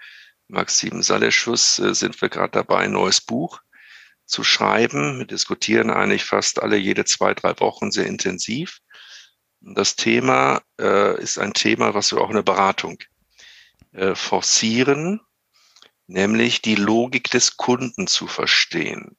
Maxim 0.48 1.02
Saleschus 1.02 1.80
äh, 1.80 1.94
sind 1.94 2.22
wir 2.22 2.30
gerade 2.30 2.52
dabei, 2.52 2.80
ein 2.80 2.92
neues 2.92 3.22
Buch 3.22 3.62
zu 4.26 4.44
schreiben. 4.44 5.20
Wir 5.20 5.26
diskutieren 5.26 5.90
eigentlich 5.90 6.26
fast 6.26 6.62
alle 6.62 6.78
jede 6.78 7.06
zwei, 7.06 7.34
drei 7.34 7.60
Wochen 7.60 7.92
sehr 7.92 8.06
intensiv. 8.06 8.80
Das 9.62 9.96
Thema 9.96 10.62
äh, 10.80 11.22
ist 11.22 11.38
ein 11.40 11.54
Thema, 11.54 11.94
was 11.94 12.12
wir 12.12 12.22
auch 12.22 12.30
in 12.30 12.36
der 12.36 12.44
Beratung 12.44 12.98
äh, 13.94 14.16
forcieren, 14.16 15.22
nämlich 16.08 16.62
die 16.62 16.76
Logik 16.76 17.30
des 17.30 17.58
Kunden 17.58 18.08
zu 18.08 18.28
verstehen. 18.28 19.16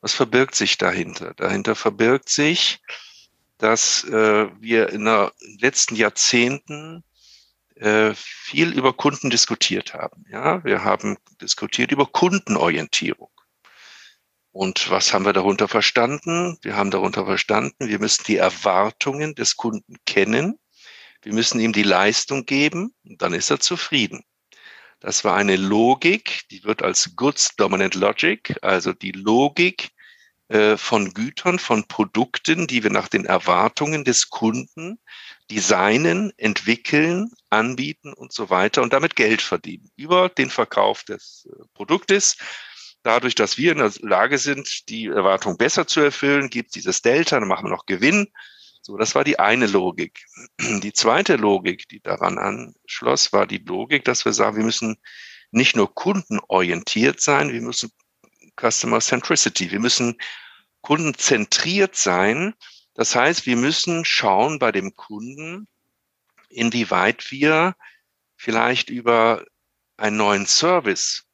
Was 0.00 0.12
verbirgt 0.12 0.54
sich 0.54 0.76
dahinter? 0.76 1.34
Dahinter 1.34 1.74
verbirgt 1.74 2.28
sich, 2.28 2.80
dass 3.58 4.04
äh, 4.04 4.48
wir 4.60 4.90
in 4.90 5.06
den 5.06 5.30
letzten 5.58 5.96
Jahrzehnten 5.96 7.02
viel 8.14 8.72
über 8.72 8.92
Kunden 8.94 9.30
diskutiert 9.30 9.92
haben. 9.94 10.24
Ja, 10.30 10.64
wir 10.64 10.82
haben 10.82 11.18
diskutiert 11.40 11.92
über 11.92 12.06
Kundenorientierung. 12.06 13.30
Und 14.50 14.88
was 14.88 15.12
haben 15.12 15.26
wir 15.26 15.34
darunter 15.34 15.68
verstanden? 15.68 16.56
Wir 16.62 16.76
haben 16.76 16.90
darunter 16.90 17.26
verstanden, 17.26 17.88
wir 17.88 17.98
müssen 17.98 18.24
die 18.26 18.38
Erwartungen 18.38 19.34
des 19.34 19.56
Kunden 19.56 19.96
kennen. 20.06 20.58
Wir 21.20 21.34
müssen 21.34 21.60
ihm 21.60 21.74
die 21.74 21.82
Leistung 21.82 22.46
geben 22.46 22.94
und 23.04 23.20
dann 23.20 23.34
ist 23.34 23.50
er 23.50 23.60
zufrieden. 23.60 24.24
Das 25.00 25.24
war 25.24 25.36
eine 25.36 25.56
Logik, 25.56 26.44
die 26.50 26.64
wird 26.64 26.82
als 26.82 27.14
Goods 27.16 27.56
Dominant 27.56 27.94
Logic, 27.94 28.56
also 28.62 28.94
die 28.94 29.12
Logik 29.12 29.90
äh, 29.90 29.95
von 30.76 31.12
Gütern, 31.12 31.58
von 31.58 31.88
Produkten, 31.88 32.68
die 32.68 32.84
wir 32.84 32.90
nach 32.90 33.08
den 33.08 33.24
Erwartungen 33.24 34.04
des 34.04 34.30
Kunden 34.30 35.00
designen, 35.50 36.32
entwickeln, 36.36 37.30
anbieten 37.50 38.12
und 38.12 38.32
so 38.32 38.50
weiter 38.50 38.82
und 38.82 38.92
damit 38.92 39.16
Geld 39.16 39.42
verdienen 39.42 39.90
über 39.96 40.28
den 40.28 40.50
Verkauf 40.50 41.04
des 41.04 41.48
äh, 41.50 41.64
Produktes. 41.74 42.36
Dadurch, 43.02 43.36
dass 43.36 43.56
wir 43.56 43.72
in 43.72 43.78
der 43.78 43.92
Lage 44.00 44.38
sind, 44.38 44.88
die 44.88 45.06
Erwartung 45.06 45.56
besser 45.56 45.86
zu 45.86 46.00
erfüllen, 46.00 46.50
gibt 46.50 46.68
es 46.68 46.72
dieses 46.72 47.02
Delta, 47.02 47.38
dann 47.38 47.48
machen 47.48 47.66
wir 47.66 47.70
noch 47.70 47.86
Gewinn. 47.86 48.26
So, 48.82 48.96
das 48.96 49.14
war 49.14 49.22
die 49.22 49.38
eine 49.38 49.66
Logik. 49.66 50.24
Die 50.60 50.92
zweite 50.92 51.36
Logik, 51.36 51.88
die 51.88 52.00
daran 52.00 52.38
anschloss, 52.38 53.32
war 53.32 53.46
die 53.46 53.58
Logik, 53.58 54.04
dass 54.04 54.24
wir 54.24 54.32
sagen, 54.32 54.56
wir 54.56 54.64
müssen 54.64 54.96
nicht 55.52 55.76
nur 55.76 55.94
kundenorientiert 55.94 57.20
sein, 57.20 57.52
wir 57.52 57.62
müssen 57.62 57.92
Customer 58.60 59.00
Centricity. 59.00 59.70
Wir 59.70 59.80
müssen 59.80 60.16
kundenzentriert 60.80 61.96
sein. 61.96 62.54
Das 62.94 63.14
heißt, 63.14 63.46
wir 63.46 63.56
müssen 63.56 64.04
schauen 64.04 64.58
bei 64.58 64.72
dem 64.72 64.94
Kunden, 64.94 65.68
inwieweit 66.48 67.30
wir 67.30 67.76
vielleicht 68.36 68.90
über 68.90 69.44
einen 69.96 70.16
neuen 70.16 70.46
Service 70.46 71.24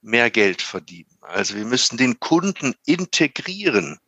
mehr 0.00 0.30
Geld 0.30 0.62
verdienen. 0.62 1.16
Also 1.20 1.54
wir 1.54 1.64
müssen 1.64 1.96
den 1.96 2.18
Kunden 2.18 2.74
integrieren, 2.84 3.98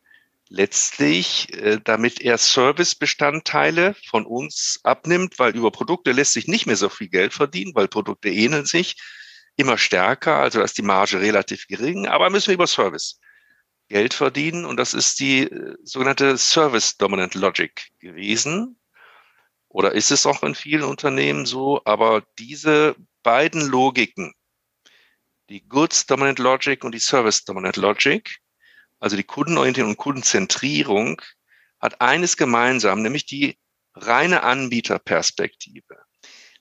letztlich, 0.49 1.53
äh, 1.53 1.79
damit 1.83 2.21
er 2.21 2.37
Servicebestandteile 2.37 3.95
von 4.07 4.25
uns 4.25 4.79
abnimmt, 4.83 5.39
weil 5.39 5.55
über 5.55 5.71
Produkte 5.71 6.11
lässt 6.11 6.33
sich 6.33 6.47
nicht 6.47 6.65
mehr 6.65 6.75
so 6.75 6.89
viel 6.89 7.07
Geld 7.07 7.33
verdienen, 7.33 7.73
weil 7.75 7.87
Produkte 7.87 8.29
ähneln 8.29 8.65
sich 8.65 8.95
immer 9.55 9.77
stärker, 9.77 10.37
also 10.37 10.59
da 10.59 10.65
ist 10.65 10.77
die 10.77 10.83
Marge 10.83 11.19
relativ 11.19 11.67
gering, 11.67 12.07
aber 12.07 12.29
müssen 12.29 12.47
wir 12.47 12.55
über 12.55 12.67
Service 12.67 13.19
Geld 13.87 14.13
verdienen 14.13 14.65
und 14.65 14.77
das 14.77 14.93
ist 14.93 15.19
die 15.19 15.43
äh, 15.43 15.75
sogenannte 15.83 16.37
Service 16.37 16.97
Dominant 16.97 17.35
Logic 17.35 17.91
gewesen. 17.99 18.79
Oder 19.69 19.91
ist 19.91 20.11
es 20.11 20.25
auch 20.25 20.41
in 20.43 20.55
vielen 20.55 20.83
Unternehmen 20.83 21.45
so, 21.45 21.81
aber 21.85 22.23
diese 22.39 22.95
beiden 23.23 23.61
Logiken, 23.61 24.33
die 25.49 25.67
Goods 25.67 26.07
Dominant 26.07 26.39
Logic 26.39 26.83
und 26.83 26.93
die 26.93 26.99
Service 26.99 27.43
Dominant 27.43 27.75
Logic, 27.75 28.37
also 28.99 29.15
die 29.17 29.23
Kundenorientierung 29.23 29.91
und 29.91 29.97
Kundenzentrierung, 29.97 31.21
hat 31.79 32.01
eines 32.01 32.37
gemeinsam, 32.37 33.01
nämlich 33.01 33.25
die 33.25 33.59
reine 33.93 34.43
Anbieterperspektive. 34.43 36.03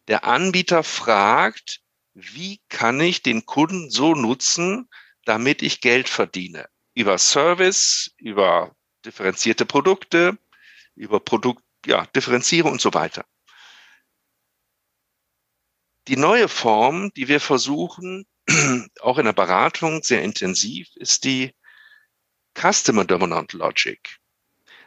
Der 0.08 0.24
Anbieter 0.24 0.82
fragt, 0.82 1.80
wie 2.14 2.60
kann 2.68 3.00
ich 3.00 3.22
den 3.22 3.44
Kunden 3.44 3.90
so 3.90 4.14
nutzen, 4.14 4.88
damit 5.24 5.62
ich 5.62 5.80
Geld 5.80 6.08
verdiene? 6.08 6.68
Über 6.94 7.18
Service, 7.18 8.14
über 8.16 8.74
differenzierte 9.04 9.66
Produkte, 9.66 10.38
über 10.94 11.20
Produkt, 11.20 11.62
ja, 11.84 12.06
Differenzierung 12.06 12.72
und 12.72 12.80
so 12.80 12.94
weiter. 12.94 13.26
Die 16.06 16.16
neue 16.16 16.48
Form, 16.48 17.12
die 17.14 17.28
wir 17.28 17.40
versuchen, 17.40 18.26
auch 19.00 19.18
in 19.18 19.24
der 19.24 19.32
Beratung 19.32 20.02
sehr 20.02 20.22
intensiv, 20.22 20.88
ist 20.96 21.24
die 21.24 21.54
Customer 22.54 23.04
Dominant 23.04 23.52
Logic. 23.54 23.98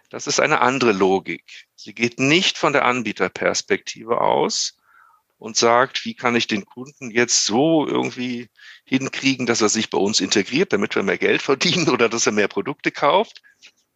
Das 0.10 0.28
ist 0.28 0.40
eine 0.40 0.62
andere 0.62 0.94
Logik. 0.94 1.68
Sie 1.76 1.94
geht 1.94 2.20
nicht 2.20 2.58
von 2.58 2.72
der 2.72 2.86
Anbieterperspektive 2.86 4.22
aus, 4.22 4.78
und 5.38 5.56
sagt, 5.56 6.06
wie 6.06 6.16
kann 6.16 6.36
ich 6.36 6.48
den 6.48 6.66
Kunden 6.66 7.12
jetzt 7.12 7.46
so 7.46 7.88
irgendwie 7.88 8.50
hinkriegen, 8.86 9.46
dass 9.46 9.62
er 9.62 9.70
sich 9.70 9.90
bei 9.90 9.98
uns 9.98 10.20
integriert, 10.20 10.74
damit 10.74 10.96
wir 10.96 11.04
mehr 11.04 11.18
Geld 11.18 11.42
verdienen 11.44 11.90
oder 11.90 12.10
dass 12.10 12.26
er 12.26 12.32
mehr 12.32 12.48
Produkte 12.48 12.92
kauft, 12.92 13.42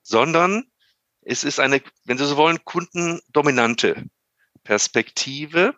sondern 0.03 0.65
es 1.21 1.43
ist 1.43 1.59
eine, 1.59 1.81
wenn 2.05 2.17
Sie 2.17 2.25
so 2.25 2.37
wollen, 2.37 2.63
kundendominante 2.65 4.05
Perspektive, 4.63 5.75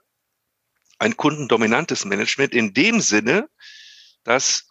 ein 1.00 1.18
kundendominantes 1.18 2.06
Management 2.06 2.54
in 2.54 2.74
dem 2.74 3.02
Sinne, 3.02 3.50
dass 4.24 4.70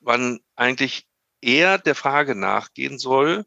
man 0.00 0.40
eigentlich 0.56 1.06
eher 1.40 1.78
der 1.78 1.94
Frage 1.94 2.34
nachgehen 2.34 2.98
soll, 2.98 3.46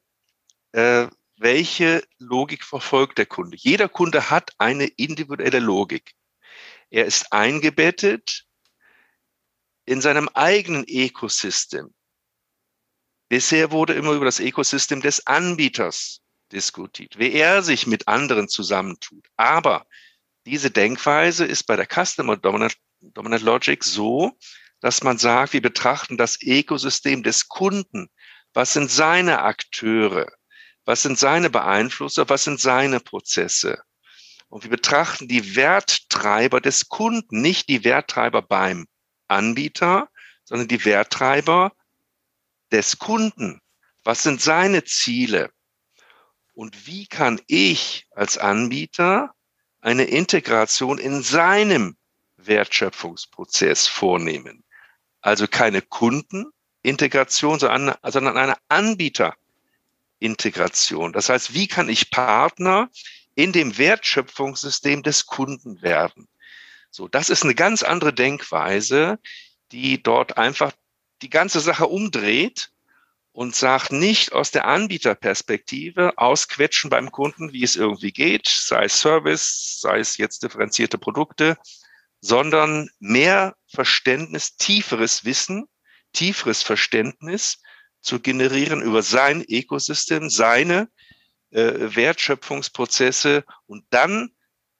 äh, 0.71 1.07
welche 1.37 2.03
Logik 2.17 2.63
verfolgt 2.63 3.17
der 3.17 3.25
Kunde. 3.25 3.57
Jeder 3.57 3.89
Kunde 3.89 4.29
hat 4.29 4.53
eine 4.57 4.85
individuelle 4.85 5.59
Logik. 5.59 6.13
Er 6.89 7.05
ist 7.05 7.31
eingebettet 7.31 8.45
in 9.85 10.01
seinem 10.01 10.29
eigenen 10.29 10.85
Ecosystem. 10.87 11.93
Bisher 13.29 13.71
wurde 13.71 13.93
immer 13.93 14.13
über 14.13 14.25
das 14.25 14.39
Ecosystem 14.39 15.01
des 15.01 15.27
Anbieters 15.27 16.21
diskutiert, 16.51 17.19
wie 17.19 17.31
er 17.31 17.61
sich 17.61 17.85
mit 17.85 18.07
anderen 18.07 18.49
zusammentut. 18.49 19.27
Aber 19.37 19.85
diese 20.45 20.71
Denkweise 20.71 21.45
ist 21.45 21.63
bei 21.63 21.75
der 21.75 21.85
Customer 21.85 22.37
Dominant, 22.37 22.75
Dominant 23.01 23.43
Logic 23.43 23.83
so, 23.83 24.37
dass 24.79 25.03
man 25.03 25.17
sagt, 25.17 25.53
wir 25.53 25.61
betrachten 25.61 26.17
das 26.17 26.41
Ökosystem 26.41 27.21
des 27.21 27.47
Kunden. 27.47 28.09
Was 28.53 28.73
sind 28.73 28.89
seine 28.89 29.43
Akteure? 29.43 30.27
Was 30.85 31.03
sind 31.03 31.19
seine 31.19 31.49
Beeinflusser? 31.51 32.29
Was 32.29 32.45
sind 32.45 32.59
seine 32.59 32.99
Prozesse? 32.99 33.83
Und 34.49 34.63
wir 34.63 34.69
betrachten 34.69 35.27
die 35.27 35.55
Werttreiber 35.55 36.59
des 36.59 36.89
Kunden, 36.89 37.41
nicht 37.41 37.69
die 37.69 37.83
Werttreiber 37.83 38.41
beim 38.41 38.87
Anbieter, 39.27 40.09
sondern 40.43 40.67
die 40.67 40.83
Werttreiber 40.85 41.71
des 42.71 42.97
Kunden. 42.97 43.61
Was 44.03 44.23
sind 44.23 44.41
seine 44.41 44.83
Ziele? 44.83 45.51
Und 46.53 46.87
wie 46.87 47.05
kann 47.05 47.39
ich 47.47 48.07
als 48.11 48.37
Anbieter 48.37 49.33
eine 49.81 50.05
Integration 50.05 50.97
in 50.97 51.21
seinem 51.21 51.95
Wertschöpfungsprozess 52.37 53.87
vornehmen? 53.87 54.63
Also 55.21 55.47
keine 55.47 55.81
Kundenintegration, 55.81 57.59
sondern 57.59 57.95
eine 58.01 58.55
Anbieterintegration. 58.67 61.13
Das 61.13 61.29
heißt, 61.29 61.53
wie 61.53 61.67
kann 61.67 61.87
ich 61.87 62.09
Partner 62.09 62.89
in 63.39 63.53
dem 63.53 63.77
Wertschöpfungssystem 63.77 65.01
des 65.01 65.25
Kunden 65.25 65.81
werden. 65.81 66.27
So, 66.91 67.07
das 67.07 67.29
ist 67.29 67.43
eine 67.43 67.55
ganz 67.55 67.83
andere 67.83 68.13
Denkweise, 68.13 69.17
die 69.71 70.03
dort 70.03 70.37
einfach 70.37 70.73
die 71.21 71.29
ganze 71.29 71.61
Sache 71.61 71.87
umdreht 71.87 72.71
und 73.31 73.55
sagt 73.55 73.93
nicht 73.93 74.33
aus 74.33 74.51
der 74.51 74.65
Anbieterperspektive 74.65 76.17
ausquetschen 76.17 76.89
beim 76.89 77.13
Kunden, 77.13 77.53
wie 77.53 77.63
es 77.63 77.77
irgendwie 77.77 78.11
geht, 78.11 78.49
sei 78.49 78.83
es 78.83 78.99
Service, 78.99 79.79
sei 79.79 79.99
es 79.99 80.17
jetzt 80.17 80.43
differenzierte 80.43 80.97
Produkte, 80.97 81.57
sondern 82.19 82.89
mehr 82.99 83.55
Verständnis, 83.67 84.57
tieferes 84.57 85.23
Wissen, 85.23 85.69
tieferes 86.11 86.61
Verständnis 86.61 87.61
zu 88.01 88.19
generieren 88.19 88.81
über 88.81 89.01
sein 89.01 89.45
Ökosystem, 89.47 90.29
seine 90.29 90.89
äh, 91.51 91.95
Wertschöpfungsprozesse 91.95 93.43
und 93.65 93.83
dann 93.89 94.31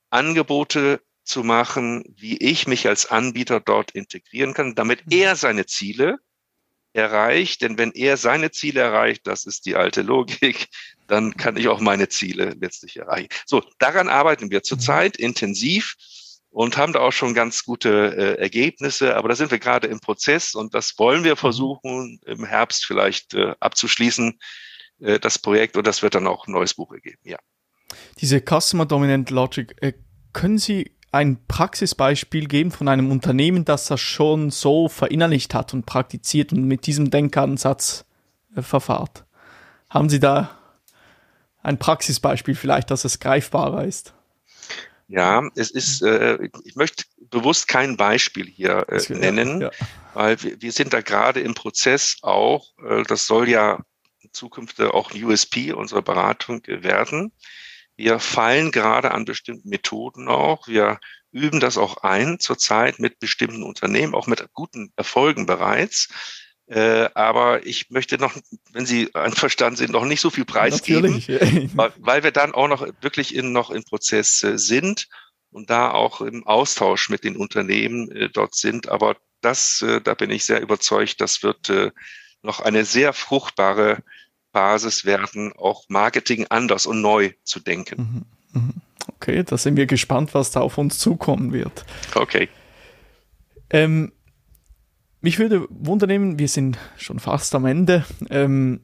Angebote 0.09 1.01
zu 1.23 1.43
machen, 1.43 2.03
wie 2.15 2.37
ich 2.37 2.67
mich 2.67 2.87
als 2.87 3.05
Anbieter 3.05 3.59
dort 3.59 3.91
integrieren 3.91 4.53
kann, 4.53 4.75
damit 4.75 5.05
mhm. 5.05 5.11
er 5.11 5.35
seine 5.35 5.65
Ziele 5.65 6.17
erreicht. 6.93 7.61
Denn 7.61 7.77
wenn 7.77 7.91
er 7.91 8.17
seine 8.17 8.51
Ziele 8.51 8.81
erreicht, 8.81 9.27
das 9.27 9.45
ist 9.45 9.65
die 9.65 9.75
alte 9.75 10.01
Logik, 10.01 10.67
dann 11.07 11.37
kann 11.37 11.57
ich 11.57 11.67
auch 11.67 11.79
meine 11.79 12.09
Ziele 12.09 12.55
letztlich 12.59 12.97
erreichen. 12.97 13.29
So, 13.45 13.63
daran 13.79 14.09
arbeiten 14.09 14.51
wir 14.51 14.63
zurzeit 14.63 15.19
mhm. 15.19 15.25
intensiv 15.25 15.95
und 16.51 16.77
haben 16.77 16.93
da 16.93 16.99
auch 16.99 17.11
schon 17.11 17.35
ganz 17.35 17.63
gute 17.63 18.15
äh, 18.17 18.41
Ergebnisse. 18.41 19.15
Aber 19.15 19.29
da 19.29 19.35
sind 19.35 19.51
wir 19.51 19.59
gerade 19.59 19.87
im 19.87 19.99
Prozess 19.99 20.55
und 20.55 20.73
das 20.73 20.97
wollen 20.97 21.23
wir 21.23 21.33
mhm. 21.33 21.39
versuchen, 21.39 22.19
im 22.25 22.43
Herbst 22.43 22.85
vielleicht 22.85 23.35
äh, 23.35 23.53
abzuschließen 23.59 24.39
äh, 24.99 25.19
das 25.19 25.39
Projekt 25.39 25.77
und 25.77 25.85
das 25.87 26.01
wird 26.01 26.15
dann 26.15 26.27
auch 26.27 26.47
ein 26.47 26.51
neues 26.51 26.73
Buch 26.73 26.91
ergeben, 26.91 27.21
ja. 27.23 27.37
Diese 28.19 28.41
Customer 28.41 28.85
Dominant 28.85 29.29
Logic, 29.29 29.75
äh, 29.81 29.93
können 30.33 30.57
Sie 30.57 30.91
ein 31.11 31.39
Praxisbeispiel 31.47 32.47
geben 32.47 32.71
von 32.71 32.87
einem 32.87 33.11
Unternehmen, 33.11 33.65
das 33.65 33.85
das 33.85 33.99
schon 33.99 34.51
so 34.51 34.89
verinnerlicht 34.89 35.53
hat 35.53 35.73
und 35.73 35.85
praktiziert 35.85 36.53
und 36.53 36.65
mit 36.65 36.85
diesem 36.85 37.09
Denkansatz 37.09 38.05
äh, 38.55 38.61
verfahrt? 38.61 39.25
Haben 39.89 40.09
Sie 40.09 40.19
da 40.19 40.55
ein 41.63 41.79
Praxisbeispiel 41.79 42.55
vielleicht, 42.55 42.91
dass 42.91 43.05
es 43.05 43.19
greifbarer 43.19 43.85
ist? 43.85 44.13
Ja, 45.07 45.41
es 45.55 45.71
ist, 45.71 46.03
äh, 46.03 46.37
ich 46.63 46.75
möchte 46.75 47.05
bewusst 47.31 47.67
kein 47.67 47.97
Beispiel 47.97 48.45
hier 48.45 48.85
äh, 48.89 49.13
nennen, 49.13 49.61
ja. 49.61 49.71
weil 50.13 50.41
wir, 50.43 50.61
wir 50.61 50.71
sind 50.71 50.93
da 50.93 51.01
gerade 51.01 51.39
im 51.39 51.55
Prozess 51.55 52.17
auch, 52.21 52.67
äh, 52.87 53.01
das 53.03 53.25
soll 53.25 53.49
ja 53.49 53.79
Zukunft 54.31 54.79
auch 54.81 55.11
USP 55.13 55.73
unserer 55.73 56.01
Beratung 56.01 56.61
werden. 56.67 57.31
Wir 57.95 58.19
feilen 58.19 58.71
gerade 58.71 59.11
an 59.11 59.25
bestimmten 59.25 59.69
Methoden 59.69 60.27
auch. 60.27 60.67
Wir 60.67 60.99
üben 61.31 61.59
das 61.59 61.77
auch 61.77 61.97
ein 61.97 62.39
zurzeit 62.39 62.99
mit 62.99 63.19
bestimmten 63.19 63.63
Unternehmen, 63.63 64.15
auch 64.15 64.27
mit 64.27 64.43
guten 64.53 64.91
Erfolgen 64.95 65.45
bereits. 65.45 66.07
Äh, 66.67 67.09
aber 67.15 67.65
ich 67.65 67.89
möchte 67.89 68.17
noch, 68.17 68.35
wenn 68.71 68.85
Sie 68.85 69.13
einverstanden 69.15 69.75
sind, 69.75 69.91
noch 69.91 70.05
nicht 70.05 70.21
so 70.21 70.29
viel 70.29 70.45
preisgeben, 70.45 71.23
weil, 71.73 71.91
weil, 71.97 72.23
wir 72.23 72.31
dann 72.31 72.53
auch 72.53 72.67
noch 72.67 72.87
wirklich 73.01 73.33
in, 73.33 73.51
noch 73.51 73.71
im 73.71 73.83
Prozess 73.83 74.43
äh, 74.43 74.57
sind 74.57 75.07
und 75.51 75.71
da 75.71 75.91
auch 75.91 76.21
im 76.21 76.45
Austausch 76.45 77.09
mit 77.09 77.23
den 77.23 77.37
Unternehmen 77.37 78.11
äh, 78.11 78.29
dort 78.29 78.53
sind. 78.53 78.87
Aber 78.87 79.17
das, 79.41 79.81
äh, 79.81 79.99
da 79.99 80.13
bin 80.13 80.29
ich 80.29 80.45
sehr 80.45 80.61
überzeugt, 80.61 81.21
das 81.21 81.41
wird 81.41 81.69
äh, 81.69 81.91
noch 82.43 82.59
eine 82.59 82.85
sehr 82.85 83.13
fruchtbare 83.13 84.03
Basis 84.59 85.05
werden, 85.05 85.53
auch 85.53 85.85
Marketing 85.87 86.45
anders 86.49 86.85
und 86.85 86.99
neu 86.99 87.31
zu 87.45 87.61
denken. 87.61 88.25
Mhm. 88.51 88.61
Mhm. 88.61 88.73
Okay, 89.15 89.41
da 89.43 89.57
sind 89.57 89.77
wir 89.77 89.85
gespannt, 89.85 90.33
was 90.33 90.51
da 90.51 90.59
auf 90.59 90.77
uns 90.77 90.99
zukommen 90.99 91.53
wird. 91.53 91.85
Okay. 92.13 92.49
Ähm, 93.69 94.11
mich 95.21 95.39
würde 95.39 95.65
wundern, 95.69 96.37
wir 96.37 96.49
sind 96.49 96.77
schon 96.97 97.19
fast 97.19 97.55
am 97.55 97.65
Ende. 97.65 98.03
Ähm, 98.29 98.81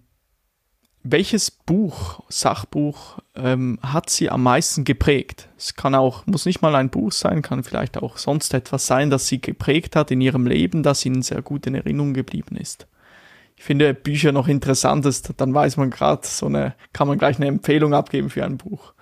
welches 1.04 1.52
Buch, 1.52 2.24
Sachbuch, 2.30 3.20
ähm, 3.36 3.78
hat 3.84 4.10
Sie 4.10 4.30
am 4.30 4.44
meisten 4.44 4.86
geprägt? 4.86 5.50
Es 5.58 5.76
kann 5.76 5.94
auch, 5.94 6.26
muss 6.26 6.46
nicht 6.46 6.62
mal 6.62 6.76
ein 6.76 6.90
Buch 6.90 7.12
sein, 7.12 7.42
kann 7.42 7.66
vielleicht 7.66 7.98
auch 7.98 8.18
sonst 8.18 8.54
etwas 8.54 8.88
sein, 8.88 9.10
das 9.10 9.28
Sie 9.28 9.42
geprägt 9.42 9.98
hat 9.98 10.10
in 10.10 10.22
Ihrem 10.22 10.48
Leben, 10.48 10.84
das 10.84 11.06
Ihnen 11.06 11.22
sehr 11.22 11.42
gut 11.42 11.68
in 11.68 11.76
Erinnerung 11.76 12.14
geblieben 12.14 12.56
ist 12.56 12.88
ich 13.58 13.64
finde 13.64 13.94
Bücher 13.94 14.32
noch 14.32 14.48
interessant 14.48 15.06
ist, 15.06 15.32
dann 15.38 15.54
weiß 15.54 15.78
man 15.78 15.90
gerade 15.90 16.26
so 16.28 16.48
eine, 16.48 16.76
kann 16.94 17.08
man 17.08 17.18
gleich 17.18 17.38
eine 17.38 17.48
Empfehlung 17.48 17.94
abgeben 17.94 18.30
für 18.30 18.44
ein 18.44 18.58
Buch. 18.58 18.94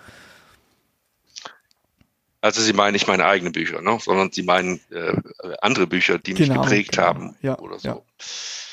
Also 2.41 2.61
Sie 2.61 2.73
meinen 2.73 2.93
nicht 2.93 3.07
meine 3.07 3.25
eigenen 3.25 3.53
Bücher, 3.53 3.81
ne? 3.81 3.97
sondern 4.01 4.31
Sie 4.31 4.43
meinen 4.43 4.81
äh, 4.91 5.15
andere 5.61 5.87
Bücher, 5.87 6.19
die 6.19 6.33
mich 6.33 6.49
genau, 6.49 6.61
geprägt 6.61 6.91
genau. 6.91 7.07
haben 7.07 7.35
ja, 7.41 7.57
oder 7.57 7.79
so. 7.79 7.87
Ja. 7.87 8.01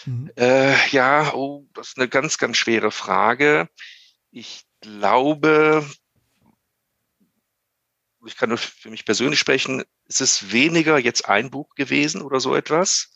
Mhm. 0.07 0.31
Äh, 0.37 0.89
ja, 0.89 1.33
oh, 1.35 1.67
das 1.73 1.89
ist 1.89 1.99
eine 1.99 2.09
ganz, 2.09 2.39
ganz 2.39 2.57
schwere 2.57 2.91
Frage. 2.91 3.69
Ich 4.33 4.65
glaube, 4.81 5.85
ich 8.27 8.37
kann 8.37 8.49
nur 8.49 8.59
für 8.59 8.91
mich 8.91 9.05
persönlich 9.05 9.39
sprechen, 9.39 9.85
es 10.09 10.21
ist 10.21 10.53
weniger 10.53 10.99
jetzt 10.99 11.29
ein 11.29 11.51
Buch 11.51 11.75
gewesen 11.75 12.23
oder 12.23 12.41
so 12.41 12.55
etwas, 12.55 13.13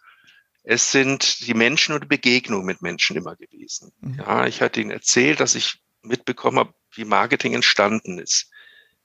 es 0.65 0.91
sind 0.91 1.47
die 1.47 1.55
Menschen 1.55 1.95
und 1.95 2.05
die 2.05 2.09
Begegnung 2.09 2.65
mit 2.65 2.81
Menschen 2.83 3.17
immer 3.17 3.37
gewesen. 3.37 3.93
Mhm. 4.01 4.15
Ja, 4.19 4.47
ich 4.47 4.63
hatte 4.63 4.81
Ihnen 4.81 4.91
erzählt, 4.91 5.41
dass 5.41 5.55
ich 5.55 5.79
mitbekommen 6.03 6.59
habe, 6.59 6.75
wie 6.95 7.05
Marketing 7.05 7.55
entstanden 7.55 8.19
ist. 8.19 8.51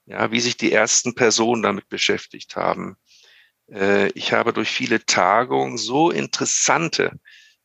Ja, 0.05 0.31
wie 0.31 0.39
sich 0.39 0.57
die 0.57 0.71
ersten 0.71 1.13
Personen 1.13 1.61
damit 1.61 1.87
beschäftigt 1.89 2.55
haben. 2.55 2.97
Äh, 3.71 4.09
ich 4.13 4.33
habe 4.33 4.53
durch 4.53 4.69
viele 4.69 5.05
Tagungen 5.05 5.77
so 5.77 6.09
interessante 6.09 7.19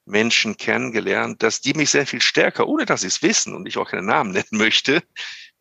Menschen 0.04 0.56
kennengelernt, 0.56 1.42
dass 1.42 1.60
die 1.60 1.72
mich 1.72 1.90
sehr 1.90 2.06
viel 2.06 2.20
stärker, 2.20 2.68
ohne 2.68 2.84
dass 2.84 3.00
sie 3.00 3.06
es 3.06 3.22
wissen 3.22 3.54
und 3.54 3.66
ich 3.66 3.78
auch 3.78 3.90
keinen 3.90 4.06
Namen 4.06 4.32
nennen 4.32 4.46
möchte, 4.50 5.02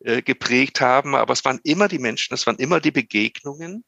äh, 0.00 0.22
geprägt 0.22 0.80
haben. 0.80 1.14
Aber 1.14 1.32
es 1.32 1.44
waren 1.44 1.60
immer 1.64 1.88
die 1.88 2.00
Menschen, 2.00 2.34
es 2.34 2.46
waren 2.46 2.58
immer 2.58 2.80
die 2.80 2.90
Begegnungen, 2.90 3.84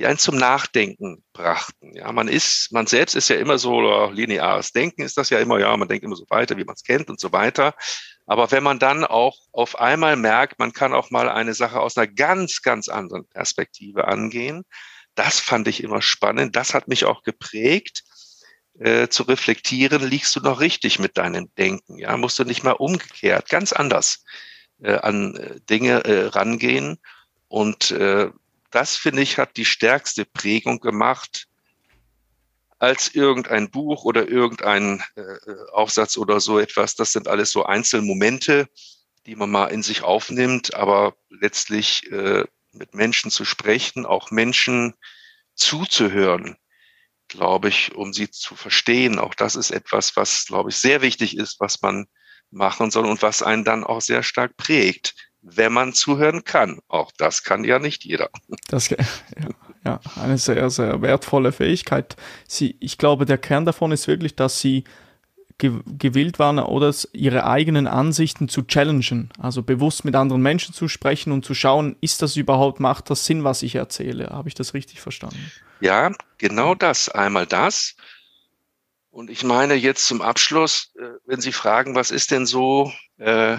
die 0.00 0.06
einen 0.06 0.18
zum 0.18 0.36
Nachdenken 0.36 1.22
brachten. 1.34 1.94
Ja, 1.94 2.10
man 2.10 2.26
ist, 2.26 2.72
man 2.72 2.86
selbst 2.86 3.14
ist 3.14 3.28
ja 3.28 3.36
immer 3.36 3.58
so 3.58 4.10
lineares 4.10 4.72
Denken 4.72 5.02
ist 5.02 5.18
das 5.18 5.28
ja 5.28 5.38
immer, 5.38 5.58
ja, 5.58 5.76
man 5.76 5.88
denkt 5.88 6.04
immer 6.04 6.16
so 6.16 6.24
weiter, 6.30 6.56
wie 6.56 6.64
man 6.64 6.74
es 6.74 6.82
kennt 6.82 7.10
und 7.10 7.20
so 7.20 7.32
weiter. 7.32 7.74
Aber 8.26 8.50
wenn 8.50 8.62
man 8.62 8.78
dann 8.78 9.04
auch 9.04 9.36
auf 9.52 9.78
einmal 9.78 10.16
merkt, 10.16 10.58
man 10.58 10.72
kann 10.72 10.94
auch 10.94 11.10
mal 11.10 11.28
eine 11.28 11.52
Sache 11.52 11.80
aus 11.80 11.98
einer 11.98 12.06
ganz, 12.06 12.62
ganz 12.62 12.88
anderen 12.88 13.26
Perspektive 13.26 14.08
angehen, 14.08 14.64
das 15.16 15.38
fand 15.38 15.68
ich 15.68 15.82
immer 15.82 16.00
spannend. 16.00 16.56
Das 16.56 16.72
hat 16.72 16.88
mich 16.88 17.04
auch 17.04 17.22
geprägt, 17.22 18.04
äh, 18.78 19.08
zu 19.08 19.24
reflektieren, 19.24 20.08
liegst 20.08 20.34
du 20.34 20.40
noch 20.40 20.60
richtig 20.60 20.98
mit 20.98 21.18
deinem 21.18 21.54
Denken? 21.56 21.98
Ja, 21.98 22.16
musst 22.16 22.38
du 22.38 22.44
nicht 22.44 22.62
mal 22.62 22.72
umgekehrt, 22.72 23.50
ganz 23.50 23.74
anders 23.74 24.24
äh, 24.82 24.94
an 24.94 25.36
äh, 25.36 25.60
Dinge 25.68 26.04
äh, 26.04 26.26
rangehen. 26.28 26.98
Und 27.48 27.90
äh, 27.90 28.30
das, 28.70 28.96
finde 28.96 29.22
ich, 29.22 29.38
hat 29.38 29.56
die 29.56 29.64
stärkste 29.64 30.24
Prägung 30.24 30.80
gemacht 30.80 31.46
als 32.78 33.14
irgendein 33.14 33.70
Buch 33.70 34.04
oder 34.04 34.28
irgendein 34.28 35.02
äh, 35.14 35.22
Aufsatz 35.72 36.16
oder 36.16 36.40
so 36.40 36.58
etwas. 36.58 36.94
Das 36.94 37.12
sind 37.12 37.28
alles 37.28 37.50
so 37.50 37.64
Einzelmomente, 37.64 38.68
die 39.26 39.36
man 39.36 39.50
mal 39.50 39.66
in 39.66 39.82
sich 39.82 40.02
aufnimmt, 40.02 40.74
aber 40.74 41.14
letztlich 41.28 42.10
äh, 42.10 42.44
mit 42.72 42.94
Menschen 42.94 43.30
zu 43.30 43.44
sprechen, 43.44 44.06
auch 44.06 44.30
Menschen 44.30 44.94
zuzuhören, 45.54 46.56
glaube 47.28 47.68
ich, 47.68 47.94
um 47.94 48.14
sie 48.14 48.30
zu 48.30 48.56
verstehen. 48.56 49.18
Auch 49.18 49.34
das 49.34 49.56
ist 49.56 49.70
etwas, 49.70 50.16
was, 50.16 50.46
glaube 50.46 50.70
ich, 50.70 50.76
sehr 50.76 51.02
wichtig 51.02 51.36
ist, 51.36 51.60
was 51.60 51.82
man 51.82 52.06
machen 52.50 52.90
soll 52.90 53.04
und 53.04 53.20
was 53.20 53.42
einen 53.42 53.64
dann 53.64 53.84
auch 53.84 54.00
sehr 54.00 54.22
stark 54.22 54.56
prägt 54.56 55.29
wenn 55.42 55.72
man 55.72 55.92
zuhören 55.92 56.44
kann. 56.44 56.80
Auch 56.88 57.12
das 57.16 57.42
kann 57.42 57.64
ja 57.64 57.78
nicht 57.78 58.04
jeder. 58.04 58.30
Das, 58.68 58.90
ja, 58.90 58.98
ja, 59.84 60.00
eine 60.20 60.38
sehr, 60.38 60.68
sehr 60.70 61.00
wertvolle 61.02 61.52
Fähigkeit. 61.52 62.16
Sie, 62.46 62.76
ich 62.80 62.98
glaube, 62.98 63.24
der 63.24 63.38
Kern 63.38 63.64
davon 63.64 63.92
ist 63.92 64.06
wirklich, 64.06 64.36
dass 64.36 64.60
sie 64.60 64.84
gewillt 65.58 66.38
waren 66.38 66.58
oder 66.58 66.94
ihre 67.12 67.44
eigenen 67.44 67.86
Ansichten 67.86 68.48
zu 68.48 68.62
challengen, 68.62 69.30
also 69.38 69.62
bewusst 69.62 70.06
mit 70.06 70.14
anderen 70.14 70.40
Menschen 70.40 70.74
zu 70.74 70.88
sprechen 70.88 71.32
und 71.32 71.44
zu 71.44 71.54
schauen, 71.54 71.96
ist 72.00 72.22
das 72.22 72.36
überhaupt, 72.36 72.80
macht 72.80 73.10
das 73.10 73.26
Sinn, 73.26 73.44
was 73.44 73.62
ich 73.62 73.74
erzähle? 73.74 74.30
Habe 74.30 74.48
ich 74.48 74.54
das 74.54 74.72
richtig 74.72 75.02
verstanden? 75.02 75.52
Ja, 75.80 76.12
genau 76.38 76.74
das. 76.74 77.10
Einmal 77.10 77.46
das. 77.46 77.94
Und 79.10 79.28
ich 79.28 79.44
meine 79.44 79.74
jetzt 79.74 80.06
zum 80.06 80.22
Abschluss, 80.22 80.92
äh, 80.98 81.02
wenn 81.26 81.40
Sie 81.40 81.52
fragen, 81.52 81.94
was 81.94 82.10
ist 82.10 82.30
denn 82.30 82.46
so 82.46 82.92
äh, 83.18 83.58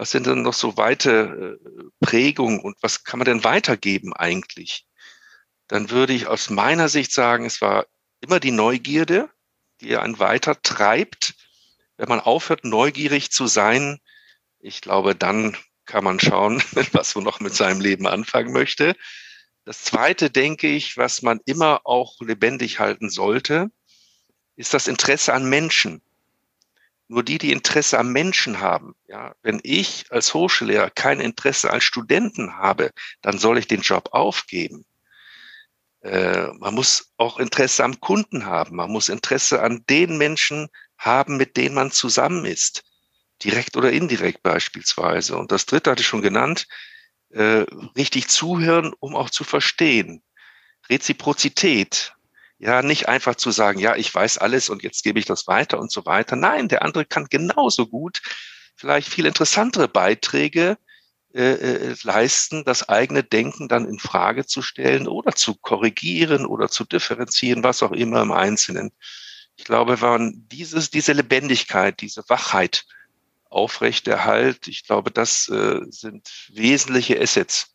was 0.00 0.12
sind 0.12 0.26
denn 0.26 0.40
noch 0.40 0.54
so 0.54 0.78
weite 0.78 1.58
äh, 1.60 1.84
Prägungen 2.00 2.60
und 2.60 2.74
was 2.80 3.04
kann 3.04 3.18
man 3.18 3.26
denn 3.26 3.44
weitergeben 3.44 4.14
eigentlich? 4.14 4.86
Dann 5.68 5.90
würde 5.90 6.14
ich 6.14 6.26
aus 6.26 6.48
meiner 6.48 6.88
Sicht 6.88 7.12
sagen, 7.12 7.44
es 7.44 7.60
war 7.60 7.84
immer 8.22 8.40
die 8.40 8.50
Neugierde, 8.50 9.28
die 9.82 9.98
einen 9.98 10.18
weiter 10.18 10.62
treibt. 10.62 11.34
Wenn 11.98 12.08
man 12.08 12.18
aufhört, 12.18 12.64
neugierig 12.64 13.30
zu 13.30 13.46
sein, 13.46 14.00
ich 14.58 14.80
glaube, 14.80 15.14
dann 15.14 15.54
kann 15.84 16.02
man 16.02 16.18
schauen, 16.18 16.62
was 16.92 17.14
man 17.14 17.24
noch 17.24 17.40
mit 17.40 17.54
seinem 17.54 17.82
Leben 17.82 18.06
anfangen 18.06 18.54
möchte. 18.54 18.96
Das 19.66 19.84
zweite, 19.84 20.30
denke 20.30 20.68
ich, 20.68 20.96
was 20.96 21.20
man 21.20 21.40
immer 21.44 21.82
auch 21.84 22.18
lebendig 22.22 22.80
halten 22.80 23.10
sollte, 23.10 23.70
ist 24.56 24.72
das 24.72 24.88
Interesse 24.88 25.34
an 25.34 25.46
Menschen 25.46 26.00
nur 27.10 27.24
die, 27.24 27.38
die 27.38 27.50
Interesse 27.50 27.98
am 27.98 28.12
Menschen 28.12 28.60
haben. 28.60 28.94
Ja, 29.08 29.34
wenn 29.42 29.60
ich 29.64 30.04
als 30.10 30.32
Hochschullehrer 30.32 30.90
kein 30.90 31.18
Interesse 31.18 31.70
als 31.70 31.82
Studenten 31.82 32.56
habe, 32.56 32.92
dann 33.20 33.36
soll 33.36 33.58
ich 33.58 33.66
den 33.66 33.80
Job 33.80 34.10
aufgeben. 34.12 34.86
Äh, 36.02 36.46
man 36.58 36.72
muss 36.72 37.12
auch 37.16 37.40
Interesse 37.40 37.82
am 37.82 38.00
Kunden 38.00 38.46
haben. 38.46 38.76
Man 38.76 38.92
muss 38.92 39.08
Interesse 39.08 39.60
an 39.60 39.82
den 39.90 40.18
Menschen 40.18 40.68
haben, 40.98 41.36
mit 41.36 41.56
denen 41.56 41.74
man 41.74 41.90
zusammen 41.90 42.44
ist. 42.44 42.84
Direkt 43.42 43.76
oder 43.76 43.90
indirekt 43.90 44.44
beispielsweise. 44.44 45.36
Und 45.36 45.50
das 45.50 45.66
dritte 45.66 45.90
hatte 45.90 46.02
ich 46.02 46.08
schon 46.08 46.22
genannt. 46.22 46.68
Äh, 47.30 47.66
richtig 47.96 48.28
zuhören, 48.28 48.94
um 49.00 49.16
auch 49.16 49.30
zu 49.30 49.42
verstehen. 49.42 50.22
Reziprozität. 50.88 52.14
Ja, 52.62 52.82
nicht 52.82 53.08
einfach 53.08 53.36
zu 53.36 53.50
sagen, 53.50 53.80
ja, 53.80 53.96
ich 53.96 54.14
weiß 54.14 54.36
alles 54.36 54.68
und 54.68 54.82
jetzt 54.82 55.02
gebe 55.02 55.18
ich 55.18 55.24
das 55.24 55.46
weiter 55.46 55.80
und 55.80 55.90
so 55.90 56.04
weiter. 56.04 56.36
Nein, 56.36 56.68
der 56.68 56.82
andere 56.82 57.06
kann 57.06 57.26
genauso 57.30 57.86
gut 57.86 58.20
vielleicht 58.76 59.08
viel 59.08 59.24
interessantere 59.24 59.88
Beiträge 59.88 60.76
äh, 61.32 61.52
äh, 61.52 61.96
leisten, 62.02 62.64
das 62.64 62.86
eigene 62.86 63.24
Denken 63.24 63.66
dann 63.68 63.86
in 63.88 63.98
Frage 63.98 64.44
zu 64.44 64.60
stellen 64.60 65.08
oder 65.08 65.34
zu 65.34 65.54
korrigieren 65.54 66.44
oder 66.44 66.68
zu 66.68 66.84
differenzieren, 66.84 67.64
was 67.64 67.82
auch 67.82 67.92
immer 67.92 68.20
im 68.20 68.32
Einzelnen. 68.32 68.90
Ich 69.56 69.64
glaube, 69.64 70.02
wenn 70.02 70.46
dieses, 70.50 70.90
diese 70.90 71.14
Lebendigkeit, 71.14 72.02
diese 72.02 72.28
Wachheit 72.28 72.84
aufrechterhalt, 73.48 74.68
ich 74.68 74.86
glaube, 74.86 75.10
das 75.10 75.48
äh, 75.48 75.80
sind 75.88 76.30
wesentliche 76.52 77.18
Assets, 77.18 77.74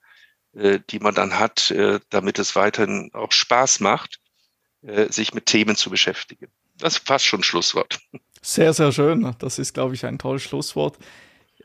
äh, 0.53 0.79
die 0.91 0.99
man 0.99 1.15
dann 1.15 1.39
hat, 1.39 1.71
äh, 1.71 1.99
damit 2.11 2.37
es 2.37 2.55
weiterhin 2.55 3.09
auch 3.13 3.31
Spaß 3.31 3.79
macht 3.79 4.19
äh, 4.85 5.11
sich 5.11 5.33
mit 5.33 5.45
Themen 5.45 5.75
zu 5.75 5.89
beschäftigen. 5.89 6.47
Das 6.77 6.97
ist 6.97 7.07
fast 7.07 7.25
schon 7.25 7.43
Schlusswort. 7.43 7.99
Sehr, 8.41 8.73
sehr 8.73 8.91
schön. 8.91 9.35
Das 9.39 9.57
ist, 9.57 9.73
glaube 9.73 9.95
ich, 9.95 10.05
ein 10.05 10.19
tolles 10.19 10.43
Schlusswort. 10.43 10.97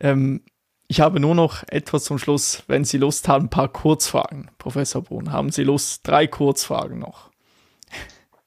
Ähm, 0.00 0.42
ich 0.88 1.00
habe 1.00 1.20
nur 1.20 1.34
noch 1.34 1.62
etwas 1.68 2.04
zum 2.04 2.18
Schluss, 2.18 2.62
wenn 2.66 2.84
Sie 2.84 2.96
Lust 2.96 3.28
haben, 3.28 3.46
ein 3.46 3.50
paar 3.50 3.68
Kurzfragen. 3.68 4.50
Professor 4.58 5.02
Brun, 5.02 5.30
haben 5.30 5.52
Sie 5.52 5.62
Lust? 5.62 6.08
Drei 6.08 6.26
Kurzfragen 6.26 6.98
noch. 6.98 7.30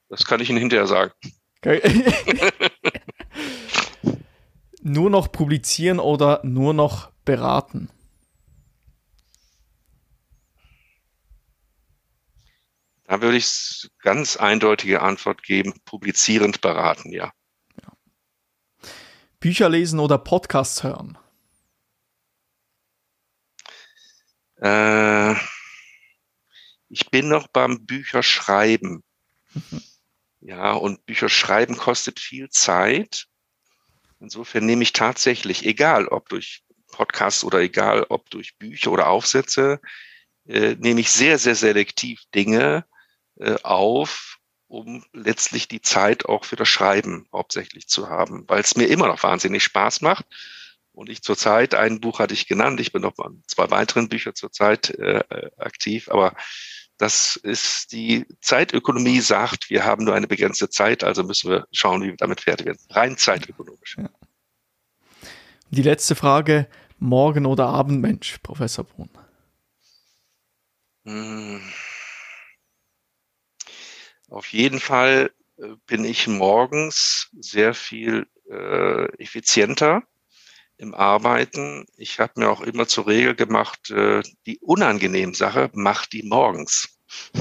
Das 0.08 0.24
kann 0.24 0.40
ich 0.40 0.50
Ihnen 0.50 0.58
hinterher 0.58 0.86
sagen. 0.86 1.12
Okay. 1.58 1.80
nur 4.82 5.10
noch 5.10 5.32
publizieren 5.32 5.98
oder 6.00 6.40
nur 6.42 6.74
noch 6.74 7.10
beraten? 7.24 7.88
Da 13.04 13.20
würde 13.20 13.36
ich 13.36 13.90
ganz 14.00 14.36
eindeutige 14.36 15.02
Antwort 15.02 15.42
geben, 15.42 15.74
publizierend 15.84 16.62
beraten, 16.62 17.12
ja. 17.12 17.32
ja. 17.82 17.92
Bücher 19.40 19.68
lesen 19.68 20.00
oder 20.00 20.16
Podcasts 20.16 20.82
hören? 20.82 21.18
Äh, 24.56 25.34
ich 26.88 27.10
bin 27.10 27.28
noch 27.28 27.48
beim 27.48 27.84
Bücherschreiben. 27.84 29.02
Mhm. 29.52 29.82
Ja, 30.40 30.72
und 30.72 31.04
Bücherschreiben 31.04 31.76
kostet 31.76 32.20
viel 32.20 32.48
Zeit. 32.48 33.26
Insofern 34.18 34.64
nehme 34.64 34.82
ich 34.82 34.94
tatsächlich, 34.94 35.66
egal 35.66 36.08
ob 36.08 36.30
durch 36.30 36.62
Podcasts 36.90 37.44
oder 37.44 37.60
egal 37.60 38.06
ob 38.08 38.30
durch 38.30 38.56
Bücher 38.56 38.92
oder 38.92 39.08
Aufsätze, 39.08 39.80
äh, 40.46 40.76
nehme 40.76 41.00
ich 41.00 41.10
sehr, 41.10 41.38
sehr 41.38 41.54
selektiv 41.54 42.22
Dinge 42.34 42.86
äh, 43.38 43.56
auf, 43.62 44.38
um 44.68 45.04
letztlich 45.12 45.68
die 45.68 45.80
Zeit 45.80 46.26
auch 46.26 46.44
für 46.44 46.56
das 46.56 46.68
Schreiben 46.68 47.26
hauptsächlich 47.32 47.88
zu 47.88 48.08
haben, 48.08 48.44
weil 48.48 48.60
es 48.60 48.76
mir 48.76 48.86
immer 48.86 49.08
noch 49.08 49.22
wahnsinnig 49.22 49.62
Spaß 49.62 50.00
macht. 50.00 50.26
Und 50.92 51.08
ich 51.08 51.22
zurzeit, 51.22 51.74
ein 51.74 52.00
Buch 52.00 52.20
hatte 52.20 52.34
ich 52.34 52.46
genannt, 52.46 52.80
ich 52.80 52.92
bin 52.92 53.02
noch 53.02 53.14
bei 53.14 53.28
zwei 53.46 53.70
weiteren 53.70 54.08
Büchern 54.08 54.34
zurzeit 54.34 54.90
äh, 54.90 55.50
aktiv, 55.56 56.08
aber 56.08 56.34
das 56.98 57.34
ist 57.36 57.92
die 57.92 58.26
Zeitökonomie 58.40 59.20
sagt, 59.20 59.70
wir 59.70 59.84
haben 59.84 60.04
nur 60.04 60.14
eine 60.14 60.28
begrenzte 60.28 60.70
Zeit, 60.70 61.02
also 61.02 61.24
müssen 61.24 61.50
wir 61.50 61.66
schauen, 61.72 62.02
wie 62.02 62.08
wir 62.08 62.16
damit 62.16 62.40
fertig 62.40 62.66
werden. 62.66 62.78
Rein 62.90 63.16
zeitökonomisch. 63.16 63.96
Ja. 63.98 64.08
Die 65.70 65.82
letzte 65.82 66.14
Frage, 66.14 66.68
Morgen- 66.98 67.46
oder 67.46 67.66
Abendmensch, 67.66 68.38
Professor 68.38 68.84
Brunn? 68.84 69.10
Hm. 71.04 71.60
Auf 74.34 74.52
jeden 74.52 74.80
Fall 74.80 75.30
äh, 75.58 75.76
bin 75.86 76.04
ich 76.04 76.26
morgens 76.26 77.28
sehr 77.38 77.72
viel 77.72 78.26
äh, 78.50 79.04
effizienter 79.22 80.02
im 80.76 80.92
Arbeiten. 80.92 81.86
Ich 81.96 82.18
habe 82.18 82.32
mir 82.40 82.50
auch 82.50 82.60
immer 82.60 82.88
zur 82.88 83.06
Regel 83.06 83.36
gemacht, 83.36 83.90
äh, 83.90 84.22
die 84.44 84.58
unangenehmen 84.58 85.36
Sache 85.36 85.70
macht 85.72 86.12
die 86.14 86.24
morgens. 86.24 86.98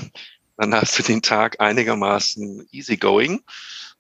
Dann 0.58 0.76
hast 0.76 1.00
du 1.00 1.02
den 1.02 1.24
Tag 1.24 1.60
einigermaßen 1.60 2.68
easygoing 2.72 3.42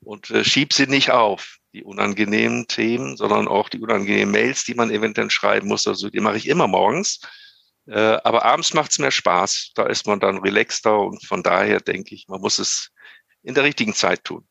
und 0.01 0.29
äh, 0.29 0.43
schieb 0.43 0.71
sie 0.71 0.85
nicht 0.85 1.09
auf, 1.09 1.57
die 1.73 1.83
unangenehmen 1.83 2.67
Themen, 2.67 3.17
sondern 3.17 3.47
auch 3.47 3.69
die 3.69 3.79
unangenehmen 3.79 4.31
Mails, 4.31 4.65
die 4.65 4.75
man 4.75 4.91
eventuell 4.91 5.31
schreiben 5.31 5.67
muss. 5.67 5.87
Also 5.87 6.11
die 6.11 6.19
mache 6.19 6.37
ich 6.37 6.47
immer 6.47 6.67
morgens. 6.67 7.21
Äh, 7.87 7.99
aber 8.23 8.45
abends 8.45 8.73
macht 8.73 8.91
es 8.91 8.99
mehr 8.99 9.11
Spaß. 9.11 9.71
Da 9.75 9.85
ist 9.85 10.07
man 10.07 10.19
dann 10.19 10.37
relaxter 10.37 10.99
und 10.99 11.25
von 11.25 11.43
daher 11.43 11.79
denke 11.79 12.15
ich, 12.15 12.27
man 12.27 12.41
muss 12.41 12.59
es 12.59 12.91
in 13.41 13.53
der 13.55 13.63
richtigen 13.63 13.93
Zeit 13.93 14.23
tun. 14.23 14.47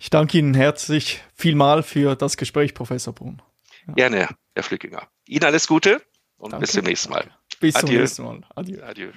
Ich 0.00 0.10
danke 0.10 0.38
Ihnen 0.38 0.54
herzlich 0.54 1.22
vielmal 1.34 1.82
für 1.82 2.16
das 2.16 2.36
Gespräch, 2.36 2.74
Professor 2.74 3.14
Brunn. 3.14 3.42
Ja. 3.86 3.94
Gerne, 3.94 4.28
Herr 4.54 4.62
Flückinger. 4.62 5.08
Ihnen 5.26 5.44
alles 5.44 5.66
Gute 5.66 6.02
und 6.36 6.52
danke. 6.52 6.62
bis 6.64 6.72
zum 6.72 6.84
nächsten 6.84 7.10
Mal. 7.10 7.30
Bis 7.60 7.74
Adieu. 7.76 7.88
zum 7.88 7.96
nächsten 8.00 8.22
Mal. 8.24 8.40
Adieu. 8.54 8.82
Adieu. 8.82 9.12